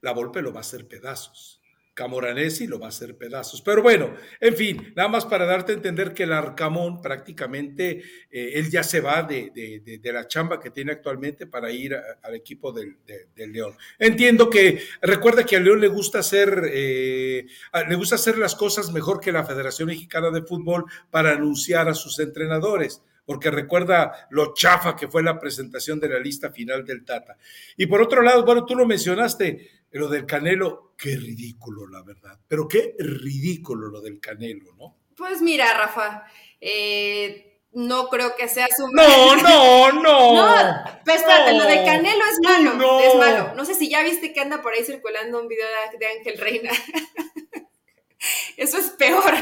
la 0.00 0.12
Volpe 0.12 0.42
lo 0.42 0.52
va 0.52 0.58
a 0.58 0.62
hacer 0.62 0.88
pedazos. 0.88 1.56
Camoranesi 1.96 2.66
lo 2.66 2.78
va 2.78 2.86
a 2.86 2.88
hacer 2.90 3.16
pedazos. 3.16 3.62
Pero 3.62 3.82
bueno, 3.82 4.14
en 4.38 4.54
fin, 4.54 4.92
nada 4.94 5.08
más 5.08 5.24
para 5.24 5.46
darte 5.46 5.72
a 5.72 5.76
entender 5.76 6.12
que 6.12 6.24
el 6.24 6.32
Arcamón 6.34 7.00
prácticamente, 7.00 8.02
eh, 8.30 8.50
él 8.54 8.70
ya 8.70 8.82
se 8.82 9.00
va 9.00 9.22
de, 9.22 10.00
la 10.04 10.28
chamba 10.28 10.60
que 10.60 10.70
tiene 10.70 10.92
actualmente 10.92 11.46
para 11.46 11.70
ir 11.70 11.96
al 12.22 12.34
equipo 12.34 12.70
del, 12.70 12.98
León. 13.36 13.74
Entiendo 13.98 14.50
que, 14.50 14.82
recuerda 15.00 15.44
que 15.44 15.56
al 15.56 15.64
León 15.64 15.80
le 15.80 15.88
gusta 15.88 16.18
hacer, 16.18 16.68
eh, 16.70 17.46
le 17.88 17.94
gusta 17.94 18.16
hacer 18.16 18.36
las 18.36 18.54
cosas 18.54 18.92
mejor 18.92 19.18
que 19.18 19.32
la 19.32 19.44
Federación 19.44 19.88
Mexicana 19.88 20.30
de 20.30 20.42
Fútbol 20.42 20.84
para 21.10 21.32
anunciar 21.32 21.88
a 21.88 21.94
sus 21.94 22.18
entrenadores 22.18 23.02
porque 23.26 23.50
recuerda 23.50 24.28
lo 24.30 24.54
chafa 24.54 24.96
que 24.96 25.08
fue 25.08 25.22
la 25.22 25.38
presentación 25.38 26.00
de 26.00 26.08
la 26.08 26.18
lista 26.18 26.50
final 26.50 26.86
del 26.86 27.04
Tata. 27.04 27.36
Y 27.76 27.86
por 27.86 28.00
otro 28.00 28.22
lado, 28.22 28.44
bueno, 28.44 28.64
tú 28.64 28.74
lo 28.74 28.86
mencionaste, 28.86 29.68
lo 29.90 30.08
del 30.08 30.24
Canelo, 30.24 30.94
qué 30.96 31.16
ridículo, 31.16 31.86
la 31.86 32.02
verdad, 32.02 32.38
pero 32.48 32.68
qué 32.68 32.94
ridículo 32.98 33.88
lo 33.88 34.00
del 34.00 34.20
Canelo, 34.20 34.74
¿no? 34.78 34.96
Pues 35.16 35.42
mira, 35.42 35.76
Rafa, 35.76 36.24
eh, 36.60 37.60
no 37.72 38.08
creo 38.08 38.36
que 38.36 38.48
sea 38.48 38.68
su... 38.74 38.88
No, 38.88 39.36
no, 39.42 39.92
no. 39.92 40.34
no, 40.34 40.84
pues 41.04 41.16
espérate, 41.16 41.52
lo 41.54 41.64
del 41.64 41.84
Canelo 41.84 42.24
es 42.24 42.38
malo, 42.42 42.74
no. 42.74 43.00
es 43.00 43.14
malo. 43.16 43.54
No 43.54 43.64
sé 43.64 43.74
si 43.74 43.90
ya 43.90 44.02
viste 44.02 44.32
que 44.32 44.40
anda 44.40 44.62
por 44.62 44.72
ahí 44.72 44.84
circulando 44.84 45.40
un 45.40 45.48
video 45.48 45.66
de 45.98 46.06
Ángel 46.06 46.38
Reina. 46.38 46.70
Eso 48.56 48.78
es 48.78 48.90
peor, 48.90 49.34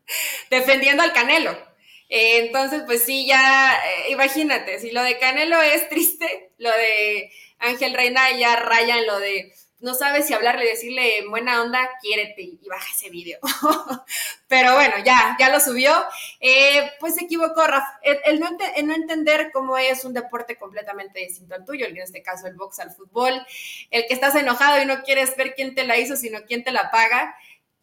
defendiendo 0.50 1.02
al 1.02 1.12
Canelo. 1.12 1.71
Eh, 2.08 2.46
entonces, 2.46 2.82
pues 2.86 3.04
sí, 3.04 3.26
ya, 3.26 3.74
eh, 3.74 4.12
imagínate, 4.12 4.78
si 4.80 4.90
lo 4.90 5.02
de 5.02 5.18
Canelo 5.18 5.60
es 5.62 5.88
triste, 5.88 6.52
lo 6.58 6.70
de 6.70 7.32
Ángel 7.58 7.94
Reina 7.94 8.30
ya 8.32 8.56
raya 8.56 8.98
en 8.98 9.06
lo 9.06 9.18
de 9.18 9.52
no 9.82 9.94
sabes 9.94 10.28
si 10.28 10.32
hablarle, 10.32 10.64
decirle 10.64 11.18
en 11.18 11.28
buena 11.28 11.60
onda, 11.60 11.90
quiérete 12.00 12.40
y 12.40 12.68
baja 12.68 12.86
ese 12.96 13.10
video. 13.10 13.40
Pero 14.48 14.74
bueno, 14.74 14.94
ya, 15.04 15.36
ya 15.40 15.50
lo 15.50 15.58
subió. 15.58 15.92
Eh, 16.38 16.92
pues 17.00 17.16
se 17.16 17.24
equivocó, 17.24 17.66
Rafa. 17.66 17.98
El, 18.02 18.38
no 18.38 18.48
no, 18.50 18.94
entender 18.94 19.50
cómo 19.52 19.76
es 19.76 20.04
un 20.04 20.14
deporte 20.14 20.56
completamente 20.56 21.18
distinto 21.18 21.56
al 21.56 21.64
tuyo, 21.64 21.86
en 21.86 21.96
este 21.98 22.22
caso 22.22 22.46
el 22.46 22.54
box 22.54 22.78
al 22.78 22.92
fútbol, 22.92 23.44
el 23.90 24.06
que 24.06 24.14
estás 24.14 24.36
enojado 24.36 24.80
y 24.80 24.86
no 24.86 25.02
quieres 25.02 25.36
ver 25.36 25.54
quién 25.56 25.74
te 25.74 25.84
la 25.84 25.98
hizo, 25.98 26.14
sino 26.14 26.44
quién 26.46 26.62
te 26.62 26.70
la 26.70 26.92
paga 26.92 27.34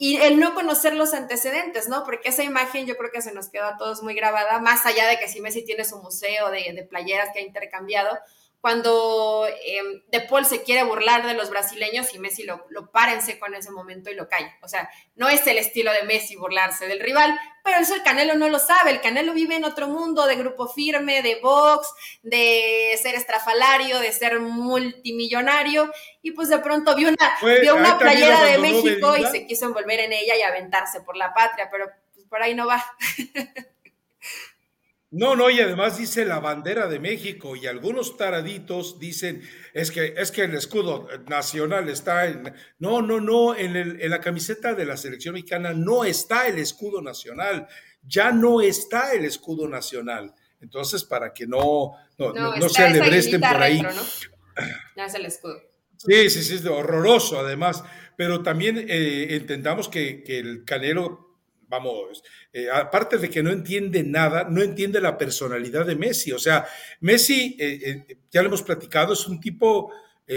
y 0.01 0.15
el 0.15 0.39
no 0.39 0.55
conocer 0.55 0.95
los 0.95 1.13
antecedentes, 1.13 1.89
¿no? 1.89 2.05
Porque 2.05 2.29
esa 2.29 2.41
imagen 2.41 2.85
yo 2.87 2.95
creo 2.95 3.11
que 3.11 3.21
se 3.21 3.33
nos 3.33 3.49
quedó 3.49 3.65
a 3.65 3.77
todos 3.77 4.01
muy 4.01 4.15
grabada, 4.15 4.59
más 4.59 4.85
allá 4.85 5.05
de 5.07 5.19
que 5.19 5.27
si 5.27 5.41
Messi 5.41 5.65
tiene 5.65 5.83
su 5.83 6.01
museo 6.01 6.49
de, 6.49 6.71
de 6.73 6.83
playeras 6.83 7.29
que 7.33 7.39
ha 7.39 7.45
intercambiado, 7.45 8.17
cuando 8.61 9.47
eh, 9.47 10.03
De 10.07 10.21
Paul 10.21 10.45
se 10.45 10.63
quiere 10.63 10.83
burlar 10.83 11.25
de 11.25 11.33
los 11.33 11.49
brasileños 11.49 12.13
y 12.13 12.19
Messi 12.19 12.43
lo, 12.43 12.65
lo 12.69 12.91
para 12.91 13.13
en 13.13 13.21
seco 13.21 13.47
en 13.47 13.55
ese 13.55 13.71
momento 13.71 14.09
y 14.09 14.15
lo 14.15 14.27
calla. 14.27 14.53
O 14.61 14.67
sea, 14.67 14.89
no 15.15 15.29
es 15.29 15.45
el 15.47 15.57
estilo 15.57 15.93
de 15.93 16.03
Messi 16.03 16.35
burlarse 16.35 16.87
del 16.87 16.99
rival, 16.99 17.39
pero 17.63 17.77
eso 17.77 17.95
el 17.95 18.03
Canelo 18.03 18.35
no 18.35 18.49
lo 18.49 18.59
sabe. 18.59 18.91
El 18.91 19.01
Canelo 19.01 19.33
vive 19.33 19.55
en 19.55 19.63
otro 19.63 19.87
mundo 19.87 20.25
de 20.25 20.35
grupo 20.35 20.67
firme, 20.67 21.21
de 21.21 21.39
box, 21.41 21.87
de 22.21 22.97
ser 23.01 23.15
estrafalario, 23.15 23.99
de 23.99 24.11
ser 24.11 24.39
multimillonario. 24.39 25.91
Y 26.21 26.31
pues 26.31 26.49
de 26.49 26.59
pronto 26.59 26.95
vio 26.95 27.09
una, 27.09 27.37
vio 27.61 27.75
una 27.75 27.97
playera 27.97 28.43
de 28.43 28.57
México 28.57 29.15
y 29.15 29.25
se 29.27 29.45
quiso 29.45 29.65
envolver 29.67 30.01
en 30.01 30.13
ella 30.13 30.35
y 30.35 30.41
aventarse 30.41 31.01
por 31.01 31.15
la 31.15 31.33
patria, 31.33 31.69
pero 31.71 31.89
pues 32.13 32.25
por 32.27 32.41
ahí 32.41 32.55
no 32.55 32.67
va. 32.67 32.83
No, 35.11 35.35
no, 35.35 35.49
y 35.49 35.59
además 35.59 35.97
dice 35.97 36.23
la 36.23 36.39
bandera 36.39 36.87
de 36.87 36.99
México 36.99 37.55
y 37.55 37.65
algunos 37.65 38.15
taraditos 38.15 38.99
dicen, 38.99 39.41
es 39.73 39.89
que, 39.89 40.13
es 40.15 40.31
que 40.31 40.43
el 40.43 40.53
escudo 40.53 41.07
nacional 41.27 41.89
está 41.89 42.27
en... 42.27 42.53
No, 42.77 43.01
no, 43.01 43.19
no, 43.19 43.55
en, 43.55 43.75
el, 43.75 44.01
en 44.01 44.11
la 44.11 44.21
camiseta 44.21 44.75
de 44.75 44.85
la 44.85 44.97
selección 44.97 45.33
mexicana 45.33 45.73
no 45.73 46.05
está 46.05 46.47
el 46.47 46.59
escudo 46.59 47.01
nacional, 47.01 47.67
ya 48.03 48.31
no 48.31 48.61
está 48.61 49.13
el 49.13 49.25
escudo 49.25 49.67
nacional. 49.67 50.35
Entonces, 50.61 51.03
para 51.03 51.33
que 51.33 51.47
no, 51.47 51.93
no, 52.19 52.33
no, 52.33 52.69
se 52.69 52.83
alebresten 52.83 53.41
por 53.41 53.63
ahí. 53.63 53.81
¿no? 53.81 53.89
es 55.03 55.13
el 55.15 55.25
escudo. 55.25 55.59
Sí, 55.97 56.29
sí, 56.29 56.43
sí, 56.43 56.55
es 56.55 56.65
horroroso 56.65 57.39
además, 57.39 57.83
pero 58.15 58.43
también 58.43 58.77
eh, 58.77 59.35
entendamos 59.35 59.89
que, 59.89 60.23
que 60.23 60.37
el 60.37 60.63
Canelo 60.65 61.28
vamos, 61.69 62.23
eh, 62.51 62.67
aparte 62.69 63.17
de 63.17 63.29
que 63.29 63.43
no 63.43 63.51
entiende 63.51 64.03
nada, 64.03 64.47
no 64.49 64.61
entiende 64.61 64.99
la 64.99 65.17
personalidad 65.17 65.85
de 65.85 65.95
Messi. 65.95 66.31
O 66.31 66.39
sea, 66.39 66.65
Messi, 66.99 67.55
eh, 67.59 68.05
eh, 68.09 68.17
ya 68.31 68.41
lo 68.41 68.49
hemos 68.49 68.63
platicado, 68.63 69.13
es 69.13 69.27
un 69.27 69.39
tipo 69.39 69.91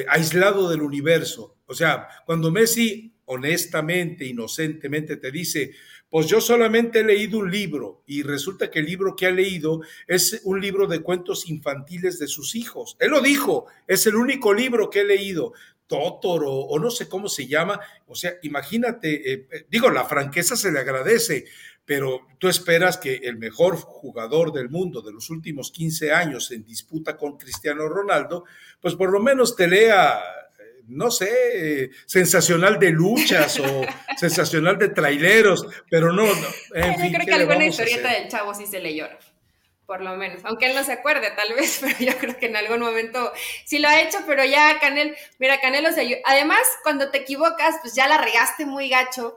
aislado 0.08 0.70
del 0.70 0.80
universo. 0.80 1.58
O 1.66 1.74
sea, 1.74 2.08
cuando 2.24 2.50
Messi 2.50 3.12
honestamente, 3.26 4.24
inocentemente 4.26 5.16
te 5.16 5.30
dice, 5.30 5.72
pues 6.10 6.26
yo 6.26 6.40
solamente 6.40 7.00
he 7.00 7.04
leído 7.04 7.38
un 7.38 7.50
libro 7.50 8.02
y 8.06 8.22
resulta 8.22 8.70
que 8.70 8.80
el 8.80 8.86
libro 8.86 9.16
que 9.16 9.26
ha 9.26 9.30
leído 9.30 9.80
es 10.06 10.42
un 10.44 10.60
libro 10.60 10.86
de 10.86 11.00
cuentos 11.00 11.48
infantiles 11.48 12.18
de 12.18 12.26
sus 12.26 12.54
hijos. 12.54 12.96
Él 13.00 13.10
lo 13.10 13.20
dijo, 13.20 13.66
es 13.86 14.06
el 14.06 14.16
único 14.16 14.52
libro 14.52 14.90
que 14.90 15.00
he 15.00 15.04
leído. 15.04 15.52
Totoro 15.86 16.52
o 16.52 16.78
no 16.78 16.90
sé 16.90 17.08
cómo 17.08 17.28
se 17.28 17.46
llama. 17.46 17.80
O 18.06 18.14
sea, 18.14 18.34
imagínate, 18.42 19.32
eh, 19.32 19.46
eh, 19.50 19.66
digo, 19.68 19.90
la 19.90 20.04
franqueza 20.04 20.56
se 20.56 20.72
le 20.72 20.80
agradece, 20.80 21.44
pero 21.84 22.26
tú 22.38 22.48
esperas 22.48 22.96
que 22.96 23.16
el 23.16 23.36
mejor 23.36 23.76
jugador 23.76 24.52
del 24.52 24.70
mundo 24.70 25.02
de 25.02 25.12
los 25.12 25.30
últimos 25.30 25.70
15 25.70 26.12
años 26.12 26.50
en 26.50 26.64
disputa 26.64 27.16
con 27.16 27.36
Cristiano 27.36 27.88
Ronaldo, 27.88 28.44
pues 28.80 28.94
por 28.94 29.10
lo 29.10 29.20
menos 29.20 29.56
te 29.56 29.68
lea 29.68 30.20
no 30.88 31.12
sé, 31.12 31.90
sensacional 32.06 32.78
de 32.78 32.90
luchas 32.90 33.58
o 33.60 33.64
sensacional 34.18 34.76
de 34.78 34.88
traileros, 34.88 35.64
pero 35.88 36.12
no, 36.12 36.24
no 36.24 36.48
en 36.74 36.96
fin, 36.96 37.12
Yo 37.12 37.18
creo 37.18 37.26
que 37.26 37.34
alguna 37.34 37.64
historieta 37.64 38.12
del 38.12 38.28
chavo 38.28 38.52
sí 38.52 38.66
se 38.66 38.80
le 38.80 38.94
llora 38.94 39.16
por 39.86 40.00
lo 40.00 40.16
menos, 40.16 40.44
aunque 40.44 40.66
él 40.66 40.74
no 40.74 40.84
se 40.84 40.92
acuerde 40.92 41.30
tal 41.32 41.54
vez, 41.54 41.78
pero 41.82 41.98
yo 41.98 42.18
creo 42.18 42.36
que 42.36 42.46
en 42.46 42.56
algún 42.56 42.80
momento 42.80 43.32
sí 43.64 43.78
lo 43.78 43.88
ha 43.88 44.00
hecho, 44.00 44.18
pero 44.26 44.44
ya 44.44 44.78
Canel, 44.80 45.16
mira, 45.38 45.60
Canelo 45.60 45.92
se 45.92 46.22
además 46.24 46.60
cuando 46.82 47.10
te 47.10 47.18
equivocas, 47.18 47.76
pues 47.82 47.94
ya 47.94 48.06
la 48.06 48.18
regaste 48.18 48.66
muy 48.66 48.88
gacho, 48.88 49.36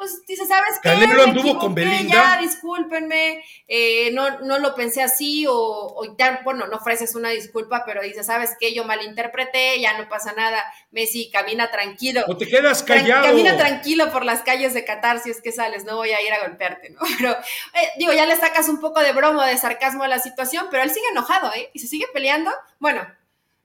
pues 0.00 0.24
dice, 0.26 0.46
¿sabes 0.46 0.80
qué? 0.82 0.88
Canelo 0.88 1.24
anduvo 1.24 1.58
con 1.58 1.74
Belinda. 1.74 2.08
Ya, 2.10 2.40
discúlpenme, 2.40 3.44
eh, 3.68 4.10
no, 4.12 4.40
no 4.40 4.58
lo 4.58 4.74
pensé 4.74 5.02
así, 5.02 5.46
o, 5.46 5.52
o 5.54 6.16
bueno, 6.42 6.66
no 6.68 6.78
ofreces 6.78 7.14
una 7.14 7.28
disculpa, 7.28 7.84
pero 7.84 8.00
dice, 8.00 8.24
¿sabes 8.24 8.56
qué? 8.58 8.72
Yo 8.72 8.84
malinterpreté, 8.84 9.78
ya 9.78 9.98
no 9.98 10.08
pasa 10.08 10.32
nada. 10.32 10.64
Messi, 10.90 11.30
camina 11.30 11.70
tranquilo. 11.70 12.22
O 12.28 12.36
te 12.38 12.48
quedas 12.48 12.82
callado. 12.82 13.26
camina 13.26 13.58
tranquilo 13.58 14.10
por 14.10 14.24
las 14.24 14.40
calles 14.40 14.72
de 14.72 14.86
Qatar 14.86 15.20
si 15.20 15.28
es 15.30 15.42
que 15.42 15.52
sales, 15.52 15.84
no 15.84 15.96
voy 15.96 16.12
a 16.12 16.26
ir 16.26 16.32
a 16.32 16.48
golpearte, 16.48 16.88
¿no? 16.88 17.00
Pero, 17.18 17.32
eh, 17.32 17.88
digo, 17.98 18.14
ya 18.14 18.24
le 18.24 18.36
sacas 18.36 18.70
un 18.70 18.80
poco 18.80 19.00
de 19.00 19.12
broma, 19.12 19.46
de 19.46 19.58
sarcasmo 19.58 20.04
a 20.04 20.08
la 20.08 20.18
situación, 20.18 20.68
pero 20.70 20.82
él 20.82 20.90
sigue 20.90 21.08
enojado, 21.12 21.52
¿eh? 21.54 21.68
Y 21.74 21.78
se 21.78 21.88
sigue 21.88 22.06
peleando. 22.14 22.50
Bueno, 22.78 23.06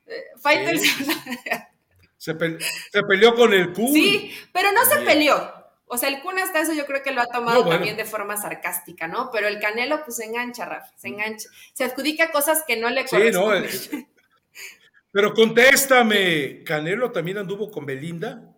eh, 0.05 0.23
Fighters. 0.41 0.81
Se, 2.17 2.33
se, 2.91 3.03
peleó 3.03 3.35
con 3.35 3.53
el 3.53 3.71
Q. 3.71 3.87
Sí, 3.93 4.33
pero 4.51 4.71
no 4.71 4.83
se 4.85 4.97
peleó 5.01 5.54
o 5.87 5.97
sea, 5.97 6.09
el 6.09 6.21
Kun 6.21 6.39
hasta 6.39 6.61
eso 6.61 6.73
yo 6.73 6.85
creo 6.85 7.03
que 7.03 7.11
lo 7.11 7.21
ha 7.21 7.27
tomado 7.27 7.67
también 7.67 7.95
de 7.95 8.05
forma 8.05 8.37
sarcástica, 8.37 9.07
¿no? 9.07 9.29
Pero 9.31 9.47
el 9.47 9.59
Canelo 9.59 10.03
pues 10.03 10.17
se 10.17 10.25
engancha, 10.25 10.65
Rafa, 10.65 10.91
se 10.97 11.09
engancha. 11.09 11.49
Se 11.73 11.83
adjudica 11.83 12.31
cosas 12.31 12.63
que 12.65 12.77
no 12.77 12.89
le 12.89 13.05
corresponden. 13.05 13.69
Sí, 13.69 13.89
no. 13.91 14.07
Pero 15.11 15.33
contéstame, 15.33 16.63
¿Canelo 16.63 17.11
también 17.11 17.37
anduvo 17.37 17.71
con 17.71 17.85
Belinda? 17.85 18.53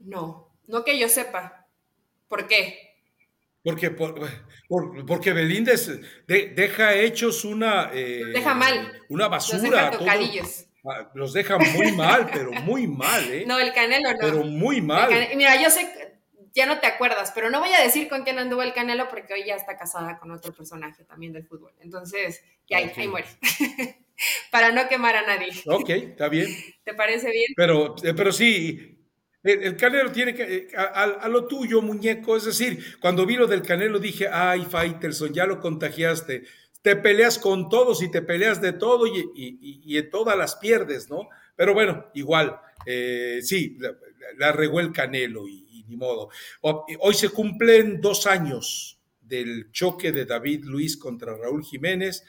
No, 0.00 0.50
no 0.66 0.84
que 0.84 0.98
yo 0.98 1.08
sepa. 1.08 1.66
¿Por 2.28 2.46
qué? 2.46 2.92
Porque, 3.62 3.90
porque 5.06 5.32
Belinda 5.32 5.72
deja 6.26 6.94
hechos 6.94 7.44
una... 7.44 7.90
Eh, 7.92 8.24
deja 8.34 8.54
mal. 8.54 9.00
Una 9.08 9.28
basura. 9.28 9.90
Los 9.92 10.00
deja 10.00 10.12
Ah, 10.12 10.16
los 11.14 11.32
deja 11.32 11.58
muy 11.58 11.92
mal, 11.92 12.28
pero 12.32 12.52
muy 12.52 12.86
mal, 12.86 13.30
¿eh? 13.30 13.44
No, 13.46 13.58
el 13.58 13.72
Canelo 13.72 14.12
no. 14.12 14.18
Pero 14.20 14.44
muy 14.44 14.80
mal. 14.80 15.10
Mira, 15.36 15.60
yo 15.60 15.70
sé, 15.70 15.88
ya 16.54 16.66
no 16.66 16.80
te 16.80 16.86
acuerdas, 16.86 17.32
pero 17.34 17.50
no 17.50 17.60
voy 17.60 17.72
a 17.72 17.82
decir 17.82 18.08
con 18.08 18.24
quién 18.24 18.38
anduvo 18.38 18.62
el 18.62 18.72
Canelo 18.72 19.08
porque 19.08 19.34
hoy 19.34 19.44
ya 19.46 19.54
está 19.54 19.76
casada 19.76 20.18
con 20.18 20.30
otro 20.30 20.52
personaje 20.52 21.04
también 21.04 21.32
del 21.32 21.46
fútbol. 21.46 21.72
Entonces, 21.80 22.42
ya 22.68 22.78
ahí, 22.78 23.08
muere. 23.08 23.28
Para 24.50 24.70
no 24.70 24.88
quemar 24.88 25.16
a 25.16 25.26
nadie. 25.26 25.52
Ok, 25.66 25.90
está 25.90 26.28
bien. 26.28 26.48
¿Te 26.84 26.94
parece 26.94 27.30
bien? 27.30 27.52
Pero, 27.56 27.96
eh, 28.02 28.14
pero 28.14 28.32
sí, 28.32 28.98
el, 29.42 29.76
Canelo 29.76 30.12
tiene 30.12 30.34
que, 30.34 30.42
eh, 30.42 30.68
a, 30.76 31.28
lo 31.28 31.46
tuyo, 31.46 31.80
muñeco, 31.80 32.36
es 32.36 32.44
decir, 32.44 32.98
cuando 33.00 33.26
vi 33.26 33.36
lo 33.36 33.46
del 33.46 33.62
Canelo 33.62 33.98
dije, 33.98 34.28
ay, 34.30 34.66
Faitelson, 34.68 35.32
ya 35.32 35.46
lo 35.46 35.60
contagiaste 35.60 36.44
te 36.82 36.96
peleas 36.96 37.38
con 37.38 37.68
todos 37.68 38.02
y 38.02 38.10
te 38.10 38.22
peleas 38.22 38.60
de 38.60 38.72
todo 38.72 39.06
y, 39.06 39.96
en 39.96 40.10
todas 40.10 40.36
las 40.36 40.56
pierdes, 40.56 41.08
¿no? 41.08 41.28
Pero 41.54 41.74
bueno, 41.74 42.06
igual, 42.14 42.58
eh, 42.84 43.38
sí, 43.42 43.78
la, 44.36 44.52
regó 44.52 44.80
el 44.80 44.92
Canelo 44.92 45.46
y, 45.48 45.84
ni 45.88 45.96
modo. 45.96 46.30
Hoy 46.60 47.14
se 47.14 47.28
cumplen 47.28 48.00
dos 48.00 48.26
años 48.26 48.98
del 49.20 49.70
choque 49.70 50.10
de 50.10 50.24
David 50.24 50.64
Luis 50.64 50.96
contra 50.96 51.36
Raúl 51.36 51.64
Jiménez. 51.64 52.24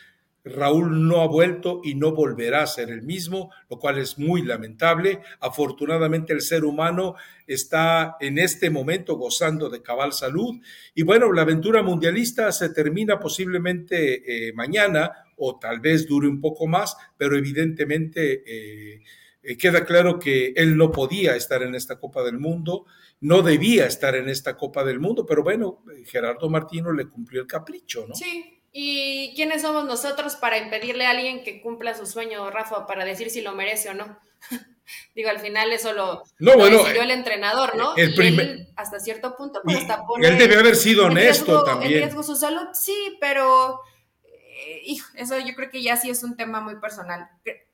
Raúl 0.45 1.07
no 1.07 1.21
ha 1.21 1.27
vuelto 1.27 1.79
y 1.83 1.95
no 1.95 2.11
volverá 2.11 2.63
a 2.63 2.67
ser 2.67 2.89
el 2.89 3.01
mismo, 3.01 3.51
lo 3.69 3.79
cual 3.79 3.97
es 3.97 4.17
muy 4.17 4.41
lamentable. 4.41 5.21
Afortunadamente 5.39 6.33
el 6.33 6.41
ser 6.41 6.65
humano 6.65 7.15
está 7.47 8.17
en 8.19 8.37
este 8.37 8.69
momento 8.69 9.15
gozando 9.15 9.69
de 9.69 9.81
cabal 9.81 10.11
salud. 10.11 10.59
Y 10.93 11.03
bueno, 11.03 11.31
la 11.31 11.43
aventura 11.43 11.81
mundialista 11.81 12.51
se 12.51 12.69
termina 12.69 13.19
posiblemente 13.19 14.47
eh, 14.47 14.53
mañana 14.53 15.11
o 15.37 15.57
tal 15.57 15.79
vez 15.79 16.07
dure 16.07 16.27
un 16.27 16.41
poco 16.41 16.67
más, 16.67 16.97
pero 17.17 17.37
evidentemente 17.37 18.43
eh, 18.45 19.01
eh, 19.41 19.57
queda 19.57 19.85
claro 19.85 20.19
que 20.19 20.53
él 20.55 20.75
no 20.75 20.91
podía 20.91 21.35
estar 21.35 21.63
en 21.63 21.73
esta 21.75 21.99
Copa 21.99 22.21
del 22.23 22.37
Mundo, 22.37 22.85
no 23.21 23.41
debía 23.41 23.85
estar 23.85 24.15
en 24.15 24.29
esta 24.29 24.55
Copa 24.57 24.83
del 24.83 24.99
Mundo, 24.99 25.25
pero 25.25 25.43
bueno, 25.43 25.83
Gerardo 26.05 26.49
Martino 26.49 26.91
le 26.91 27.07
cumplió 27.07 27.41
el 27.41 27.47
capricho, 27.47 28.05
¿no? 28.07 28.15
Sí, 28.15 28.62
¿Y 28.75 29.33
quiénes 29.35 29.61
somos 29.61 29.85
nosotros 29.85 30.35
para 30.35 30.57
impedirle 30.57 31.05
a 31.05 31.11
alguien 31.11 31.43
que 31.43 31.61
cumpla 31.61 31.95
su 31.95 32.07
sueño, 32.07 32.49
Rafa, 32.49 32.87
para 32.87 33.05
decir 33.05 33.29
si 33.29 33.41
lo 33.41 33.53
merece 33.53 33.89
o 33.89 33.93
no? 33.93 34.19
Digo, 35.15 35.29
al 35.29 35.39
final 35.39 35.71
eso 35.71 35.93
lo, 35.93 36.23
no, 36.39 36.57
bueno, 36.57 36.79
decidió 36.79 37.03
el 37.03 37.11
entrenador, 37.11 37.75
¿no? 37.75 37.95
El 37.95 38.19
él, 38.19 38.67
hasta 38.75 38.99
cierto 38.99 39.35
punto, 39.35 39.61
pues 39.63 39.77
hasta 39.77 40.03
pone 40.05 40.27
Él 40.27 40.39
debe 40.39 40.55
haber 40.55 40.75
sido 40.75 41.05
honesto 41.05 41.63
también. 41.63 41.93
En 41.93 41.99
riesgo 41.99 42.23
su 42.23 42.35
salud, 42.35 42.67
sí, 42.73 43.15
pero 43.21 43.79
eh, 44.23 44.97
eso 45.15 45.37
yo 45.37 45.53
creo 45.53 45.69
que 45.69 45.83
ya 45.83 45.95
sí 45.95 46.09
es 46.09 46.23
un 46.23 46.35
tema 46.35 46.59
muy 46.59 46.79
personal. 46.79 47.29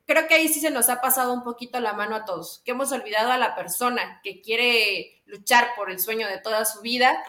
Creo 0.06 0.28
que 0.28 0.34
ahí 0.34 0.48
sí 0.48 0.60
se 0.60 0.70
nos 0.70 0.90
ha 0.90 1.00
pasado 1.00 1.32
un 1.32 1.44
poquito 1.44 1.80
la 1.80 1.94
mano 1.94 2.14
a 2.14 2.26
todos, 2.26 2.60
que 2.64 2.72
hemos 2.72 2.92
olvidado 2.92 3.32
a 3.32 3.38
la 3.38 3.54
persona 3.54 4.20
que 4.22 4.42
quiere 4.42 5.22
luchar 5.24 5.70
por 5.76 5.90
el 5.90 5.98
sueño 5.98 6.28
de 6.28 6.38
toda 6.38 6.66
su 6.66 6.82
vida 6.82 7.24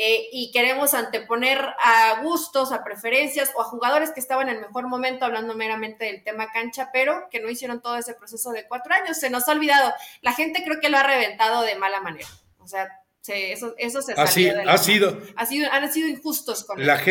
eh, 0.00 0.28
y 0.30 0.52
queremos 0.52 0.94
anteponer 0.94 1.58
a 1.58 2.20
gustos, 2.22 2.70
a 2.70 2.84
preferencias 2.84 3.50
o 3.56 3.62
a 3.62 3.64
jugadores 3.64 4.12
que 4.12 4.20
estaban 4.20 4.48
en 4.48 4.54
el 4.54 4.60
mejor 4.60 4.86
momento, 4.86 5.24
hablando 5.24 5.56
meramente 5.56 6.04
del 6.04 6.22
tema 6.22 6.52
cancha, 6.52 6.90
pero 6.92 7.28
que 7.32 7.40
no 7.40 7.50
hicieron 7.50 7.82
todo 7.82 7.96
ese 7.96 8.14
proceso 8.14 8.52
de 8.52 8.68
cuatro 8.68 8.94
años. 8.94 9.18
Se 9.18 9.28
nos 9.28 9.48
ha 9.48 9.52
olvidado. 9.52 9.92
La 10.20 10.34
gente 10.34 10.62
creo 10.64 10.78
que 10.80 10.88
lo 10.88 10.98
ha 10.98 11.02
reventado 11.02 11.62
de 11.62 11.74
mala 11.74 12.00
manera. 12.00 12.28
O 12.58 12.68
sea, 12.68 12.88
eso, 13.26 13.74
eso 13.76 14.00
se 14.00 14.12
Así, 14.12 14.48
ha 14.48 14.78
sido, 14.78 15.20
ha 15.34 15.46
sido, 15.46 15.72
han 15.72 15.92
sido 15.92 16.06
injustos 16.06 16.64
con 16.64 16.78
la, 16.78 17.02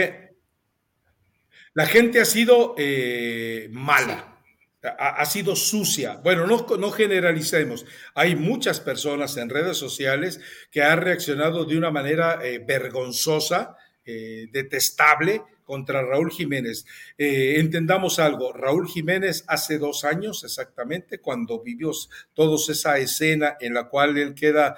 la 1.73 1.85
gente 1.88 2.21
ha 2.21 2.25
sido 2.25 2.73
eh, 2.77 3.67
mala 3.69 4.36
ha, 4.84 5.25
sido 5.25 5.55
sucia. 5.55 6.19
Bueno, 6.23 6.45
no, 6.45 6.65
no 6.78 6.91
generalicemos. 6.91 7.86
Hay 8.13 8.36
muchas 8.36 8.80
personas 8.80 9.36
en 9.38 9.49
redes 9.49 9.78
sociales 9.78 10.39
que 10.71 10.84
han 10.84 11.01
reaccionado 11.01 11.65
de 11.65 11.78
una 11.78 11.91
manera 11.91 12.39
eh, 12.43 12.59
vergonzosa, 12.59 13.75
eh, 14.05 14.47
detestable 14.51 15.41
contra 15.63 16.01
Raúl 16.01 16.32
Jiménez. 16.32 16.86
Eh, 17.17 17.55
entendamos 17.57 18.19
algo, 18.19 18.53
Raúl 18.53 18.88
Jiménez 18.88 19.43
hace 19.47 19.80
dos 19.80 20.05
años 20.05 20.43
exactamente, 20.43 21.19
cuando 21.19 21.61
vivió 21.61 21.91
todos 22.34 22.69
esa 22.69 22.97
escena 22.99 23.57
en 23.59 23.73
la 23.73 23.89
cual 23.89 24.17
él 24.17 24.34
queda 24.34 24.78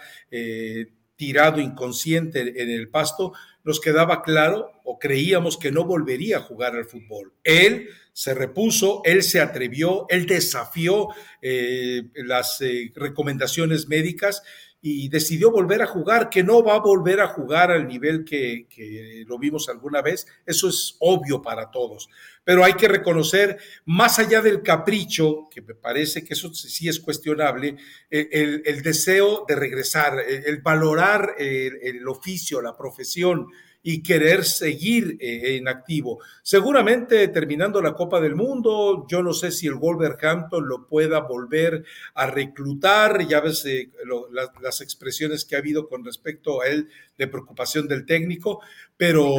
tirado 1.16 1.60
inconsciente 1.60 2.40
en 2.40 2.70
el 2.70 2.90
pasto, 2.90 3.34
nos 3.70 3.80
quedaba 3.80 4.24
claro 4.24 4.72
o 4.84 4.98
creíamos 4.98 5.56
que 5.56 5.72
no 5.72 5.86
volvería 5.86 6.38
a 6.38 6.42
jugar 6.42 6.76
al 6.76 6.86
fútbol. 6.86 7.34
Él 7.44 7.90
se 8.14 8.34
repuso, 8.34 9.04
él 9.06 9.22
se 9.22 9.42
atrevió, 9.42 10.08
él 10.10 10.26
desafió 10.26 11.10
eh, 11.44 12.02
las 12.16 12.62
eh, 12.62 12.92
recomendaciones 12.96 13.88
médicas 13.88 14.42
y 14.82 15.10
decidió 15.10 15.52
volver 15.52 15.82
a 15.82 15.88
jugar, 15.88 16.30
que 16.30 16.44
no 16.44 16.64
va 16.64 16.76
a 16.76 16.80
volver 16.80 17.20
a 17.20 17.28
jugar 17.28 17.70
al 17.72 17.88
nivel 17.88 18.24
que, 18.24 19.26
lo 19.28 19.38
vimos 19.38 19.68
alguna 19.68 20.02
vez, 20.02 20.26
eso 20.46 20.70
es 20.70 20.96
obvio 21.00 21.42
para 21.42 21.70
todos, 21.70 22.10
pero 22.46 22.64
hay 22.64 22.74
que 22.74 22.88
reconocer, 22.88 23.58
más 23.86 24.20
allá 24.20 24.42
del 24.42 24.64
capricho, 24.64 25.50
que 25.52 25.62
me 25.62 25.76
parece 25.76 26.24
que 26.24 26.34
eso 26.34 26.54
sí 26.54 26.88
es 26.88 27.00
cuestionable, 27.00 27.76
el, 28.10 28.82
deseo 28.82 29.46
de 29.48 29.56
regresar, 29.56 30.20
el, 30.20 30.62
valorar 30.62 31.36
el 31.38 32.08
oficio, 32.08 32.62
la 32.62 32.78
profesión, 32.78 33.48
y 33.82 34.04
querer 34.04 34.44
seguir 34.44 35.18
eh, 35.20 35.58
en 35.58 35.68
activo. 35.68 36.20
Seguramente 36.44 37.28
terminando 37.30 37.82
la 37.82 37.94
Copa 37.94 38.20
del 38.20 38.36
Mundo, 38.36 39.06
yo 39.08 39.24
no 39.24 39.34
sé 39.34 39.52
si 39.52 39.68
el 39.68 39.76
Wolverhampton 39.76 40.68
lo 40.68 40.88
pueda 40.88 41.20
volver 41.22 41.86
a 42.14 42.28
reclutar, 42.28 43.26
ya 43.28 43.40
ves 43.40 43.66
eh, 43.66 43.92
las, 44.62 44.82
expresiones 44.82 45.46
que 45.46 45.56
ha 45.56 45.60
habido 45.60 45.88
con 45.88 46.04
respecto 46.04 46.62
a 46.62 46.68
él 46.68 46.90
de 47.18 47.28
preocupación 47.28 47.88
del 47.88 48.06
técnico, 48.06 48.62
pero... 48.98 49.36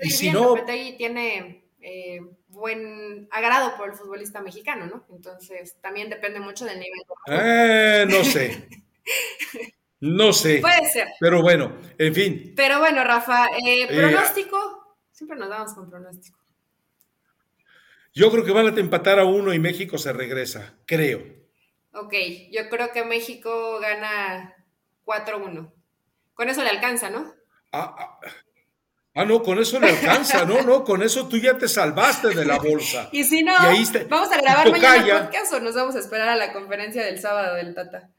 y 0.00 0.10
si 0.10 0.30
no, 0.30 0.54
tiene... 0.98 1.62
Eh, 1.88 2.18
buen 2.48 3.28
agrado 3.30 3.76
por 3.76 3.90
el 3.90 3.94
futbolista 3.94 4.40
mexicano, 4.40 4.86
¿no? 4.86 5.06
Entonces 5.14 5.76
también 5.80 6.08
depende 6.08 6.40
mucho 6.40 6.64
del 6.64 6.80
nivel. 6.80 8.08
No 8.08 8.24
sé. 8.24 8.66
No 10.00 10.32
sé. 10.32 10.58
Puede 10.60 10.88
ser. 10.90 11.08
Pero 11.18 11.42
bueno, 11.42 11.78
en 11.98 12.14
fin. 12.14 12.52
Pero 12.56 12.78
bueno, 12.78 13.02
Rafa, 13.04 13.46
eh, 13.46 13.82
eh, 13.82 13.96
pronóstico. 13.96 14.98
Siempre 15.10 15.38
nos 15.38 15.48
damos 15.48 15.72
con 15.74 15.88
pronóstico. 15.88 16.38
Yo 18.12 18.30
creo 18.30 18.44
que 18.44 18.52
van 18.52 18.66
a 18.66 18.80
empatar 18.80 19.18
a 19.18 19.24
uno 19.24 19.52
y 19.52 19.58
México 19.58 19.98
se 19.98 20.12
regresa, 20.12 20.74
creo. 20.86 21.22
Ok, 21.92 22.14
yo 22.50 22.68
creo 22.68 22.92
que 22.92 23.04
México 23.04 23.78
gana 23.80 24.54
4-1. 25.04 25.72
Con 26.34 26.48
eso 26.48 26.62
le 26.62 26.70
alcanza, 26.70 27.10
¿no? 27.10 27.34
Ah, 27.72 27.94
ah, 27.98 28.20
Ah, 29.18 29.24
no, 29.24 29.42
con 29.42 29.58
eso 29.58 29.80
le 29.80 29.88
alcanza, 29.88 30.44
no, 30.44 30.60
no, 30.60 30.84
con 30.84 31.02
eso 31.02 31.26
tú 31.26 31.38
ya 31.38 31.56
te 31.56 31.68
salvaste 31.68 32.34
de 32.34 32.44
la 32.44 32.58
bolsa. 32.58 33.08
y 33.12 33.24
si 33.24 33.42
no, 33.42 33.54
vamos 34.10 34.30
a 34.30 34.36
grabar 34.36 34.70
mañana 34.70 35.24
podcast 35.24 35.54
o 35.54 35.60
nos 35.60 35.74
vamos 35.74 35.96
a 35.96 36.00
esperar 36.00 36.28
a 36.28 36.36
la 36.36 36.52
conferencia 36.52 37.02
del 37.02 37.18
sábado 37.18 37.54
del 37.54 37.74
Tata. 37.74 38.10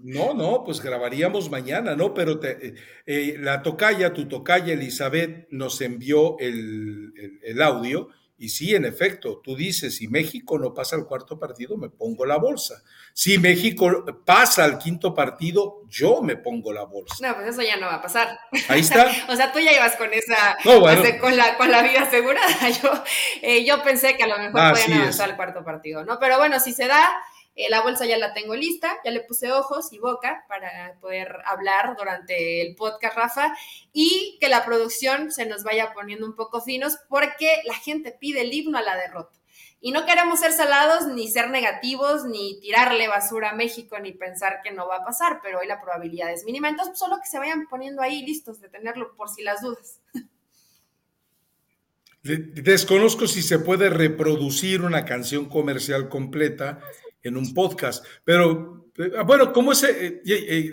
No, 0.00 0.34
no, 0.34 0.62
pues 0.64 0.80
grabaríamos 0.80 1.50
mañana, 1.50 1.96
¿no? 1.96 2.14
Pero 2.14 2.38
te, 2.38 2.74
eh, 3.06 3.36
la 3.38 3.62
tocaya, 3.62 4.12
tu 4.12 4.28
tocaya 4.28 4.74
Elizabeth, 4.74 5.48
nos 5.50 5.80
envió 5.80 6.38
el, 6.38 7.12
el 7.42 7.62
audio 7.62 8.08
y 8.38 8.50
sí, 8.50 8.74
en 8.74 8.84
efecto, 8.84 9.40
tú 9.42 9.56
dices, 9.56 9.96
si 9.96 10.08
México 10.08 10.58
no 10.58 10.74
pasa 10.74 10.94
al 10.94 11.06
cuarto 11.06 11.38
partido, 11.38 11.78
me 11.78 11.88
pongo 11.88 12.26
la 12.26 12.36
bolsa. 12.36 12.82
Si 13.14 13.38
México 13.38 14.04
pasa 14.26 14.64
al 14.64 14.76
quinto 14.76 15.14
partido, 15.14 15.84
yo 15.88 16.20
me 16.20 16.36
pongo 16.36 16.70
la 16.70 16.84
bolsa. 16.84 17.16
No, 17.26 17.34
pues 17.34 17.48
eso 17.48 17.62
ya 17.62 17.78
no 17.78 17.86
va 17.86 17.94
a 17.94 18.02
pasar. 18.02 18.38
Ahí 18.68 18.80
está. 18.80 19.06
o 19.30 19.36
sea, 19.36 19.52
tú 19.52 19.58
ya 19.58 19.72
ibas 19.72 19.96
con 19.96 20.10
esa, 20.12 20.58
con, 21.18 21.34
la, 21.34 21.56
con 21.56 21.70
la 21.70 21.82
vida 21.82 22.02
asegurada. 22.02 22.68
Yo, 22.82 22.92
eh, 23.40 23.64
yo 23.64 23.82
pensé 23.82 24.16
que 24.16 24.24
a 24.24 24.26
lo 24.26 24.38
mejor 24.38 24.72
podían 24.72 25.00
avanzar 25.00 25.30
al 25.30 25.36
cuarto 25.36 25.64
partido, 25.64 26.04
¿no? 26.04 26.18
Pero 26.18 26.36
bueno, 26.36 26.60
si 26.60 26.72
se 26.72 26.86
da, 26.86 27.08
eh, 27.56 27.70
la 27.70 27.80
bolsa 27.80 28.04
ya 28.04 28.18
la 28.18 28.34
tengo 28.34 28.54
lista, 28.54 28.98
ya 29.02 29.10
le 29.10 29.22
puse 29.22 29.50
ojos 29.50 29.90
y 29.90 29.98
boca 29.98 30.44
para 30.46 30.98
poder 31.00 31.38
hablar 31.46 31.96
durante 31.96 32.60
el 32.60 32.76
podcast, 32.76 33.16
Rafa, 33.16 33.56
y 33.94 34.36
que 34.40 34.50
la 34.50 34.66
producción 34.66 35.32
se 35.32 35.46
nos 35.46 35.64
vaya 35.64 35.94
poniendo 35.94 36.26
un 36.26 36.36
poco 36.36 36.60
finos 36.60 36.98
porque 37.08 37.62
la 37.64 37.74
gente 37.74 38.12
pide 38.12 38.42
el 38.42 38.52
himno 38.52 38.76
a 38.76 38.82
la 38.82 38.94
derrota. 38.96 39.38
Y 39.80 39.92
no 39.92 40.04
queremos 40.04 40.40
ser 40.40 40.52
salados, 40.52 41.06
ni 41.06 41.28
ser 41.28 41.48
negativos, 41.48 42.24
ni 42.24 42.60
tirarle 42.60 43.08
basura 43.08 43.50
a 43.50 43.54
México, 43.54 43.98
ni 44.00 44.12
pensar 44.12 44.60
que 44.62 44.72
no 44.72 44.86
va 44.86 44.96
a 44.96 45.04
pasar, 45.04 45.40
pero 45.42 45.60
hoy 45.60 45.66
la 45.66 45.80
probabilidad 45.80 46.32
es 46.32 46.44
mínima. 46.44 46.68
Entonces, 46.68 46.98
solo 46.98 47.18
que 47.22 47.28
se 47.28 47.38
vayan 47.38 47.66
poniendo 47.68 48.02
ahí 48.02 48.22
listos 48.24 48.60
de 48.60 48.68
tenerlo 48.68 49.14
por 49.16 49.30
si 49.30 49.42
las 49.42 49.62
dudas. 49.62 50.00
Desconozco 52.22 53.28
si 53.28 53.40
se 53.42 53.60
puede 53.60 53.88
reproducir 53.88 54.82
una 54.82 55.04
canción 55.04 55.48
comercial 55.48 56.08
completa 56.08 56.80
en 57.26 57.36
un 57.36 57.52
podcast. 57.52 58.04
Pero, 58.24 58.90
eh, 58.96 59.10
bueno, 59.24 59.52
¿cómo 59.52 59.72
es? 59.72 59.84
Eh, 59.84 60.22
eh, 60.26 60.72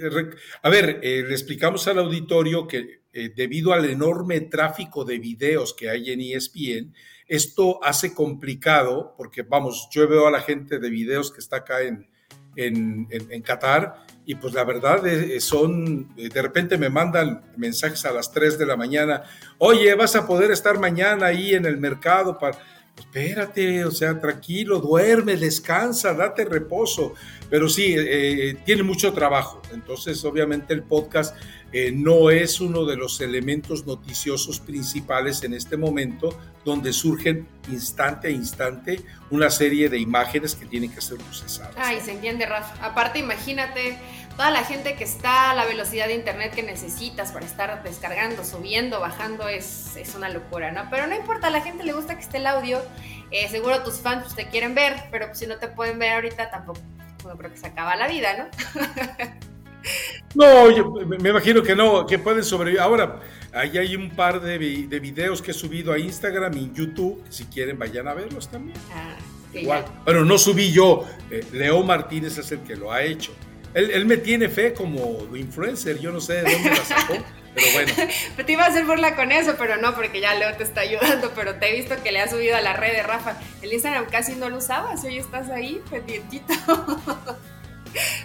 a 0.62 0.70
ver, 0.70 1.00
le 1.02 1.32
explicamos 1.32 1.88
al 1.88 2.00
auditorio 2.00 2.68
que 2.68 3.04
debido 3.36 3.74
al 3.74 3.86
enorme 3.86 4.42
tráfico 4.42 5.06
de 5.06 5.20
videos 5.20 5.76
que 5.76 5.88
hay 5.90 6.10
en 6.10 6.22
ESPN, 6.22 6.94
esto 7.28 7.84
hace 7.84 8.14
complicado, 8.14 9.14
porque 9.16 9.44
vamos, 9.44 9.88
yo 9.92 10.08
veo 10.08 10.28
a 10.28 10.32
la 10.32 10.42
gente 10.42 10.80
de 10.80 10.90
videos 10.90 11.32
que 11.32 11.40
está 11.40 11.58
acá 11.58 11.84
en, 11.84 12.10
en, 12.56 13.08
en, 13.12 13.42
Qatar 13.44 14.08
y 14.26 14.34
pues 14.34 14.56
la 14.56 14.64
verdad 14.64 15.04
son, 15.40 16.16
de 16.16 16.42
repente 16.42 16.80
me 16.80 16.90
mandan 16.90 17.52
mensajes 17.56 18.04
a 18.06 18.14
las 18.14 18.32
3 18.32 18.58
de 18.58 18.66
la 18.66 18.78
mañana, 18.78 19.22
oye, 19.60 19.94
vas 19.94 20.16
a 20.16 20.26
poder 20.26 20.50
estar 20.50 20.80
mañana 20.80 21.28
ahí 21.28 21.54
en 21.54 21.66
el 21.66 21.78
mercado 21.78 22.40
para 22.40 22.58
espérate, 22.98 23.86
o 23.86 23.92
sea, 23.92 24.20
tranquilo, 24.20 24.80
duerme, 24.80 25.38
descansa, 25.38 26.14
date 26.14 26.46
reposo. 26.46 27.14
Pero 27.50 27.70
sí, 27.70 27.94
eh, 27.94 28.50
eh, 28.50 28.58
tiene 28.66 28.84
mucho 28.84 29.14
trabajo. 29.14 29.62
Entonces, 29.72 30.24
obviamente, 30.26 30.74
el 30.74 30.84
podcast 30.84 31.36
eh, 31.72 31.92
no 31.92 32.30
es 32.30 32.62
uno 32.62 32.86
de 32.86 32.96
los 32.96 33.20
elementos 33.20 33.88
noticiosos 33.88 34.60
principales 34.60 35.44
en 35.44 35.56
este 35.56 35.76
momento, 35.76 36.38
donde 36.64 36.94
surgen 36.94 37.48
instante 37.72 38.28
a 38.28 38.32
instante 38.32 39.02
una 39.32 39.50
serie 39.50 39.90
de 39.90 40.00
imágenes 40.00 40.54
que 40.54 40.68
tienen 40.68 40.92
que 40.92 41.02
ser 41.02 41.18
procesadas. 41.18 41.74
Ay, 41.78 42.00
se 42.00 42.12
entiende, 42.12 42.46
Rafa. 42.46 42.86
Aparte, 42.86 43.18
imagínate 43.18 43.98
toda 44.36 44.52
la 44.52 44.64
gente 44.64 44.96
que 44.96 45.04
está 45.04 45.52
a 45.52 45.56
la 45.56 45.66
velocidad 45.66 46.08
de 46.08 46.16
internet 46.16 46.54
que 46.54 46.64
necesitas 46.64 47.32
para 47.32 47.46
estar 47.46 47.84
descargando, 47.84 48.44
subiendo, 48.44 49.00
bajando, 49.00 49.48
es, 49.48 49.96
es 49.96 50.16
una 50.16 50.30
locura, 50.30 50.72
¿no? 50.72 50.88
Pero 50.90 51.08
no 51.08 51.16
importa, 51.16 51.48
a 51.48 51.50
la 51.50 51.62
gente 51.62 51.84
le 51.84 51.94
gusta 51.94 52.16
que 52.16 52.22
esté 52.22 52.38
el 52.38 52.48
audio. 52.48 52.80
Eh, 53.32 53.48
seguro 53.50 53.84
tus 53.84 53.96
fans 53.96 54.24
pues, 54.24 54.36
te 54.36 54.48
quieren 54.48 54.76
ver, 54.76 54.96
pero 55.12 55.28
pues, 55.28 55.40
si 55.40 55.48
no 55.48 55.58
te 55.58 55.68
pueden 55.68 56.00
ver 56.00 56.14
ahorita, 56.14 56.50
tampoco 56.50 56.80
no 57.26 57.38
creo 57.38 57.52
que 57.52 57.58
se 57.58 57.68
acaba 57.68 57.96
la 57.96 58.08
vida, 58.08 58.38
¿no? 58.38 58.82
No, 60.34 60.72
yo 60.72 60.90
me 60.92 61.30
imagino 61.30 61.62
que 61.62 61.76
no, 61.76 62.08
que 62.08 62.18
pueden 62.18 62.44
sobrevivir. 62.44 62.80
Ahora, 62.80 63.20
ahí 63.54 63.78
hay 63.78 63.96
un 63.96 64.10
par 64.10 64.42
de, 64.42 64.58
de 64.58 65.00
videos 65.00 65.42
que 65.42 65.52
he 65.52 65.54
subido 65.54 65.92
a 65.92 66.00
Instagram 66.00 66.58
y 66.58 66.72
YouTube. 66.74 67.24
Si 67.30 67.44
quieren, 67.46 67.78
vayan 67.78 68.08
a 68.08 68.14
verlos 68.14 68.48
también. 68.48 68.78
Ah, 68.94 69.16
Igual. 69.54 69.86
Bueno, 70.04 70.26
no 70.26 70.38
subí 70.38 70.72
yo. 70.72 71.06
Eh, 71.30 71.46
Leo 71.52 71.84
Martínez 71.84 72.38
es 72.38 72.52
el 72.52 72.60
que 72.62 72.76
lo 72.76 72.92
ha 72.92 73.04
hecho. 73.04 73.34
Él, 73.74 74.06
me 74.06 74.18
tiene 74.18 74.50
fe 74.50 74.74
como 74.74 75.36
influencer, 75.36 76.00
yo 76.00 76.12
no 76.12 76.22
sé 76.22 76.44
de 76.44 76.54
dónde 76.54 76.70
la 76.70 76.86
sacó, 76.86 77.16
pero 77.56 77.68
bueno. 77.74 77.94
te 78.46 78.52
iba 78.52 78.66
a 78.66 78.68
hacer 78.68 78.86
burla 78.86 79.16
con 79.16 79.32
eso, 79.32 79.56
pero 79.58 79.78
no, 79.78 79.96
porque 79.96 80.22
ya 80.22 80.36
Leo 80.36 80.56
te 80.56 80.64
está 80.64 80.82
ayudando, 80.82 81.32
pero 81.36 81.56
te 81.56 81.70
he 81.70 81.80
visto 81.80 81.96
que 82.04 82.12
le 82.12 82.22
ha 82.22 82.30
subido 82.30 82.56
a 82.56 82.62
la 82.62 82.74
red 82.74 82.94
de 82.94 83.04
Rafa. 83.04 83.40
El 83.62 83.74
Instagram 83.74 84.06
casi 84.12 84.36
no 84.36 84.50
lo 84.50 84.58
usabas, 84.58 85.04
hoy 85.04 85.18
estás 85.18 85.50
ahí, 85.50 85.82
pendientito. 85.90 86.54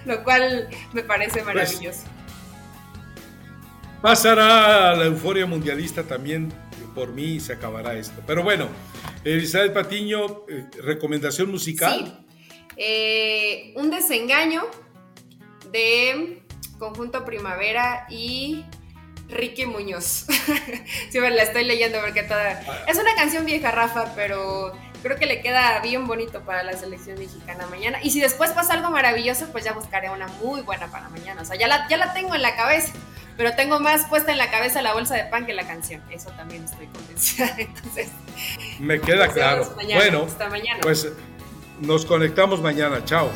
lo 0.06 0.24
cual 0.24 0.68
me 0.92 1.02
parece 1.02 1.42
pues, 1.42 1.46
maravilloso. 1.46 2.02
pasará 4.00 4.94
la 4.94 5.04
euforia 5.04 5.46
mundialista 5.46 6.02
también 6.02 6.52
por 6.94 7.12
mí 7.12 7.34
y 7.34 7.40
se 7.40 7.52
acabará 7.52 7.94
esto. 7.94 8.22
Pero 8.26 8.42
bueno, 8.42 8.68
Elizabeth 9.24 9.72
Patiño, 9.72 10.44
eh, 10.48 10.66
recomendación 10.82 11.50
musical. 11.50 12.04
Sí. 12.04 12.12
Eh, 12.76 13.72
un 13.76 13.90
desengaño 13.90 14.62
de 15.72 16.42
Conjunto 16.78 17.24
Primavera 17.24 18.06
y 18.08 18.64
Ricky 19.28 19.66
Muñoz. 19.66 20.26
sí, 21.10 21.20
la 21.20 21.42
estoy 21.42 21.64
leyendo 21.64 22.00
porque 22.00 22.22
toda... 22.22 22.60
Es 22.86 22.98
una 22.98 23.14
canción 23.14 23.44
vieja, 23.44 23.70
Rafa, 23.70 24.12
pero 24.14 24.72
creo 25.02 25.16
que 25.16 25.26
le 25.26 25.40
queda 25.40 25.80
bien 25.80 26.06
bonito 26.06 26.40
para 26.40 26.62
la 26.62 26.72
selección 26.74 27.18
mexicana 27.18 27.66
mañana. 27.66 27.98
Y 28.02 28.10
si 28.10 28.20
después 28.20 28.50
pasa 28.52 28.74
algo 28.74 28.90
maravilloso, 28.90 29.46
pues 29.52 29.64
ya 29.64 29.72
buscaré 29.72 30.10
una 30.10 30.26
muy 30.42 30.62
buena 30.62 30.88
para 30.88 31.08
mañana. 31.08 31.42
O 31.42 31.44
sea, 31.44 31.56
ya 31.56 31.68
la, 31.68 31.86
ya 31.88 31.96
la 31.96 32.14
tengo 32.14 32.34
en 32.34 32.42
la 32.42 32.56
cabeza, 32.56 32.92
pero 33.36 33.54
tengo 33.54 33.80
más 33.80 34.06
puesta 34.06 34.32
en 34.32 34.38
la 34.38 34.50
cabeza 34.50 34.82
la 34.82 34.94
bolsa 34.94 35.14
de 35.14 35.24
pan 35.24 35.46
que 35.46 35.52
la 35.52 35.66
canción. 35.66 36.02
Eso 36.10 36.30
también 36.30 36.64
estoy 36.64 36.86
convencida. 36.86 37.54
Entonces, 37.58 38.08
me 38.78 39.00
queda 39.00 39.28
claro. 39.28 39.72
bueno, 39.74 40.24
hasta 40.26 40.48
mañana. 40.48 40.80
Pues 40.80 41.08
nos 41.80 42.04
conectamos 42.04 42.60
mañana. 42.60 43.04
Chao. 43.04 43.30